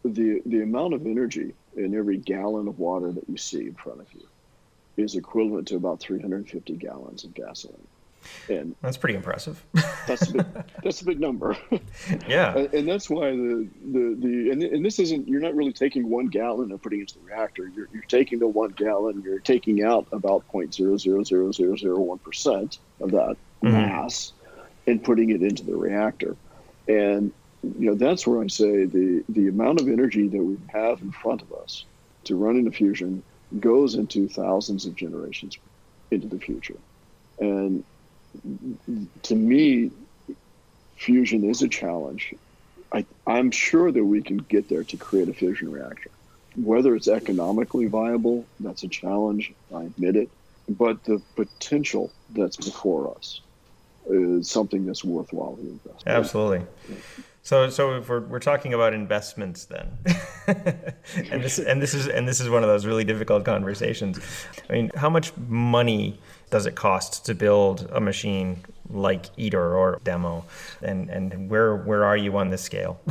the 0.04 0.42
the 0.46 0.62
amount 0.62 0.94
of 0.94 1.06
energy 1.06 1.54
in 1.76 1.95
every 1.95 2.17
gallon 2.17 2.67
of 2.67 2.80
water 2.80 3.11
that 3.11 3.30
you 3.30 3.38
see 3.38 3.67
in 3.67 3.76
front 3.76 4.01
of 4.01 4.11
you 4.13 4.28
is 4.97 5.15
equivalent 5.15 5.67
to 5.70 5.76
about 5.76 5.99
350 5.99 6.76
gallons 6.76 7.24
of 7.24 7.34
gasoline. 7.34 7.88
And 8.49 8.76
that's 8.82 8.97
pretty 8.97 9.15
impressive. 9.15 9.63
that's 10.07 10.30
a 10.30 10.34
big, 10.34 10.45
that's 10.84 10.99
a 11.01 11.05
big 11.05 11.22
number. 11.22 11.55
yeah. 12.28 12.57
And, 12.57 12.74
and, 12.74 12.88
that's 12.88 13.09
why 13.09 13.32
the, 13.32 13.67
the, 13.86 14.17
the, 14.20 14.51
and, 14.51 14.61
and 14.61 14.86
this 14.86 14.99
isn't, 14.99 15.26
you're 15.28 15.39
not 15.39 15.55
really 15.55 15.72
taking 15.72 16.09
one 16.09 16.28
gallon 16.28 16.72
and 16.72 16.82
putting 16.82 16.99
it 16.99 17.03
into 17.03 17.20
the 17.20 17.26
reactor. 17.26 17.67
You're, 17.67 17.88
you're 17.93 18.03
taking 18.03 18.39
the 18.39 18.47
one 18.47 18.72
gallon, 18.72 19.22
you're 19.24 19.39
taking 19.39 19.84
out 19.84 20.07
about 20.11 20.45
0.00001% 20.51 22.78
of 22.99 23.11
that 23.11 23.38
mm-hmm. 23.63 23.72
mass 23.72 24.34
and 24.86 25.01
putting 25.03 25.30
it 25.30 25.41
into 25.41 25.63
the 25.63 25.76
reactor. 25.76 26.36
And 26.88 27.32
you 27.64 27.89
know, 27.89 27.95
that's 27.95 28.26
where 28.26 28.41
I 28.41 28.47
say 28.47 28.86
the, 28.86 29.24
the 29.30 29.47
amount 29.47 29.82
of 29.82 29.88
energy 29.88 30.28
that 30.28 30.43
we 30.43 30.57
have 30.70 31.01
in 31.01 31.12
front 31.12 31.41
of 31.41 31.51
us 31.53 31.86
to 32.26 32.36
run 32.36 32.57
into 32.57 32.72
fusion 32.72 33.24
goes 33.60 33.95
into 33.95 34.28
thousands 34.28 34.86
of 34.86 34.95
generations 34.95 35.57
into 36.12 36.28
the 36.28 36.39
future. 36.39 36.78
And 37.39 37.84
to 39.24 39.36
me, 39.36 39.91
fusion 40.95 41.49
is 41.49 41.62
a 41.62 41.68
challenge. 41.68 42.34
I, 42.91 43.05
I'm 43.28 43.51
sure 43.51 43.91
that 43.91 44.03
we 44.03 44.22
can 44.22 44.38
get 44.38 44.70
there 44.70 44.84
to 44.84 44.97
create 44.97 45.30
a 45.30 45.34
fusion 45.34 45.72
reactor. 45.72 46.12
whether 46.55 46.95
it's 46.95 47.07
economically 47.07 47.88
viable, 47.88 48.45
that's 48.60 48.84
a 48.84 48.88
challenge. 48.88 49.53
I 49.74 49.84
admit 49.84 50.16
it. 50.16 50.30
But 50.68 51.03
the 51.03 51.22
potential 51.36 52.12
that's 52.32 52.57
before 52.57 53.16
us 53.16 53.41
is 54.07 54.49
something 54.49 54.86
that's 54.86 55.03
worthwhile 55.03 55.55
to 55.55 55.62
invest. 55.62 56.03
Absolutely. 56.05 56.62
So, 57.50 57.68
so 57.72 57.95
if 57.95 58.08
we're, 58.08 58.20
we're 58.20 58.38
talking 58.38 58.76
about 58.76 58.93
investments 58.93 59.66
then, 59.66 59.88
and 61.32 61.43
this 61.43 61.58
and 61.72 61.82
this 61.82 61.95
is 61.95 62.08
and 62.08 62.28
this 62.28 62.39
is 62.39 62.47
one 62.47 62.62
of 62.62 62.70
those 62.70 62.86
really 62.86 63.04
difficult 63.04 63.43
conversations. 63.43 64.20
I 64.70 64.74
mean, 64.74 64.91
how 64.93 65.10
much 65.10 65.36
money 65.36 66.20
does 66.52 66.68
it 66.68 66.76
cost 66.76 67.26
to 67.26 67.34
build 67.34 67.89
a 67.91 68.00
machine 68.00 68.64
like 68.91 69.36
ITER 69.36 69.76
or 69.76 70.00
Demo, 70.04 70.45
and 70.84 71.10
and 71.10 71.50
where 71.50 71.76
where 71.76 72.06
are 72.06 72.16
you 72.16 72.38
on 72.38 72.52
this 72.52 72.62
scale? 72.62 73.02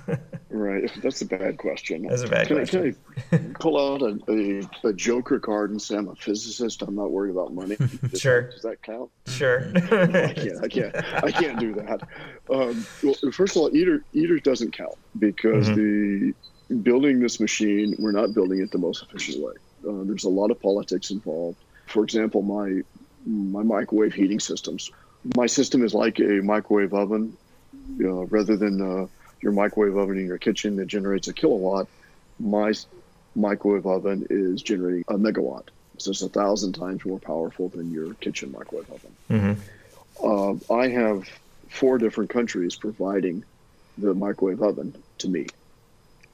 right, 0.54 0.90
that's 1.02 1.20
a 1.20 1.26
bad 1.26 1.58
question. 1.58 2.06
That's 2.08 2.22
a 2.22 2.28
bad 2.28 2.46
can 2.46 2.56
question. 2.56 2.96
I, 3.16 3.36
can 3.36 3.50
I 3.56 3.58
pull 3.58 3.78
out 3.78 4.02
a, 4.02 4.18
a, 4.30 4.88
a, 4.88 4.92
joker 4.92 5.38
card 5.40 5.70
and 5.70 5.80
say 5.80 5.96
I'm 5.96 6.08
a 6.08 6.14
physicist? 6.14 6.82
I'm 6.82 6.94
not 6.94 7.10
worried 7.10 7.32
about 7.32 7.52
money. 7.52 7.76
Does 8.10 8.20
sure. 8.20 8.50
Does 8.50 8.62
that 8.62 8.82
count? 8.82 9.10
Sure. 9.26 9.70
I 9.74 10.32
can't. 10.32 10.64
I 10.64 10.68
can't. 10.68 10.96
I 11.24 11.30
can't 11.30 11.58
do 11.58 11.74
that. 11.74 12.08
Um, 12.50 12.86
well, 13.02 13.14
first 13.32 13.56
of 13.56 13.62
all, 13.62 13.70
ITER 13.74 14.04
ITER 14.14 14.38
doesn't 14.38 14.72
count 14.72 14.94
because 15.18 15.68
mm-hmm. 15.68 16.30
the 16.68 16.74
building 16.82 17.20
this 17.20 17.40
machine, 17.40 17.96
we're 17.98 18.12
not 18.12 18.34
building 18.34 18.60
it 18.60 18.70
the 18.70 18.78
most 18.78 19.02
efficient 19.02 19.44
way. 19.44 19.54
Uh, 19.86 20.04
there's 20.04 20.24
a 20.24 20.30
lot 20.30 20.50
of 20.50 20.60
politics 20.60 21.10
involved. 21.10 21.58
For 21.86 22.04
example, 22.04 22.42
my 22.42 22.82
my 23.26 23.62
microwave 23.62 24.14
heating 24.14 24.40
systems. 24.40 24.90
My 25.36 25.46
system 25.46 25.82
is 25.82 25.94
like 25.94 26.18
a 26.20 26.42
microwave 26.42 26.92
oven, 26.92 27.36
uh, 28.00 28.26
rather 28.26 28.56
than 28.56 28.80
uh, 28.80 29.06
your 29.44 29.52
microwave 29.52 29.96
oven 29.96 30.18
in 30.18 30.26
your 30.26 30.38
kitchen 30.38 30.76
that 30.76 30.86
generates 30.86 31.28
a 31.28 31.34
kilowatt. 31.34 31.86
My 32.40 32.72
microwave 33.36 33.86
oven 33.86 34.26
is 34.30 34.62
generating 34.62 35.04
a 35.06 35.14
megawatt. 35.14 35.64
So 35.98 36.10
it's 36.10 36.22
a 36.22 36.28
thousand 36.30 36.72
times 36.72 37.04
more 37.04 37.20
powerful 37.20 37.68
than 37.68 37.92
your 37.92 38.14
kitchen 38.14 38.50
microwave 38.50 38.90
oven. 38.90 39.16
Mm-hmm. 39.30 40.70
Uh, 40.70 40.74
I 40.74 40.88
have 40.88 41.28
four 41.68 41.98
different 41.98 42.30
countries 42.30 42.74
providing 42.74 43.44
the 43.98 44.14
microwave 44.14 44.62
oven 44.62 44.94
to 45.18 45.28
me. 45.28 45.46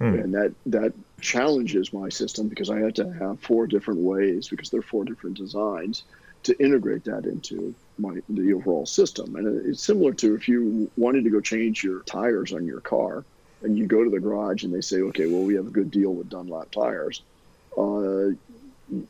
Mm. 0.00 0.24
And 0.24 0.34
that, 0.34 0.54
that 0.66 0.92
challenges 1.20 1.92
my 1.92 2.08
system 2.08 2.48
because 2.48 2.70
I 2.70 2.78
had 2.78 2.94
to 2.96 3.12
have 3.12 3.40
four 3.40 3.66
different 3.66 4.00
ways 4.00 4.48
because 4.48 4.70
they're 4.70 4.82
four 4.82 5.04
different 5.04 5.36
designs 5.36 6.04
to 6.44 6.58
integrate 6.62 7.04
that 7.04 7.26
into 7.26 7.74
my 8.00 8.20
the 8.28 8.52
overall 8.52 8.86
system. 8.86 9.36
And 9.36 9.66
it's 9.66 9.82
similar 9.82 10.12
to 10.14 10.34
if 10.34 10.48
you 10.48 10.90
wanted 10.96 11.24
to 11.24 11.30
go 11.30 11.40
change 11.40 11.84
your 11.84 12.00
tires 12.00 12.52
on 12.52 12.66
your 12.66 12.80
car, 12.80 13.24
and 13.62 13.76
you 13.76 13.86
go 13.86 14.02
to 14.02 14.10
the 14.10 14.20
garage 14.20 14.64
and 14.64 14.72
they 14.72 14.80
say, 14.80 15.00
okay, 15.02 15.26
well 15.26 15.42
we 15.42 15.54
have 15.54 15.66
a 15.66 15.70
good 15.70 15.90
deal 15.90 16.14
with 16.14 16.28
Dunlop 16.28 16.70
tires. 16.70 17.22
Uh, 17.76 18.34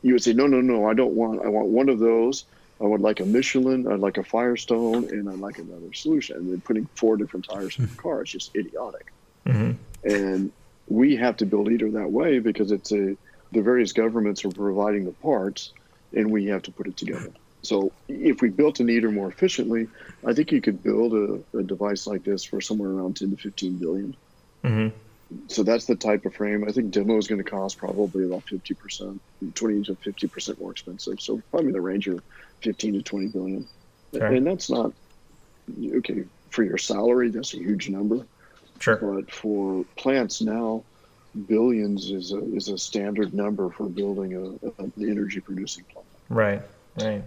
you 0.03 0.13
would 0.13 0.23
say, 0.23 0.33
no, 0.33 0.45
no, 0.45 0.61
no, 0.61 0.85
I 0.85 0.93
don't 0.93 1.13
want. 1.13 1.43
I 1.43 1.47
want 1.47 1.67
one 1.67 1.89
of 1.89 1.99
those. 1.99 2.45
I 2.79 2.85
would 2.85 3.01
like 3.01 3.19
a 3.19 3.25
Michelin, 3.25 3.87
I'd 3.87 3.99
like 3.99 4.17
a 4.17 4.23
Firestone, 4.23 5.09
and 5.09 5.29
I'd 5.29 5.37
like 5.37 5.59
another 5.59 5.93
solution. 5.93 6.37
And 6.37 6.51
then 6.51 6.61
putting 6.61 6.87
four 6.95 7.15
different 7.15 7.47
tires 7.47 7.77
in 7.77 7.85
the 7.85 7.95
car 7.95 8.23
is 8.23 8.31
just 8.31 8.55
idiotic. 8.55 9.11
Mm-hmm. 9.45 9.71
And 10.11 10.51
we 10.87 11.15
have 11.15 11.37
to 11.37 11.45
build 11.45 11.71
either 11.71 11.91
that 11.91 12.11
way 12.11 12.39
because 12.39 12.71
it's 12.71 12.91
a 12.91 13.15
the 13.51 13.61
various 13.61 13.91
governments 13.91 14.45
are 14.45 14.49
providing 14.49 15.05
the 15.05 15.11
parts 15.11 15.73
and 16.15 16.31
we 16.31 16.45
have 16.45 16.63
to 16.63 16.71
put 16.71 16.87
it 16.87 16.97
together. 16.97 17.31
So 17.61 17.91
if 18.07 18.41
we 18.41 18.49
built 18.49 18.79
an 18.79 18.89
ITER 18.89 19.11
more 19.11 19.29
efficiently, 19.29 19.87
I 20.25 20.33
think 20.33 20.51
you 20.51 20.61
could 20.61 20.81
build 20.81 21.13
a, 21.13 21.57
a 21.57 21.63
device 21.63 22.07
like 22.07 22.23
this 22.23 22.43
for 22.43 22.59
somewhere 22.61 22.89
around 22.89 23.17
10 23.17 23.31
to 23.31 23.37
15 23.37 23.77
billion. 23.77 24.15
Mm-hmm. 24.63 24.97
So 25.47 25.63
that's 25.63 25.85
the 25.85 25.95
type 25.95 26.25
of 26.25 26.35
frame. 26.35 26.65
I 26.67 26.71
think 26.71 26.91
demo 26.91 27.17
is 27.17 27.27
going 27.27 27.41
to 27.41 27.49
cost 27.49 27.77
probably 27.77 28.25
about 28.25 28.45
50%, 28.45 29.19
20 29.53 29.83
to 29.83 29.95
50% 29.95 30.59
more 30.59 30.71
expensive. 30.71 31.21
So 31.21 31.41
probably 31.51 31.67
in 31.67 31.73
the 31.73 31.81
range 31.81 32.07
of 32.07 32.21
15 32.61 32.93
to 32.95 33.01
20 33.01 33.27
billion. 33.27 33.67
Okay. 34.13 34.37
And 34.37 34.45
that's 34.45 34.69
not, 34.69 34.91
okay, 35.95 36.25
for 36.49 36.63
your 36.63 36.77
salary, 36.77 37.29
that's 37.29 37.53
a 37.53 37.57
huge 37.57 37.89
number. 37.89 38.25
Sure. 38.79 38.97
But 38.97 39.31
for 39.31 39.85
plants 39.95 40.41
now, 40.41 40.83
billions 41.47 42.11
is 42.11 42.33
a, 42.33 42.43
is 42.53 42.67
a 42.67 42.77
standard 42.77 43.33
number 43.33 43.69
for 43.69 43.87
building 43.87 44.33
a, 44.35 44.41
a, 44.67 44.83
an 44.83 44.91
energy 44.97 45.39
producing 45.39 45.85
plant. 45.85 46.07
Right, 46.29 46.61
right. 46.99 47.23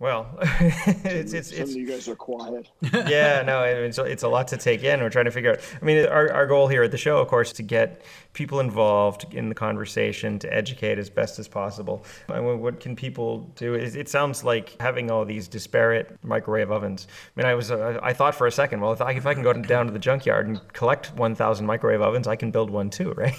Well, 0.00 0.28
it's 0.40 1.32
it's 1.32 1.50
some 1.50 1.62
it's. 1.62 1.70
of 1.72 1.76
you 1.76 1.86
guys 1.88 2.08
are 2.08 2.14
quiet. 2.14 2.70
yeah, 2.92 3.42
no, 3.42 3.64
it's 3.64 3.98
it's 3.98 4.22
a 4.22 4.28
lot 4.28 4.46
to 4.48 4.56
take 4.56 4.84
in. 4.84 5.00
We're 5.00 5.10
trying 5.10 5.24
to 5.24 5.32
figure 5.32 5.50
out. 5.50 5.60
I 5.82 5.84
mean, 5.84 6.06
our 6.06 6.32
our 6.32 6.46
goal 6.46 6.68
here 6.68 6.84
at 6.84 6.92
the 6.92 6.98
show, 6.98 7.18
of 7.18 7.26
course, 7.26 7.48
is 7.48 7.54
to 7.54 7.62
get 7.64 8.02
people 8.32 8.60
involved 8.60 9.26
in 9.34 9.48
the 9.48 9.56
conversation, 9.56 10.38
to 10.38 10.54
educate 10.54 11.00
as 11.00 11.10
best 11.10 11.40
as 11.40 11.48
possible. 11.48 12.04
I 12.28 12.38
mean, 12.38 12.60
what 12.60 12.78
can 12.78 12.94
people 12.94 13.50
do? 13.56 13.74
It, 13.74 13.96
it 13.96 14.08
sounds 14.08 14.44
like 14.44 14.80
having 14.80 15.10
all 15.10 15.24
these 15.24 15.48
disparate 15.48 16.16
microwave 16.22 16.70
ovens. 16.70 17.08
I 17.36 17.40
mean, 17.40 17.46
I 17.46 17.54
was 17.54 17.72
uh, 17.72 17.98
I 18.00 18.12
thought 18.12 18.36
for 18.36 18.46
a 18.46 18.52
second, 18.52 18.80
well, 18.80 18.92
if 18.92 19.00
I, 19.00 19.10
if 19.12 19.26
I 19.26 19.34
can 19.34 19.42
go 19.42 19.52
down 19.52 19.86
to 19.86 19.92
the 19.92 19.98
junkyard 19.98 20.46
and 20.46 20.72
collect 20.74 21.12
1,000 21.16 21.66
microwave 21.66 22.02
ovens, 22.02 22.28
I 22.28 22.36
can 22.36 22.52
build 22.52 22.70
one 22.70 22.88
too, 22.88 23.12
right? 23.16 23.36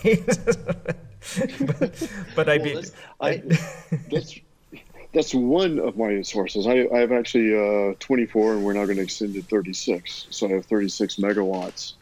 but, 1.61 2.09
but 2.35 2.49
I'd 2.49 2.63
be. 2.63 2.83
I, 3.21 3.41
that's 4.11 4.41
that's 5.13 5.33
one 5.33 5.79
of 5.79 5.97
my 5.97 6.21
sources. 6.21 6.67
I, 6.67 6.87
I 6.93 6.99
have 6.99 7.11
actually 7.11 7.55
uh, 7.55 7.95
24, 7.99 8.53
and 8.53 8.63
we're 8.63 8.73
now 8.73 8.85
going 8.85 8.97
to 8.97 9.03
extend 9.03 9.33
to 9.33 9.41
36. 9.41 10.27
So 10.29 10.47
I 10.47 10.51
have 10.51 10.65
36 10.65 11.15
megawatts, 11.15 11.93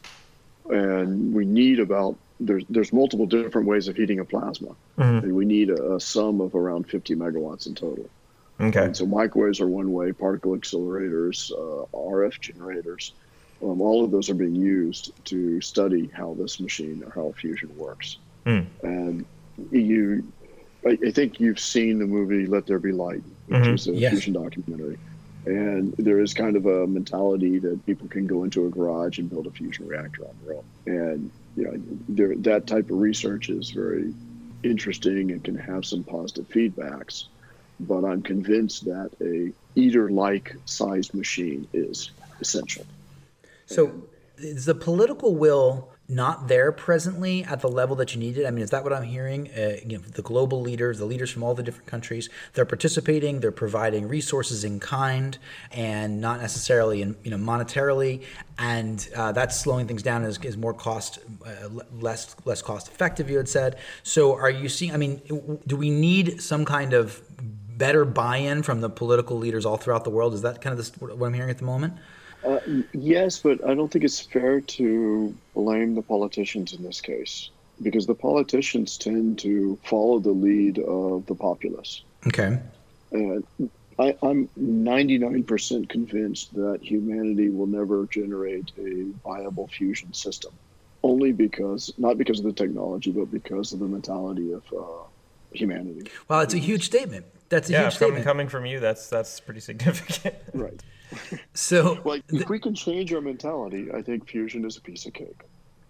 and 0.70 1.34
we 1.34 1.46
need 1.46 1.80
about 1.80 2.18
there's 2.40 2.66
there's 2.70 2.94
multiple 2.94 3.26
different 3.26 3.68
ways 3.68 3.88
of 3.88 3.96
heating 3.96 4.20
a 4.20 4.26
plasma, 4.26 4.76
mm-hmm. 4.98 5.26
and 5.26 5.36
we 5.36 5.46
need 5.46 5.70
a, 5.70 5.96
a, 5.96 6.00
sum 6.00 6.40
of 6.40 6.54
around 6.54 6.88
50 6.88 7.16
megawatts 7.16 7.66
in 7.66 7.76
total. 7.76 8.10
Okay. 8.60 8.86
And 8.86 8.98
so 8.98 9.06
microwaves 9.06 9.62
are 9.62 9.68
one 9.68 9.92
way, 9.92 10.12
particle 10.12 10.56
accelerators, 10.56 11.52
uh, 11.52 11.86
RF 11.96 12.40
generators, 12.40 13.14
um, 13.64 13.82
all 13.82 14.04
of 14.04 14.12
those 14.12 14.30
are 14.30 14.36
being 14.36 14.56
used 14.56 15.12
to 15.26 15.62
study 15.62 16.10
how 16.14 16.36
this 16.38 16.60
machine 16.60 17.04
or 17.04 17.12
how 17.12 17.32
fusion 17.38 17.76
works. 17.78 18.18
Mm. 18.46 18.66
And 18.84 19.26
you 19.72 20.32
I, 20.88 20.98
I, 21.06 21.12
think 21.12 21.40
you've 21.40 21.60
seen 21.60 22.00
the 22.00 22.06
movie 22.06 22.46
Let 22.46 22.66
There 22.66 22.80
Be 22.80 22.92
Light, 22.92 23.24
which 23.48 23.60
mm-hmm. 23.60 23.74
is 23.74 23.88
a 23.88 23.94
yes. 23.94 24.12
fusion 24.12 24.34
documentary. 24.34 24.98
And 25.46 25.94
there 25.98 26.20
is 26.20 26.34
kind 26.34 26.56
of 26.58 26.66
a 26.66 26.86
mentality 26.88 27.60
that 27.60 27.86
people 27.86 28.08
can 28.08 28.28
go 28.28 28.44
into 28.44 28.66
a 28.66 28.70
garage 28.70 29.18
and 29.18 29.30
build 29.30 29.48
a 29.48 29.52
fusion 29.52 29.88
reactor 29.88 30.26
on 30.26 30.36
their 30.44 30.56
own. 30.56 30.64
And 30.86 31.32
you 31.56 31.64
know, 31.64 31.82
there, 32.10 32.36
that 32.36 32.68
type 32.68 32.90
of 32.90 33.00
research 33.00 33.50
is 33.50 33.70
very 33.70 34.14
interesting 34.64 35.32
and 35.32 35.44
can 35.44 35.56
have 35.56 35.86
some 35.86 36.04
positive 36.04 36.48
feedbacks. 36.50 37.26
But 37.80 38.04
I'm 38.04 38.22
convinced 38.22 38.86
that 38.86 39.12
a 39.22 39.54
ITER-like 39.80 40.56
sized 40.66 41.14
machine 41.14 41.68
is 41.74 42.12
essential. 42.42 42.86
So, 43.68 43.92
is 44.38 44.66
the 44.66 44.76
political 44.76 45.36
will 45.36 45.90
not 46.10 46.48
there 46.48 46.72
presently 46.72 47.44
at 47.44 47.60
the 47.62 47.68
level 47.68 47.96
that 47.98 48.14
you 48.14 48.20
needed? 48.20 48.46
I 48.46 48.52
mean, 48.52 48.64
is 48.64 48.70
that 48.70 48.84
what 48.84 48.94
I'm 48.94 49.04
hearing? 49.04 49.50
Uh, 49.52 49.78
you 49.86 49.98
know, 49.98 50.04
the 50.04 50.22
global 50.22 50.62
leaders, 50.62 51.00
the 51.00 51.06
leaders 51.06 51.30
from 51.30 51.44
all 51.44 51.54
the 51.54 51.64
different 51.64 51.88
countries, 51.88 52.30
they're 52.54 52.66
participating, 52.66 53.42
they're 53.42 53.52
providing 53.52 54.08
resources 54.08 54.64
in 54.64 54.80
kind 54.80 55.38
and 55.72 56.22
not 56.22 56.42
necessarily 56.42 57.02
in 57.02 57.16
you 57.24 57.32
know 57.32 57.38
monetarily, 57.38 58.24
and 58.58 59.10
uh, 59.16 59.32
that's 59.32 59.60
slowing 59.60 59.88
things 59.88 60.02
down 60.02 60.24
is, 60.24 60.38
is 60.40 60.56
more 60.56 60.74
cost 60.74 61.20
uh, 61.46 61.70
less 62.00 62.36
less 62.46 62.62
cost 62.62 62.88
effective. 62.88 63.30
You 63.30 63.38
had 63.38 63.50
said. 63.50 63.78
So, 64.04 64.36
are 64.36 64.50
you 64.50 64.70
seeing? 64.70 64.94
I 64.94 64.98
mean, 64.98 65.60
do 65.68 65.76
we 65.76 65.90
need 65.90 66.42
some 66.42 66.64
kind 66.64 66.94
of 66.94 67.22
better 67.78 68.06
buy-in 68.06 68.64
from 68.64 68.82
the 68.82 68.90
political 68.90 69.38
leaders 69.38 69.66
all 69.66 69.78
throughout 69.78 70.04
the 70.04 70.10
world? 70.10 70.34
Is 70.34 70.42
that 70.42 70.62
kind 70.62 70.72
of 70.72 70.78
this, 70.78 70.92
what 71.00 71.26
I'm 71.26 71.34
hearing 71.34 71.50
at 71.50 71.60
the 71.60 71.66
moment? 71.66 71.94
Uh, 72.44 72.60
yes, 72.94 73.40
but 73.40 73.64
I 73.68 73.74
don't 73.74 73.92
think 73.92 74.06
it's 74.06 74.20
fair 74.20 74.62
to 74.62 75.36
blame 75.54 75.96
the 75.96 76.02
politicians 76.02 76.74
in 76.74 76.84
this 76.84 77.02
case 77.02 77.50
because 77.82 78.06
the 78.06 78.16
politicians 78.16 78.98
tend 78.98 79.40
to 79.40 79.78
follow 79.84 80.20
the 80.20 80.32
lead 80.32 80.80
of 80.80 81.26
the 81.26 81.36
populace. 81.36 82.04
Okay. 82.26 82.60
Uh, 83.14 83.40
I, 84.00 84.16
am 84.24 84.50
99% 84.60 85.90
convinced 85.90 86.54
that 86.54 86.80
humanity 86.82 87.50
will 87.50 87.68
never 87.68 88.06
generate 88.06 88.72
a 88.78 89.06
viable 89.24 89.68
fusion 89.68 90.14
system, 90.14 90.54
only 91.04 91.32
because, 91.32 91.94
not 91.98 92.18
because 92.18 92.40
of 92.40 92.46
the 92.46 92.54
technology, 92.54 93.12
but 93.12 93.32
because 93.32 93.74
of 93.74 93.80
the 93.80 93.88
mentality 93.88 94.52
of 94.52 94.64
uh, 94.74 95.04
humanity. 95.52 96.12
Well, 96.28 96.42
it's 96.42 96.54
a 96.54 96.60
huge 96.60 96.86
statement. 96.86 97.26
That's 97.50 97.70
a 97.70 97.74
yeah, 97.74 97.84
huge 97.84 97.96
statement. 97.96 98.26
coming 98.26 98.48
from 98.48 98.66
you, 98.66 98.80
that's 98.80 99.10
that's 99.10 99.40
pretty 99.40 99.62
significant. 99.62 100.36
right. 100.54 100.82
So, 101.54 102.02
well, 102.04 102.16
if 102.16 102.28
th- 102.28 102.50
we 102.50 102.60
can 102.60 102.76
change 102.76 103.14
our 103.14 103.22
mentality, 103.22 103.90
I 103.94 104.02
think 104.02 104.28
fusion 104.28 104.66
is 104.66 104.78
a 104.78 104.82
piece 104.82 105.06
of 105.06 105.14
cake. 105.14 105.42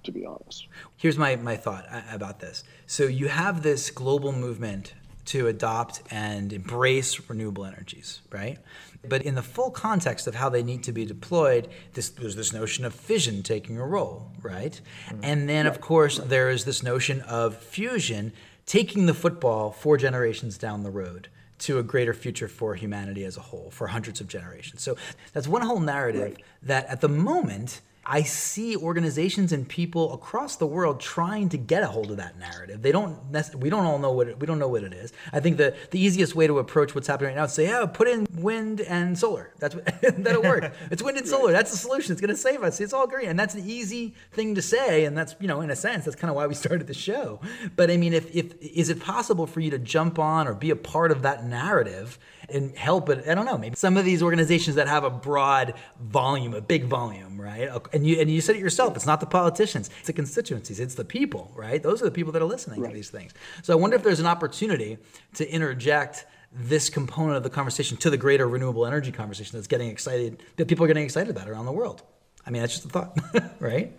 To 0.04 0.12
be 0.12 0.26
honest, 0.26 0.68
here's 0.96 1.18
my 1.18 1.36
my 1.36 1.58
thought 1.58 1.86
about 2.12 2.40
this. 2.40 2.64
So 2.86 3.04
you 3.04 3.28
have 3.28 3.64
this 3.64 3.90
global 3.90 4.32
movement 4.32 4.94
to 5.26 5.48
adopt 5.48 6.02
and 6.10 6.54
embrace 6.54 7.30
renewable 7.30 7.66
energies, 7.66 8.22
right? 8.32 8.60
But 9.08 9.24
in 9.24 9.36
the 9.36 9.42
full 9.42 9.72
context 9.72 10.26
of 10.26 10.36
how 10.36 10.48
they 10.48 10.64
need 10.64 10.84
to 10.84 10.94
be 10.94 11.06
deployed, 11.06 11.68
this, 11.94 12.10
there's 12.10 12.36
this 12.36 12.54
notion 12.54 12.86
of 12.86 12.94
fission 12.94 13.44
taking 13.44 13.78
a 13.78 13.86
role, 13.86 14.32
right? 14.42 14.80
Mm-hmm. 15.08 15.20
And 15.24 15.50
then, 15.50 15.68
of 15.68 15.82
course, 15.82 16.18
there 16.18 16.50
is 16.50 16.64
this 16.64 16.82
notion 16.82 17.22
of 17.22 17.58
fusion 17.58 18.32
taking 18.66 19.06
the 19.06 19.14
football 19.14 19.72
four 19.72 19.98
generations 19.98 20.58
down 20.58 20.84
the 20.84 20.92
road 20.92 21.28
to 21.60 21.80
a 21.80 21.84
greater 21.84 22.14
future 22.14 22.48
for 22.48 22.76
humanity 22.76 23.24
as 23.24 23.38
a 23.38 23.42
whole 23.42 23.70
for 23.72 23.88
hundreds 23.88 24.22
of 24.22 24.28
generations. 24.28 24.82
So 24.82 24.96
that's 25.34 25.48
one 25.48 25.62
whole 25.62 25.80
narrative 25.80 26.22
right. 26.22 26.44
that 26.64 26.86
at 26.88 27.02
the 27.02 27.10
moment 27.10 27.82
I 28.10 28.24
see 28.24 28.78
organizations 28.78 29.52
and 29.52 29.68
people 29.68 30.14
across 30.14 30.56
the 30.56 30.66
world 30.66 31.02
trying 31.02 31.50
to 31.50 31.58
get 31.58 31.84
a 31.84 31.88
hold 31.88 32.10
of 32.10 32.18
that 32.18 32.40
narrative. 32.40 32.82
They 32.82 32.94
don't. 32.94 33.20
We 33.58 33.70
don't 33.70 33.86
all 33.86 34.00
know 34.00 34.14
what 34.14 34.30
it, 34.30 34.40
we 34.40 34.48
don't 34.48 34.60
know 34.60 34.70
what 34.70 34.84
it 34.86 34.94
is. 34.94 35.12
I 35.34 35.42
think 35.42 35.58
the 35.58 35.76
the 35.92 36.00
easiest 36.00 36.34
way 36.34 36.48
to 36.48 36.60
approach 36.60 36.96
what's 36.96 37.08
happening 37.08 37.32
right 37.32 37.36
now 37.36 37.44
is 37.44 37.54
say, 37.54 37.66
yeah, 37.66 37.86
put 37.86 38.08
in 38.08 38.26
wind 38.32 38.80
and 38.80 39.20
solar. 39.20 39.52
That's 39.60 39.76
that'll 40.02 40.42
work. 40.54 40.74
it's 40.90 41.04
wind 41.04 41.18
and 41.18 41.28
solar. 41.28 41.52
That's 41.52 41.72
the 41.72 41.78
solution. 41.78 42.14
It's 42.14 42.22
going 42.22 42.30
to 42.30 42.38
save 42.38 42.64
us. 42.64 42.80
It's 42.80 42.94
all 42.94 43.08
green, 43.08 43.28
and 43.28 43.38
that's 43.38 43.56
an 43.56 43.70
easy 43.70 44.16
thing 44.32 44.56
to 44.56 44.62
say. 44.62 45.04
And 45.04 45.18
that's 45.18 45.36
you 45.42 45.48
know, 45.50 45.60
in 45.60 45.70
a 45.70 45.76
sense, 45.76 46.06
that's 46.06 46.16
kind 46.16 46.30
of 46.30 46.38
why 46.38 46.48
we 46.48 46.56
started 46.56 46.88
the 46.88 46.94
show. 46.94 47.42
But 47.76 47.92
I 47.92 47.98
mean, 47.98 48.14
if 48.14 48.34
if 48.34 48.54
is 48.62 48.90
it 48.90 49.02
possible 49.02 49.48
for 49.48 49.60
you 49.60 49.72
to 49.72 49.80
jump 49.80 50.18
on 50.18 50.48
or 50.48 50.54
be 50.54 50.70
a 50.70 50.78
part 50.78 51.12
of 51.12 51.24
that 51.24 51.46
narrative? 51.46 52.18
And 52.50 52.76
help 52.78 53.10
it. 53.10 53.28
I 53.28 53.36
don't 53.36 53.46
know. 53.46 53.58
Maybe 53.58 53.76
some 53.76 53.98
of 53.98 54.06
these 54.06 54.24
organizations 54.24 54.76
that 54.76 54.88
have 54.88 55.04
a 55.04 55.10
broad 55.10 55.74
volume, 56.00 56.54
a 56.54 56.62
big 56.62 56.86
volume, 56.86 57.40
right? 57.40 57.70
And 57.94 58.06
you 58.06 58.20
and 58.20 58.30
you 58.30 58.42
said 58.42 58.56
it 58.56 58.60
yourself. 58.60 58.96
It's 58.96 59.06
not 59.06 59.20
the 59.20 59.26
politicians. 59.26 59.90
It's 60.00 60.08
the 60.08 60.14
constituencies. 60.14 60.80
It's 60.80 60.96
the 60.96 61.06
people, 61.06 61.52
right? 61.56 61.82
Those 61.82 62.02
are 62.02 62.06
the 62.06 62.12
people 62.12 62.32
that 62.34 62.42
are 62.42 62.46
listening 62.46 62.82
right. 62.82 62.90
to 62.90 62.96
these 62.96 63.10
things. 63.10 63.34
So 63.64 63.74
I 63.74 63.76
wonder 63.76 63.96
if 63.96 64.04
there's 64.04 64.20
an 64.20 64.28
opportunity 64.28 64.98
to 65.36 65.50
interject 65.50 66.26
this 66.54 66.90
component 66.90 67.38
of 67.38 67.44
the 67.44 67.50
conversation 67.50 67.98
to 67.98 68.10
the 68.10 68.18
greater 68.18 68.48
renewable 68.48 68.86
energy 68.86 69.12
conversation 69.12 69.58
that's 69.58 69.68
getting 69.68 69.90
excited 69.90 70.42
that 70.56 70.68
people 70.68 70.86
are 70.86 70.88
getting 70.88 71.04
excited 71.04 71.30
about 71.30 71.50
around 71.50 71.66
the 71.66 71.72
world. 71.72 72.04
I 72.46 72.50
mean, 72.50 72.62
that's 72.62 72.74
just 72.74 72.86
a 72.86 72.90
thought, 72.90 73.18
right? 73.60 73.92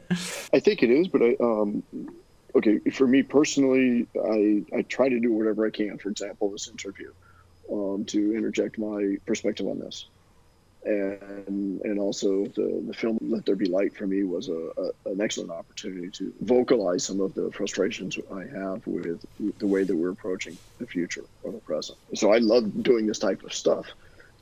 I 0.54 0.60
think 0.60 0.82
it 0.82 0.90
is, 0.90 1.06
but 1.06 1.20
I, 1.22 1.36
um, 1.38 1.82
okay, 2.54 2.78
for 2.90 3.06
me 3.06 3.22
personally, 3.22 4.06
I, 4.16 4.64
I 4.74 4.82
try 4.82 5.10
to 5.10 5.20
do 5.20 5.32
whatever 5.32 5.66
I 5.66 5.70
can. 5.70 5.98
For 5.98 6.08
example, 6.08 6.50
this 6.50 6.66
interview 6.66 7.12
um, 7.72 8.04
to 8.06 8.34
interject 8.34 8.78
my 8.78 9.16
perspective 9.26 9.66
on 9.66 9.78
this. 9.78 10.08
And 10.84 11.80
and 11.82 11.98
also 11.98 12.44
the, 12.46 12.82
the 12.86 12.94
film 12.94 13.18
Let 13.20 13.44
There 13.44 13.56
Be 13.56 13.66
Light 13.66 13.96
for 13.96 14.06
me 14.06 14.22
was 14.22 14.48
a, 14.48 14.70
a, 14.78 15.10
an 15.10 15.20
excellent 15.20 15.50
opportunity 15.50 16.08
to 16.10 16.32
vocalize 16.40 17.04
some 17.04 17.20
of 17.20 17.34
the 17.34 17.50
frustrations 17.52 18.16
I 18.32 18.44
have 18.56 18.86
with 18.86 19.24
the 19.58 19.66
way 19.66 19.82
that 19.82 19.94
we're 19.94 20.10
approaching 20.12 20.56
the 20.78 20.86
future 20.86 21.24
or 21.42 21.50
the 21.50 21.58
present. 21.58 21.98
So 22.14 22.32
I 22.32 22.38
love 22.38 22.82
doing 22.82 23.06
this 23.06 23.18
type 23.18 23.42
of 23.42 23.52
stuff, 23.52 23.86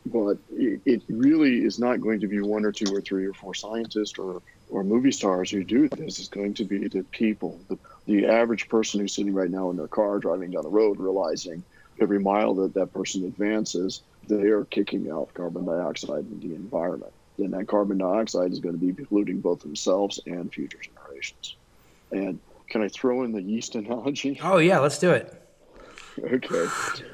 but 0.04 0.36
it, 0.50 0.82
it 0.84 1.02
really 1.08 1.64
is 1.64 1.78
not 1.78 2.02
going 2.02 2.20
to 2.20 2.28
be 2.28 2.40
one 2.40 2.66
or 2.66 2.72
two 2.72 2.94
or 2.94 3.00
three 3.00 3.24
or 3.24 3.32
four 3.32 3.54
scientists 3.54 4.18
or 4.18 4.42
or 4.68 4.84
movie 4.84 5.12
stars 5.12 5.50
who 5.50 5.64
do 5.64 5.88
this. 5.88 6.18
It's 6.18 6.28
going 6.28 6.54
to 6.54 6.64
be 6.64 6.86
the 6.88 7.02
people, 7.12 7.58
the, 7.68 7.78
the 8.06 8.26
average 8.26 8.68
person 8.68 9.00
who's 9.00 9.14
sitting 9.14 9.32
right 9.32 9.50
now 9.50 9.70
in 9.70 9.76
their 9.76 9.88
car 9.88 10.18
driving 10.18 10.50
down 10.50 10.64
the 10.64 10.68
road, 10.68 11.00
realizing 11.00 11.64
every 12.00 12.20
mile 12.20 12.54
that 12.54 12.74
that 12.74 12.92
person 12.92 13.24
advances, 13.24 14.02
they 14.28 14.48
are 14.48 14.64
kicking 14.64 15.10
out 15.10 15.32
carbon 15.34 15.66
dioxide 15.66 16.26
into 16.30 16.48
the 16.48 16.54
environment. 16.54 17.12
And 17.38 17.52
that 17.52 17.68
carbon 17.68 17.98
dioxide 17.98 18.52
is 18.52 18.60
going 18.60 18.78
to 18.78 18.80
be 18.80 18.92
polluting 18.92 19.40
both 19.40 19.60
themselves 19.60 20.20
and 20.26 20.52
future 20.52 20.78
generations. 20.82 21.56
And 22.10 22.40
can 22.70 22.82
I 22.82 22.88
throw 22.88 23.24
in 23.24 23.32
the 23.32 23.42
yeast 23.42 23.74
analogy? 23.74 24.40
Oh, 24.42 24.58
yeah, 24.58 24.78
let's 24.78 24.98
do 24.98 25.10
it. 25.10 25.42
Okay. 26.18 26.66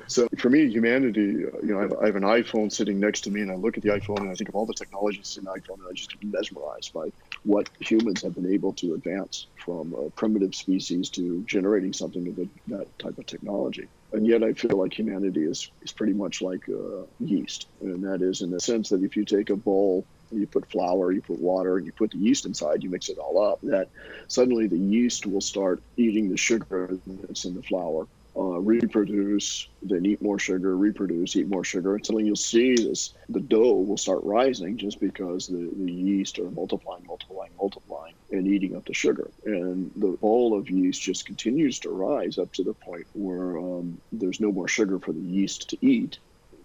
So 0.07 0.29
for 0.39 0.49
me, 0.49 0.69
humanity, 0.69 1.21
you 1.21 1.51
know, 1.63 1.79
I 1.79 1.83
have, 1.83 1.93
I 1.95 2.07
have, 2.07 2.17
an 2.17 2.23
iPhone 2.23 2.71
sitting 2.71 3.01
next 3.01 3.23
to 3.23 3.31
me, 3.31 3.41
and 3.41 3.51
I 3.51 3.57
look 3.57 3.77
at 3.77 3.83
the 3.83 3.89
iPhone 3.89 4.19
and 4.19 4.31
I 4.31 4.35
think 4.35 4.49
of 4.49 4.55
all 4.55 4.67
the 4.67 4.75
technologies 4.75 5.37
in 5.37 5.45
the 5.45 5.51
iPhone, 5.51 5.79
and 5.79 5.89
I 5.91 5.93
just 5.93 6.13
get 6.13 6.31
mesmerized 6.31 6.93
by 6.93 7.09
what 7.43 7.69
humans 7.81 8.23
have 8.23 8.35
been 8.35 8.53
able 8.53 8.73
to 8.75 8.95
advance 8.95 9.49
from 9.65 9.93
a 9.95 10.11
primitive 10.11 10.55
species 10.55 11.11
to 11.11 11.43
generating 11.47 11.93
something 11.93 12.29
of 12.29 12.37
that 12.69 12.99
type 13.01 13.19
of 13.19 13.27
technology 13.27 13.89
and 14.13 14.27
yet 14.27 14.43
I 14.43 14.53
feel 14.53 14.77
like 14.77 14.99
humanity 14.99 15.43
is, 15.45 15.71
is 15.83 15.93
pretty 15.93 16.13
much 16.13 16.43
like 16.43 16.69
uh, 16.69 17.05
yeast. 17.19 17.69
And 17.81 18.03
that 18.05 18.23
is 18.23 18.43
in 18.43 18.51
the 18.51 18.61
sense 18.61 18.89
that 18.91 19.03
if 19.03 19.17
you 19.17 19.25
take 19.25 19.51
a 19.51 19.57
bowl, 19.57 20.07
you 20.31 20.47
put 20.47 20.71
flour, 20.71 21.13
you 21.13 21.23
put 21.23 21.41
water, 21.41 21.77
and 21.77 21.87
you 21.87 21.93
put 21.93 22.11
the 22.11 22.19
yeast 22.19 22.47
inside, 22.47 22.83
you 22.83 22.91
mix 22.91 23.09
it 23.09 23.19
all 23.19 23.43
up, 23.43 23.61
that 23.63 23.89
suddenly 24.29 24.67
the 24.67 24.79
yeast 24.79 25.27
will 25.27 25.41
start 25.41 25.83
eating 25.97 26.31
the 26.31 26.37
sugar 26.37 26.99
that's 27.23 27.45
in 27.45 27.55
the 27.55 27.63
flour 27.63 28.07
uh, 28.35 28.59
reproduce, 28.61 29.69
then 29.83 30.07
eat 30.07 30.23
more 30.23 30.39
sugar, 30.39 30.77
reproduce, 30.77 31.37
eat 31.37 31.49
more 31.49 31.65
sugar. 31.65 31.95
Until 31.95 32.21
you'll 32.21 32.37
see 32.37 32.75
this, 32.75 33.13
the 33.29 33.41
dough 33.41 33.75
will 33.75 33.99
start 33.99 34.25
rising 34.25 34.79
just 34.79 35.01
because 35.01 35.49
the, 35.49 35.69
the 35.77 35.93
yeast 35.93 36.39
are 36.39 36.51
multiplying, 36.51 37.05
multiplying, 37.07 37.51
multiplying, 37.59 38.15
and 38.31 38.47
eating 38.47 38.75
up 38.75 38.87
the 38.87 38.95
sugar. 38.95 39.31
And 39.45 39.91
the 39.97 40.13
bowl 40.13 40.57
of 40.57 40.71
yeast 40.71 41.03
just 41.03 41.27
continues 41.27 41.79
to 41.81 41.91
rise 41.91 42.39
up 42.39 42.53
to 42.55 42.65
the 42.65 42.73
point 42.73 43.07
where 43.13 43.59
um, 43.59 44.01
there's 44.13 44.41
no 44.41 44.51
more 44.51 44.69
sugar 44.69 44.99
for 44.99 45.13
the 45.13 45.21
yeast 45.21 45.69
to 45.71 45.87
eat. 45.87 46.19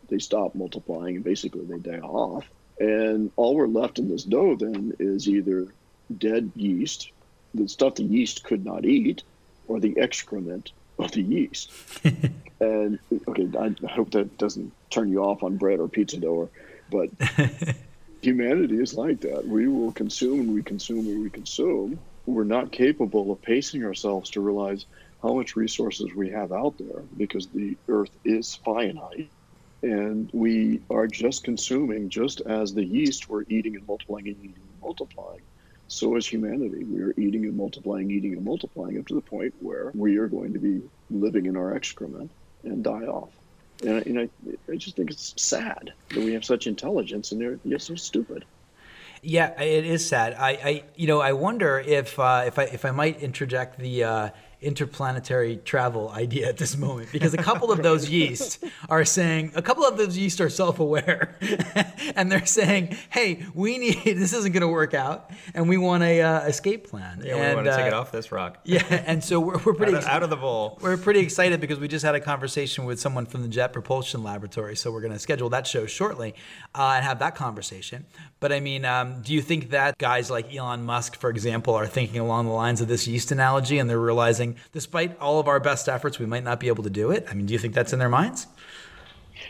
They 0.08 0.20
stop 0.20 0.56
multiplying 0.56 1.18
and 1.18 1.26
basically 1.26 1.66
they 1.66 1.80
die 1.80 2.00
off. 2.00 2.46
And 2.80 3.32
all 3.36 3.56
we're 3.56 3.68
left 3.68 4.00
in 4.00 4.08
this 4.08 4.24
dough 4.24 4.56
then 4.56 4.94
is 5.00 5.28
either 5.28 5.68
dead 6.18 6.52
yeast, 6.56 7.12
the 7.54 7.68
stuff 7.68 7.96
the 7.96 8.04
yeast 8.04 8.44
could 8.44 8.64
not 8.64 8.86
eat, 8.86 9.24
or 9.68 9.80
the 9.82 9.98
excrement 9.98 10.72
of 11.00 11.12
the 11.12 11.22
yeast. 11.22 11.72
and 12.60 13.00
okay, 13.28 13.48
I 13.58 13.92
hope 13.92 14.12
that 14.12 14.38
doesn't 14.38 14.72
turn 14.90 15.10
you 15.10 15.24
off 15.24 15.44
on 15.44 15.58
bread 15.58 15.80
or 15.80 15.88
pizza 15.88 16.18
dough, 16.18 16.50
but 16.90 17.10
humanity 18.22 18.82
is 18.82 18.94
like 18.94 19.22
that. 19.22 19.48
We 19.48 19.68
will 19.68 19.92
consume 19.92 20.42
and 20.42 20.54
we 20.54 20.64
consume 20.64 21.08
and 21.08 21.24
we 21.24 21.30
consume. 21.30 22.00
We're 22.26 22.44
not 22.44 22.72
capable 22.72 23.32
of 23.32 23.42
pacing 23.42 23.84
ourselves 23.84 24.30
to 24.32 24.42
realize 24.42 24.86
how 25.22 25.34
much 25.34 25.56
resources 25.56 26.14
we 26.16 26.30
have 26.30 26.52
out 26.52 26.78
there 26.78 27.02
because 27.18 27.48
the 27.48 27.76
earth 27.88 28.12
is 28.24 28.56
finite 28.56 29.30
and 29.82 30.30
we 30.34 30.82
are 30.90 31.08
just 31.08 31.44
consuming 31.44 32.10
just 32.10 32.42
as 32.42 32.74
the 32.74 32.84
yeast 32.84 33.30
were 33.30 33.46
eating 33.48 33.76
and 33.76 33.88
multiplying 33.88 34.28
and 34.28 34.38
eating 34.38 34.56
and 34.56 34.82
multiplying 34.82 35.42
so 35.88 36.16
is 36.16 36.28
humanity. 36.28 36.84
We 36.84 37.02
are 37.02 37.14
eating 37.18 37.46
and 37.46 37.56
multiplying, 37.56 38.12
eating 38.12 38.34
and 38.34 38.44
multiplying 38.44 39.00
up 39.00 39.08
to 39.08 39.16
the 39.16 39.22
point 39.22 39.54
where 39.60 39.92
we 39.94 40.18
are 40.18 40.28
going 40.28 40.54
to 40.54 40.60
be 40.60 40.82
living 41.10 41.46
in 41.46 41.56
our 41.56 41.76
excrement 41.76 42.30
and 42.64 42.84
die 42.84 43.06
off. 43.06 43.30
And, 43.82 44.06
and 44.06 44.20
I, 44.20 44.30
I 44.72 44.76
just 44.76 44.96
think 44.96 45.12
it's 45.12 45.34
sad 45.38 45.94
that 46.10 46.18
we 46.18 46.34
have 46.34 46.44
such 46.44 46.68
intelligence 46.68 47.32
and 47.32 47.40
they're 47.40 47.60
yet 47.64 47.82
so 47.82 47.96
stupid. 47.96 48.44
Yeah, 49.22 49.60
it 49.62 49.86
is 49.86 50.08
sad. 50.08 50.36
I, 50.38 50.50
I 50.50 50.84
you 50.96 51.08
know, 51.08 51.22
I 51.22 51.34
wonder 51.34 51.80
if 51.80 52.20
uh, 52.20 52.44
if 52.46 52.60
I 52.60 52.64
if 52.64 52.86
I 52.86 52.92
might 52.92 53.20
interject 53.20 53.80
the 53.80 54.04
uh, 54.04 54.30
interplanetary 54.60 55.58
travel 55.58 56.10
idea 56.10 56.48
at 56.48 56.58
this 56.58 56.76
moment 56.76 57.12
because 57.12 57.34
a 57.36 57.38
couple 57.38 57.72
of 57.72 57.84
those 57.84 58.10
yeast 58.10 58.64
are 58.90 59.06
saying 59.06 59.52
a 59.54 59.62
couple 59.62 59.86
of 59.86 59.98
those 59.98 60.18
yeast 60.18 60.42
are 60.42 60.50
self-aware 60.50 61.36
and 62.16 62.32
they're 62.32 62.46
saying 62.46 62.98
hey 63.12 63.46
we 63.54 63.78
need 63.78 64.02
this 64.04 64.34
isn't 64.34 64.54
going 64.54 64.62
to 64.62 64.68
work 64.68 64.96
out 64.96 65.30
and 65.54 65.70
we 65.70 65.78
want 65.78 66.02
a 66.02 66.22
uh, 66.22 66.40
escape 66.42 66.88
plan 66.88 67.22
yeah 67.24 67.36
and, 67.36 67.50
we 67.50 67.56
want 67.56 67.66
to 67.68 67.72
uh, 67.72 67.78
take 67.78 67.86
it 67.86 67.94
off 67.94 68.12
this 68.12 68.32
rock. 68.32 68.58
yeah 68.64 68.82
and 69.06 69.24
so 69.24 69.40
we're, 69.40 69.60
we're 69.60 69.76
pretty 69.76 69.94
out, 69.94 70.02
of, 70.02 70.10
out 70.10 70.24
of 70.24 70.32
the 70.32 70.36
bowl. 70.36 70.80
we're 70.82 70.98
pretty 70.98 71.20
excited 71.20 71.62
because 71.62 71.80
we 71.80 71.88
just 71.88 72.04
had 72.04 72.16
a 72.16 72.20
conversation 72.20 72.86
with 72.86 73.00
someone 73.00 73.28
from 73.28 73.44
the 73.44 73.48
jet 73.48 73.72
propulsion 73.72 74.24
laboratory 74.24 74.76
so 74.76 74.92
we're 74.92 75.02
going 75.02 75.14
to 75.14 75.20
schedule 75.20 75.50
that 75.50 75.68
show 75.68 75.86
shortly 75.86 76.34
uh, 76.74 76.94
and 76.96 77.06
have 77.06 77.20
that 77.20 77.36
conversation. 77.36 78.06
But 78.40 78.52
i 78.52 78.60
mean 78.60 78.86
um, 78.86 79.22
do 79.22 79.34
you 79.34 79.42
think 79.42 79.70
that 79.70 80.00
guys 80.00 80.32
like 80.32 80.54
elon 80.56 80.84
musk 80.84 81.16
for 81.16 81.30
example 81.30 81.76
are 81.76 81.86
thinking 81.86 82.20
along 82.20 82.48
the 82.48 82.54
lines 82.54 82.82
of 82.82 82.88
this 82.88 83.08
yeast 83.08 83.32
analogy 83.32 83.78
and 83.78 83.88
they're 83.88 84.00
realizing 84.00 84.47
despite 84.72 85.20
all 85.20 85.40
of 85.40 85.48
our 85.48 85.60
best 85.60 85.90
efforts, 85.90 86.20
we 86.20 86.26
might 86.26 86.44
not 86.44 86.60
be 86.60 86.68
able 86.68 86.84
to 86.84 86.90
do 86.90 87.12
it? 87.12 87.28
I 87.30 87.34
mean, 87.34 87.46
do 87.46 87.54
you 87.54 87.60
think 87.60 87.74
that's 87.74 87.94
in 87.94 88.00
their 88.00 88.10
minds? 88.10 88.48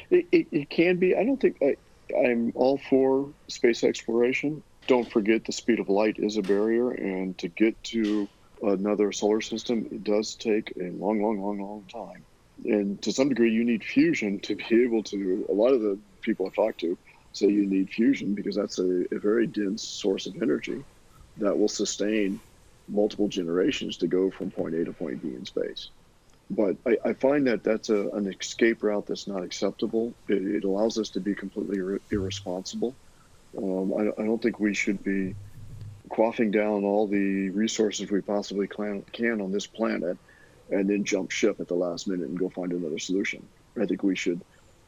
It, 0.09 0.27
it, 0.31 0.47
it 0.51 0.69
can 0.69 0.97
be. 0.97 1.15
I 1.15 1.23
don't 1.23 1.39
think 1.39 1.57
I, 1.61 1.75
I'm 2.15 2.51
all 2.55 2.79
for 2.89 3.29
space 3.47 3.83
exploration. 3.83 4.63
Don't 4.87 5.09
forget 5.11 5.45
the 5.45 5.51
speed 5.51 5.79
of 5.79 5.89
light 5.89 6.17
is 6.17 6.37
a 6.37 6.41
barrier, 6.41 6.91
and 6.91 7.37
to 7.39 7.49
get 7.49 7.81
to 7.85 8.27
another 8.63 9.11
solar 9.11 9.41
system, 9.41 9.87
it 9.91 10.03
does 10.03 10.35
take 10.35 10.73
a 10.79 10.91
long, 10.91 11.21
long, 11.21 11.41
long, 11.41 11.59
long 11.59 11.83
time. 11.91 12.23
And 12.65 13.01
to 13.03 13.11
some 13.11 13.29
degree, 13.29 13.51
you 13.51 13.63
need 13.63 13.83
fusion 13.83 14.39
to 14.39 14.55
be 14.55 14.83
able 14.83 15.03
to. 15.03 15.45
A 15.49 15.53
lot 15.53 15.73
of 15.73 15.81
the 15.81 15.97
people 16.21 16.47
I 16.47 16.55
talk 16.55 16.77
to 16.77 16.97
say 17.33 17.47
you 17.47 17.65
need 17.65 17.89
fusion 17.89 18.33
because 18.33 18.55
that's 18.55 18.79
a, 18.79 19.05
a 19.13 19.19
very 19.19 19.47
dense 19.47 19.83
source 19.83 20.25
of 20.25 20.41
energy 20.41 20.83
that 21.37 21.57
will 21.57 21.67
sustain 21.67 22.39
multiple 22.87 23.27
generations 23.27 23.97
to 23.97 24.07
go 24.07 24.31
from 24.31 24.51
point 24.51 24.75
A 24.75 24.85
to 24.85 24.93
point 24.93 25.21
B 25.21 25.29
in 25.29 25.45
space. 25.45 25.89
But 26.49 26.77
I, 26.85 26.97
I 27.03 27.13
find 27.13 27.47
that 27.47 27.63
that's 27.63 27.89
a, 27.89 28.09
an 28.09 28.27
escape 28.27 28.83
route 28.83 29.05
that's 29.05 29.27
not 29.27 29.43
acceptable. 29.43 30.13
It, 30.27 30.41
it 30.41 30.63
allows 30.63 30.97
us 30.97 31.09
to 31.09 31.19
be 31.19 31.35
completely 31.35 31.79
ir- 31.79 32.01
irresponsible. 32.09 32.95
Um, 33.57 33.93
I, 33.93 34.21
I, 34.21 34.25
don't 34.25 34.41
think 34.41 34.59
we 34.59 34.73
should 34.73 35.03
be 35.03 35.35
quaffing 36.09 36.51
down 36.51 36.85
all 36.85 37.07
the 37.07 37.49
resources 37.49 38.09
we 38.09 38.21
possibly 38.21 38.67
can, 38.67 39.01
can 39.11 39.41
on 39.41 39.51
this 39.51 39.67
planet 39.67 40.17
and 40.69 40.89
then 40.89 41.03
jump 41.03 41.31
ship 41.31 41.59
at 41.59 41.67
the 41.67 41.75
last 41.75 42.07
minute 42.07 42.27
and 42.27 42.37
go 42.37 42.49
find 42.49 42.71
another 42.71 42.99
solution. 42.99 43.45
I 43.79 43.85
think 43.85 44.03
we 44.03 44.15
should 44.15 44.41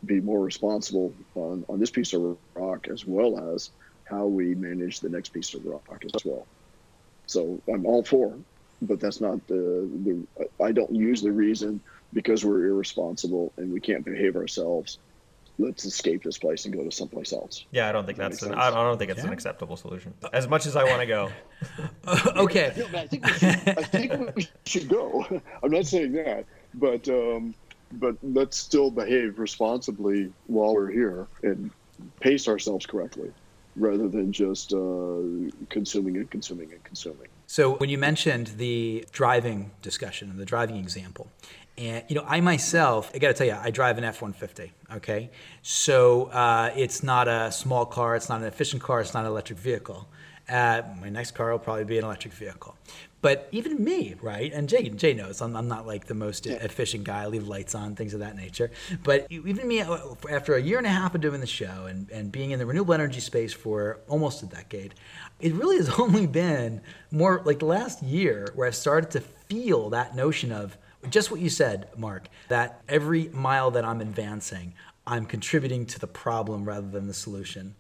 be 0.06 0.22
more 0.22 0.40
responsible 0.40 1.14
on, 1.36 1.66
on 1.68 1.80
this 1.80 1.90
piece 1.90 2.14
of 2.14 2.38
rock 2.54 2.88
as 2.88 3.06
well 3.06 3.54
as 3.54 3.72
how 4.06 4.26
we 4.26 4.56
manage 4.56 5.00
the 5.00 5.10
next 5.10 5.30
piece 5.30 5.54
of 5.54 5.66
rock 5.66 6.04
as 6.14 6.24
well. 6.26 6.46
So 7.30 7.62
I'm 7.72 7.86
all 7.86 8.04
for, 8.04 8.34
but 8.82 9.00
that's 9.00 9.22
not 9.22 9.46
the, 9.46 9.88
the 10.04 10.50
I 10.64 10.72
don't 10.72 10.94
use 10.96 11.22
the 11.22 11.32
reason 11.32 11.80
because 12.12 12.44
we're 12.44 12.66
irresponsible 12.66 13.54
and 13.58 13.72
we 13.72 13.80
can't 13.80 14.04
behave 14.04 14.36
ourselves. 14.36 14.98
Let's 15.60 15.86
escape 15.86 16.24
this 16.24 16.40
place 16.40 16.66
and 16.66 16.74
go 16.74 16.84
to 16.84 16.90
someplace 16.90 17.32
else. 17.32 17.66
Yeah, 17.70 17.88
I 17.88 17.92
don't 17.92 18.08
think 18.08 18.18
Does 18.18 18.40
that's 18.40 18.42
an, 18.42 18.50
make 18.50 18.58
I 18.58 18.72
don't 18.72 18.98
think 18.98 19.12
it's 19.12 19.22
an 19.22 19.32
acceptable 19.32 19.78
solution. 19.78 20.16
As 20.34 20.48
much 20.48 20.66
as 20.66 20.76
I 20.76 20.86
want 20.86 21.02
to 21.02 21.06
go, 21.06 21.32
okay. 22.36 22.74
No, 22.76 22.98
I 22.98 23.06
think 23.06 23.24
we 23.28 23.34
should, 23.34 23.70
I 23.78 23.84
think 23.84 24.36
we 24.36 24.48
should 24.66 24.90
go. 24.90 25.24
I'm 25.64 25.70
not 25.70 25.86
saying 25.86 26.14
that, 26.14 26.46
but 26.74 27.08
um, 27.10 27.54
but 27.92 28.16
let's 28.24 28.58
still 28.58 28.90
behave 28.90 29.38
responsibly 29.38 30.34
while 30.48 30.74
we're 30.74 30.90
here 30.90 31.28
and 31.44 31.70
pace 32.22 32.48
ourselves 32.48 32.88
correctly, 32.88 33.32
rather 33.76 34.08
than 34.08 34.32
just 34.32 34.74
uh, 34.74 34.78
consuming 35.70 36.18
and 36.18 36.30
consuming 36.30 36.72
and 36.72 36.84
consuming. 36.84 37.28
So 37.48 37.76
when 37.76 37.90
you 37.90 37.98
mentioned 37.98 38.48
the 38.58 39.06
driving 39.12 39.72
discussion, 39.82 40.30
and 40.30 40.40
the 40.40 40.46
driving 40.46 40.78
example, 40.78 41.32
and 41.78 42.04
you 42.10 42.16
know, 42.16 42.26
I 42.28 42.42
myself, 42.42 43.12
I 43.16 43.20
got 43.20 43.30
to 43.30 43.34
tell 43.34 43.48
you, 43.48 43.58
I 43.60 43.72
drive 43.72 43.98
an 43.98 44.04
F-150. 44.04 44.72
Okay, 44.96 45.30
so 45.62 46.26
uh, 46.26 46.72
it's 46.76 47.04
not 47.04 47.28
a 47.28 47.52
small 47.52 47.86
car, 47.86 48.16
it's 48.16 48.30
not 48.30 48.42
an 48.42 48.48
efficient 48.48 48.82
car, 48.82 49.02
it's 49.02 49.14
not 49.14 49.26
an 49.26 49.32
electric 49.32 49.60
vehicle. 49.60 50.08
Uh, 50.50 50.82
my 51.00 51.10
next 51.10 51.32
car 51.32 51.52
will 51.52 51.60
probably 51.60 51.86
be 51.86 51.98
an 51.98 52.04
electric 52.04 52.34
vehicle. 52.34 52.76
But 53.22 53.50
even 53.52 53.84
me, 53.84 54.16
right? 54.22 54.52
And 54.54 54.70
Jay, 54.70 54.88
Jay 54.90 55.14
knows 55.14 55.42
I'm, 55.42 55.56
I'm 55.56 55.68
not 55.68 55.86
like 55.86 56.06
the 56.06 56.14
most 56.14 56.48
efficient 56.48 57.04
guy. 57.04 57.24
I 57.24 57.26
leave 57.28 57.48
lights 57.48 57.76
on, 57.76 57.96
things 57.96 58.14
of 58.14 58.22
that 58.22 58.36
nature. 58.36 58.72
But 59.04 59.28
even 59.30 59.68
me, 59.68 59.82
uh, 59.82 59.98
after 60.30 60.56
a 60.56 60.62
year 60.62 60.78
and 60.78 60.88
a 60.88 60.92
half 60.92 61.16
of 61.16 61.22
doing 61.22 61.42
the 61.42 61.48
show 61.48 61.86
and, 61.88 62.10
and 62.12 62.32
being 62.32 62.52
in 62.52 62.60
the 62.60 62.66
renewable 62.66 62.94
energy 62.94 63.20
space 63.20 63.52
for 63.52 64.00
almost 64.08 64.42
a 64.44 64.46
decade, 64.46 64.96
it 65.40 65.54
really 65.54 65.78
has 65.78 65.90
only 66.00 66.28
been 66.28 66.82
more 67.12 67.42
like 67.44 67.60
the 67.60 67.66
last 67.66 68.02
year 68.02 68.48
where 68.56 68.68
I've 68.68 68.76
started 68.76 69.12
to 69.12 69.20
feel 69.20 69.90
that 69.90 70.16
notion 70.16 70.52
of 70.52 70.78
just 71.10 71.32
what 71.32 71.40
you 71.40 71.50
said, 71.50 71.90
Mark, 71.98 72.28
that 72.50 72.82
every 72.88 73.30
mile 73.30 73.72
that 73.72 73.86
I'm 73.86 74.02
advancing, 74.02 74.74
I'm 75.08 75.26
contributing 75.26 75.86
to 75.88 76.00
the 76.00 76.08
problem 76.08 76.66
rather 76.66 76.88
than 76.88 77.08
the 77.08 77.14
solution. 77.14 77.76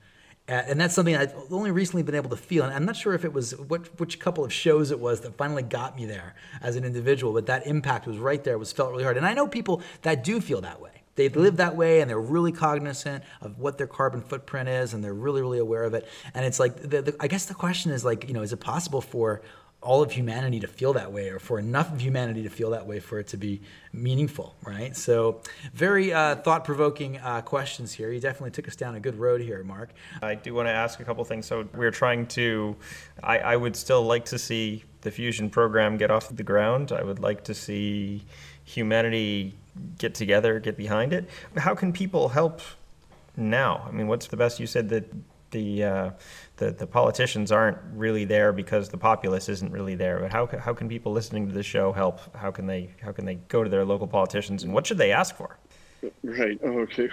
And 0.50 0.82
that's 0.82 0.95
something 0.95 1.16
I've 1.16 1.34
only 1.52 1.70
recently 1.70 2.02
been 2.02 2.16
able 2.16 2.32
to 2.32 2.38
feel. 2.38 2.64
And 2.64 2.74
I'm 2.74 2.84
not 2.84 2.95
sure 2.95 3.14
if 3.14 3.24
it 3.24 3.32
was 3.32 3.56
what, 3.56 4.00
which 4.00 4.20
couple 4.20 4.43
of 4.43 4.52
shows 4.52 4.89
it 4.89 5.00
was 5.00 5.22
that 5.22 5.38
finally 5.38 5.62
got 5.62 5.95
me 5.95 6.06
there 6.06 6.34
as 6.62 6.76
an 6.76 6.84
individual, 6.84 7.34
but 7.34 7.45
that 7.45 7.68
impact 7.68 8.08
was 8.08 8.18
right 8.18 8.43
there. 8.43 8.56
It 8.56 8.58
was 8.60 8.72
felt 8.72 8.89
really 8.89 9.04
hard. 9.04 9.16
And 9.16 9.28
I 9.28 9.36
know 9.36 9.47
people 9.47 9.84
that 10.02 10.24
do 10.24 10.41
feel 10.41 10.62
that 10.62 10.82
way. 10.82 10.89
They 11.16 11.30
mm-hmm. 11.30 11.39
live 11.39 11.58
that 11.58 11.76
way 11.76 12.02
and 12.02 12.10
they're 12.10 12.20
really 12.20 12.52
cognizant 12.52 13.24
of 13.41 13.60
what 13.60 13.78
their 13.78 13.88
carbon 13.88 14.22
footprint 14.22 14.70
is 14.70 14.93
and 14.93 15.04
they're 15.04 15.14
really, 15.14 15.41
really 15.41 15.60
aware 15.60 15.84
of 15.84 15.93
it. 15.93 16.08
And 16.34 16.45
it's 16.45 16.60
like, 16.60 16.78
the, 16.78 17.04
the, 17.04 17.16
I 17.20 17.28
guess 17.28 17.45
the 17.45 17.54
question 17.54 17.91
is 17.91 18.04
like, 18.04 18.28
you 18.28 18.34
know, 18.34 18.41
is 18.41 18.52
it 18.52 18.60
possible 18.60 19.02
for 19.02 19.41
all 19.82 20.02
of 20.02 20.12
humanity 20.12 20.60
to 20.60 20.68
feel 20.68 20.92
that 20.94 21.14
way 21.14 21.30
or 21.30 21.40
for 21.40 21.58
enough 21.58 21.92
of 21.94 22.02
humanity 22.02 22.44
to 22.44 22.50
feel 22.50 22.72
that 22.72 22.86
way 22.86 23.00
for 23.00 23.20
it 23.20 23.28
to 23.28 23.38
be 23.38 23.62
meaningful, 23.94 24.54
right? 24.66 24.96
So, 24.96 25.42
very 25.74 26.12
uh, 26.12 26.36
thought 26.36 26.66
provoking 26.66 27.18
uh, 27.18 27.42
questions 27.42 27.94
here. 27.94 28.12
You 28.12 28.20
definitely 28.20 28.52
took 28.52 28.68
us 28.68 28.76
down 28.76 28.96
a 28.96 29.00
good 29.00 29.16
road 29.18 29.40
here, 29.40 29.64
Mark. 29.64 29.92
I 30.22 30.36
do 30.36 30.54
want 30.54 30.68
to 30.68 30.74
ask 30.74 31.00
a 31.00 31.06
couple 31.06 31.24
things. 31.24 31.46
So 31.46 31.68
we're 31.74 31.92
trying 31.92 32.28
to. 32.28 32.76
I, 33.24 33.40
I 33.40 33.56
would 33.56 33.76
still 33.76 34.04
like 34.04 34.26
to 34.26 34.38
see 34.38 34.84
the 35.02 35.12
fusion 35.12 35.50
program 35.50 35.98
get 35.98 36.12
off 36.12 36.36
the 36.36 36.44
ground. 36.44 36.92
I 36.92 37.04
would 37.04 37.20
like 37.20 37.46
to 37.46 37.54
see 37.54 38.26
humanity 38.66 39.56
get 39.98 40.14
together, 40.14 40.60
get 40.60 40.76
behind 40.76 41.14
it. 41.14 41.30
How 41.56 41.74
can 41.74 41.94
people 41.94 42.30
help 42.30 42.62
now? 43.38 43.86
I 43.88 43.92
mean, 43.92 44.08
what's 44.08 44.28
the 44.28 44.38
best? 44.38 44.60
You 44.60 44.68
said 44.68 44.90
that 44.90 45.10
the 45.52 45.84
uh, 45.84 46.12
the, 46.58 46.72
the 46.72 46.88
politicians 46.88 47.52
aren't 47.52 47.78
really 47.93 48.26
there 48.26 48.52
because 48.52 48.89
the 48.89 48.97
populace 48.97 49.50
isn't 49.50 49.72
really 49.72 49.95
there. 49.95 50.20
But 50.20 50.32
how, 50.32 50.47
how 50.47 50.74
can 50.74 50.89
people 50.89 51.12
listening 51.12 51.47
to 51.47 51.54
the 51.54 51.64
show 51.64 51.91
help? 51.91 52.36
How 52.36 52.52
can 52.52 52.68
they 52.68 52.91
how 53.02 53.12
can 53.12 53.26
they 53.26 53.36
go 53.36 53.64
to 53.64 53.70
their 53.70 53.86
local 53.86 54.08
politicians 54.08 54.64
and 54.64 54.74
what 54.74 54.88
should 54.88 54.97
they 54.97 55.12
ask 55.12 55.36
for? 55.36 55.58
Right. 56.24 56.60
Okay. 56.64 57.10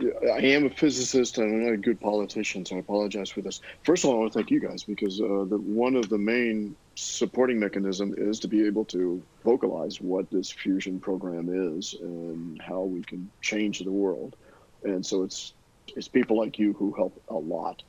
I 0.00 0.38
am 0.38 0.66
a 0.66 0.70
physicist 0.70 1.38
and 1.38 1.52
I'm 1.52 1.64
not 1.64 1.74
a 1.74 1.76
good 1.76 2.00
politician, 2.00 2.64
so 2.64 2.76
I 2.76 2.78
apologize 2.78 3.30
for 3.30 3.42
this. 3.42 3.60
First 3.84 4.04
of 4.04 4.10
all, 4.10 4.16
I 4.16 4.18
want 4.20 4.32
to 4.32 4.38
thank 4.38 4.50
you 4.50 4.58
guys 4.58 4.82
because 4.82 5.20
uh, 5.20 5.44
the, 5.48 5.58
one 5.58 5.96
of 5.96 6.08
the 6.08 6.18
main 6.18 6.74
supporting 6.94 7.60
mechanism 7.60 8.14
is 8.16 8.40
to 8.40 8.48
be 8.48 8.66
able 8.66 8.84
to 8.86 9.22
vocalize 9.44 10.00
what 10.00 10.30
this 10.30 10.50
fusion 10.50 10.98
program 10.98 11.76
is 11.76 11.94
and 12.00 12.60
how 12.60 12.80
we 12.80 13.02
can 13.02 13.30
change 13.42 13.80
the 13.80 13.92
world. 13.92 14.34
And 14.82 15.04
so 15.04 15.22
it's 15.22 15.52
it's 15.96 16.08
people 16.08 16.38
like 16.38 16.58
you 16.58 16.72
who 16.74 16.92
help 16.92 17.22
a 17.28 17.34
lot. 17.34 17.82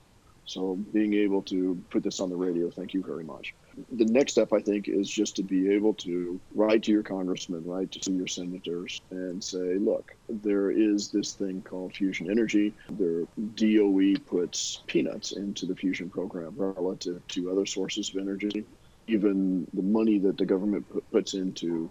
So 0.46 0.76
being 0.92 1.14
able 1.14 1.42
to 1.44 1.82
put 1.90 2.04
this 2.04 2.20
on 2.20 2.30
the 2.30 2.36
radio, 2.36 2.70
thank 2.70 2.94
you 2.94 3.02
very 3.02 3.24
much. 3.24 3.54
The 3.94 4.06
next 4.06 4.34
step, 4.34 4.52
I 4.52 4.60
think, 4.60 4.90
is 4.90 5.10
just 5.10 5.38
to 5.38 5.44
be 5.44 5.74
able 5.74 5.94
to 5.96 6.40
write 6.54 6.84
to 6.84 6.92
your 6.92 7.04
congressman, 7.04 7.64
write 7.66 7.92
to 7.94 8.12
your 8.12 8.28
senators, 8.28 9.02
and 9.10 9.42
say, 9.42 9.78
look, 9.78 10.12
there 10.28 10.70
is 10.70 11.12
this 11.12 11.34
thing 11.34 11.62
called 11.62 11.96
fusion 11.96 12.30
energy. 12.30 12.74
Their 12.90 13.24
DOE 13.56 14.16
puts 14.26 14.84
peanuts 14.88 15.32
into 15.32 15.66
the 15.66 15.76
fusion 15.76 16.10
program 16.10 16.54
relative 16.58 17.26
to 17.30 17.52
other 17.52 17.66
sources 17.66 18.10
of 18.10 18.22
energy. 18.22 18.66
Even 19.08 19.66
the 19.74 19.82
money 19.82 20.20
that 20.20 20.38
the 20.38 20.46
government 20.46 20.90
put, 20.90 21.10
puts 21.12 21.34
into 21.34 21.90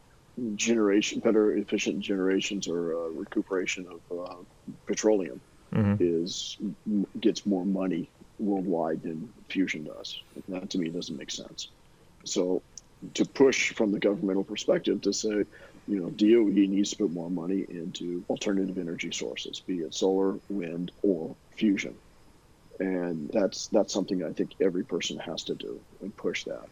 generation, 0.56 1.20
better 1.20 1.56
efficient 1.56 2.00
generations 2.00 2.68
or 2.68 2.94
uh, 2.94 3.08
recuperation 3.08 3.86
of 3.86 4.18
uh, 4.18 4.34
petroleum 4.86 5.40
Mm-hmm. 5.74 5.96
is 6.00 6.58
gets 7.18 7.46
more 7.46 7.64
money 7.64 8.10
worldwide 8.38 9.02
than 9.02 9.32
fusion 9.48 9.84
does. 9.84 10.20
That 10.48 10.70
to 10.70 10.78
me 10.78 10.90
doesn't 10.90 11.16
make 11.16 11.30
sense. 11.30 11.68
So 12.24 12.62
to 13.14 13.24
push 13.24 13.72
from 13.72 13.92
the 13.92 13.98
governmental 13.98 14.44
perspective 14.44 15.00
to 15.02 15.12
say, 15.12 15.44
you 15.88 16.00
know, 16.00 16.10
DOE 16.10 16.68
needs 16.68 16.90
to 16.90 16.96
put 16.96 17.12
more 17.12 17.30
money 17.30 17.64
into 17.68 18.24
alternative 18.28 18.78
energy 18.78 19.10
sources, 19.12 19.60
be 19.60 19.78
it 19.78 19.94
solar, 19.94 20.38
wind, 20.48 20.92
or 21.02 21.36
fusion. 21.56 21.94
And 22.78 23.30
that's 23.32 23.68
that's 23.68 23.92
something 23.92 24.22
I 24.22 24.32
think 24.32 24.52
every 24.60 24.84
person 24.84 25.18
has 25.18 25.44
to 25.44 25.54
do 25.54 25.80
and 26.00 26.16
push 26.16 26.44
that. 26.44 26.68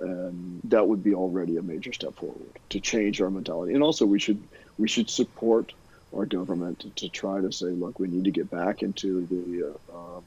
And 0.00 0.60
that 0.64 0.86
would 0.86 1.02
be 1.02 1.14
already 1.14 1.56
a 1.56 1.62
major 1.62 1.92
step 1.92 2.16
forward 2.16 2.58
to 2.70 2.80
change 2.80 3.20
our 3.20 3.30
mentality. 3.30 3.74
And 3.74 3.82
also 3.82 4.06
we 4.06 4.18
should 4.18 4.48
we 4.78 4.88
should 4.88 5.10
support 5.10 5.72
our 6.16 6.26
government 6.26 6.80
to, 6.80 6.90
to 6.90 7.08
try 7.08 7.40
to 7.40 7.52
say, 7.52 7.66
look, 7.66 7.98
we 7.98 8.08
need 8.08 8.24
to 8.24 8.30
get 8.30 8.50
back 8.50 8.82
into 8.82 9.26
the 9.26 9.74
uh, 9.92 9.96
um, 9.96 10.24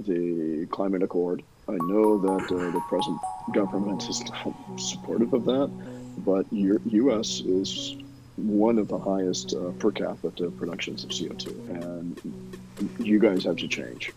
the 0.00 0.66
climate 0.66 1.02
accord. 1.02 1.42
I 1.68 1.72
know 1.72 2.18
that 2.18 2.52
uh, 2.52 2.70
the 2.70 2.82
present 2.88 3.18
government 3.52 4.08
is 4.08 4.22
not 4.30 4.54
supportive 4.78 5.32
of 5.32 5.44
that, 5.46 5.70
but 6.18 6.46
your 6.52 6.80
U.S. 6.86 7.40
is 7.40 7.96
one 8.36 8.78
of 8.78 8.88
the 8.88 8.98
highest 8.98 9.54
uh, 9.54 9.70
per 9.78 9.90
capita 9.90 10.50
productions 10.50 11.02
of 11.02 11.10
CO2, 11.10 11.82
and 11.82 12.58
you 12.98 13.18
guys 13.18 13.44
have 13.44 13.56
to 13.56 13.68
change. 13.68 14.12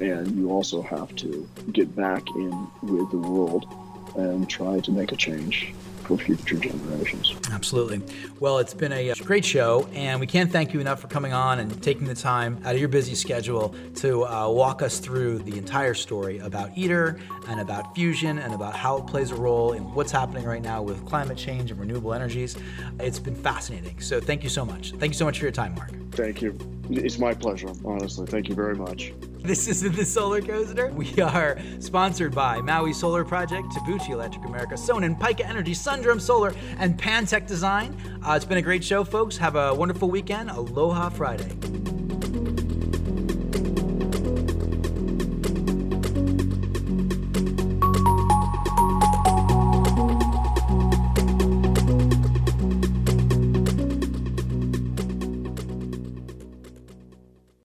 And 0.00 0.36
you 0.36 0.50
also 0.50 0.82
have 0.82 1.14
to 1.16 1.48
get 1.72 1.94
back 1.94 2.28
in 2.30 2.66
with 2.82 3.10
the 3.10 3.18
world 3.18 3.66
and 4.16 4.48
try 4.48 4.80
to 4.80 4.92
make 4.92 5.12
a 5.12 5.16
change 5.16 5.72
for 6.04 6.18
future 6.18 6.56
generations. 6.56 7.34
Absolutely. 7.50 8.02
Well, 8.40 8.58
it's 8.58 8.74
been 8.74 8.92
a 8.92 9.10
uh, 9.10 9.14
great 9.22 9.44
show, 9.44 9.88
and 9.94 10.20
we 10.20 10.26
can't 10.26 10.50
thank 10.50 10.74
you 10.74 10.80
enough 10.80 11.00
for 11.00 11.08
coming 11.08 11.32
on 11.32 11.58
and 11.58 11.82
taking 11.82 12.06
the 12.06 12.14
time 12.14 12.60
out 12.64 12.74
of 12.74 12.80
your 12.80 12.88
busy 12.88 13.14
schedule 13.14 13.74
to 13.96 14.26
uh, 14.26 14.48
walk 14.48 14.82
us 14.82 14.98
through 14.98 15.38
the 15.40 15.56
entire 15.56 15.94
story 15.94 16.38
about 16.38 16.76
ITER 16.76 17.18
and 17.48 17.60
about 17.60 17.94
fusion 17.94 18.38
and 18.38 18.54
about 18.54 18.76
how 18.76 18.98
it 18.98 19.06
plays 19.06 19.30
a 19.30 19.36
role 19.36 19.72
in 19.72 19.82
what's 19.94 20.12
happening 20.12 20.44
right 20.44 20.62
now 20.62 20.82
with 20.82 21.04
climate 21.06 21.38
change 21.38 21.70
and 21.70 21.80
renewable 21.80 22.12
energies. 22.12 22.56
It's 23.00 23.18
been 23.18 23.36
fascinating. 23.36 24.00
So 24.00 24.20
thank 24.20 24.42
you 24.42 24.50
so 24.50 24.64
much. 24.64 24.92
Thank 24.92 25.12
you 25.12 25.18
so 25.18 25.24
much 25.24 25.38
for 25.38 25.44
your 25.44 25.52
time, 25.52 25.74
Mark. 25.74 25.90
Thank 26.12 26.42
you. 26.42 26.56
It's 26.90 27.18
my 27.18 27.34
pleasure, 27.34 27.72
honestly. 27.84 28.26
Thank 28.26 28.48
you 28.48 28.54
very 28.54 28.76
much. 28.76 29.12
This 29.44 29.68
is 29.68 29.82
the 29.82 30.06
Solar 30.06 30.40
Coaster. 30.40 30.88
We 30.88 31.20
are 31.20 31.58
sponsored 31.78 32.34
by 32.34 32.62
Maui 32.62 32.94
Solar 32.94 33.26
Project, 33.26 33.68
Tabuchi 33.68 34.10
Electric 34.10 34.42
America, 34.46 34.74
Sonnen, 34.74 35.18
Pika 35.18 35.46
Energy, 35.46 35.74
Sundrum 35.94 36.18
Solar, 36.18 36.52
and 36.80 36.98
Pantech 36.98 37.46
Design. 37.46 37.96
Uh, 38.26 38.32
it's 38.32 38.44
been 38.44 38.58
a 38.58 38.62
great 38.62 38.82
show, 38.82 39.04
folks. 39.04 39.36
Have 39.36 39.54
a 39.54 39.72
wonderful 39.72 40.10
weekend. 40.10 40.50
Aloha 40.50 41.08
Friday. 41.08 41.93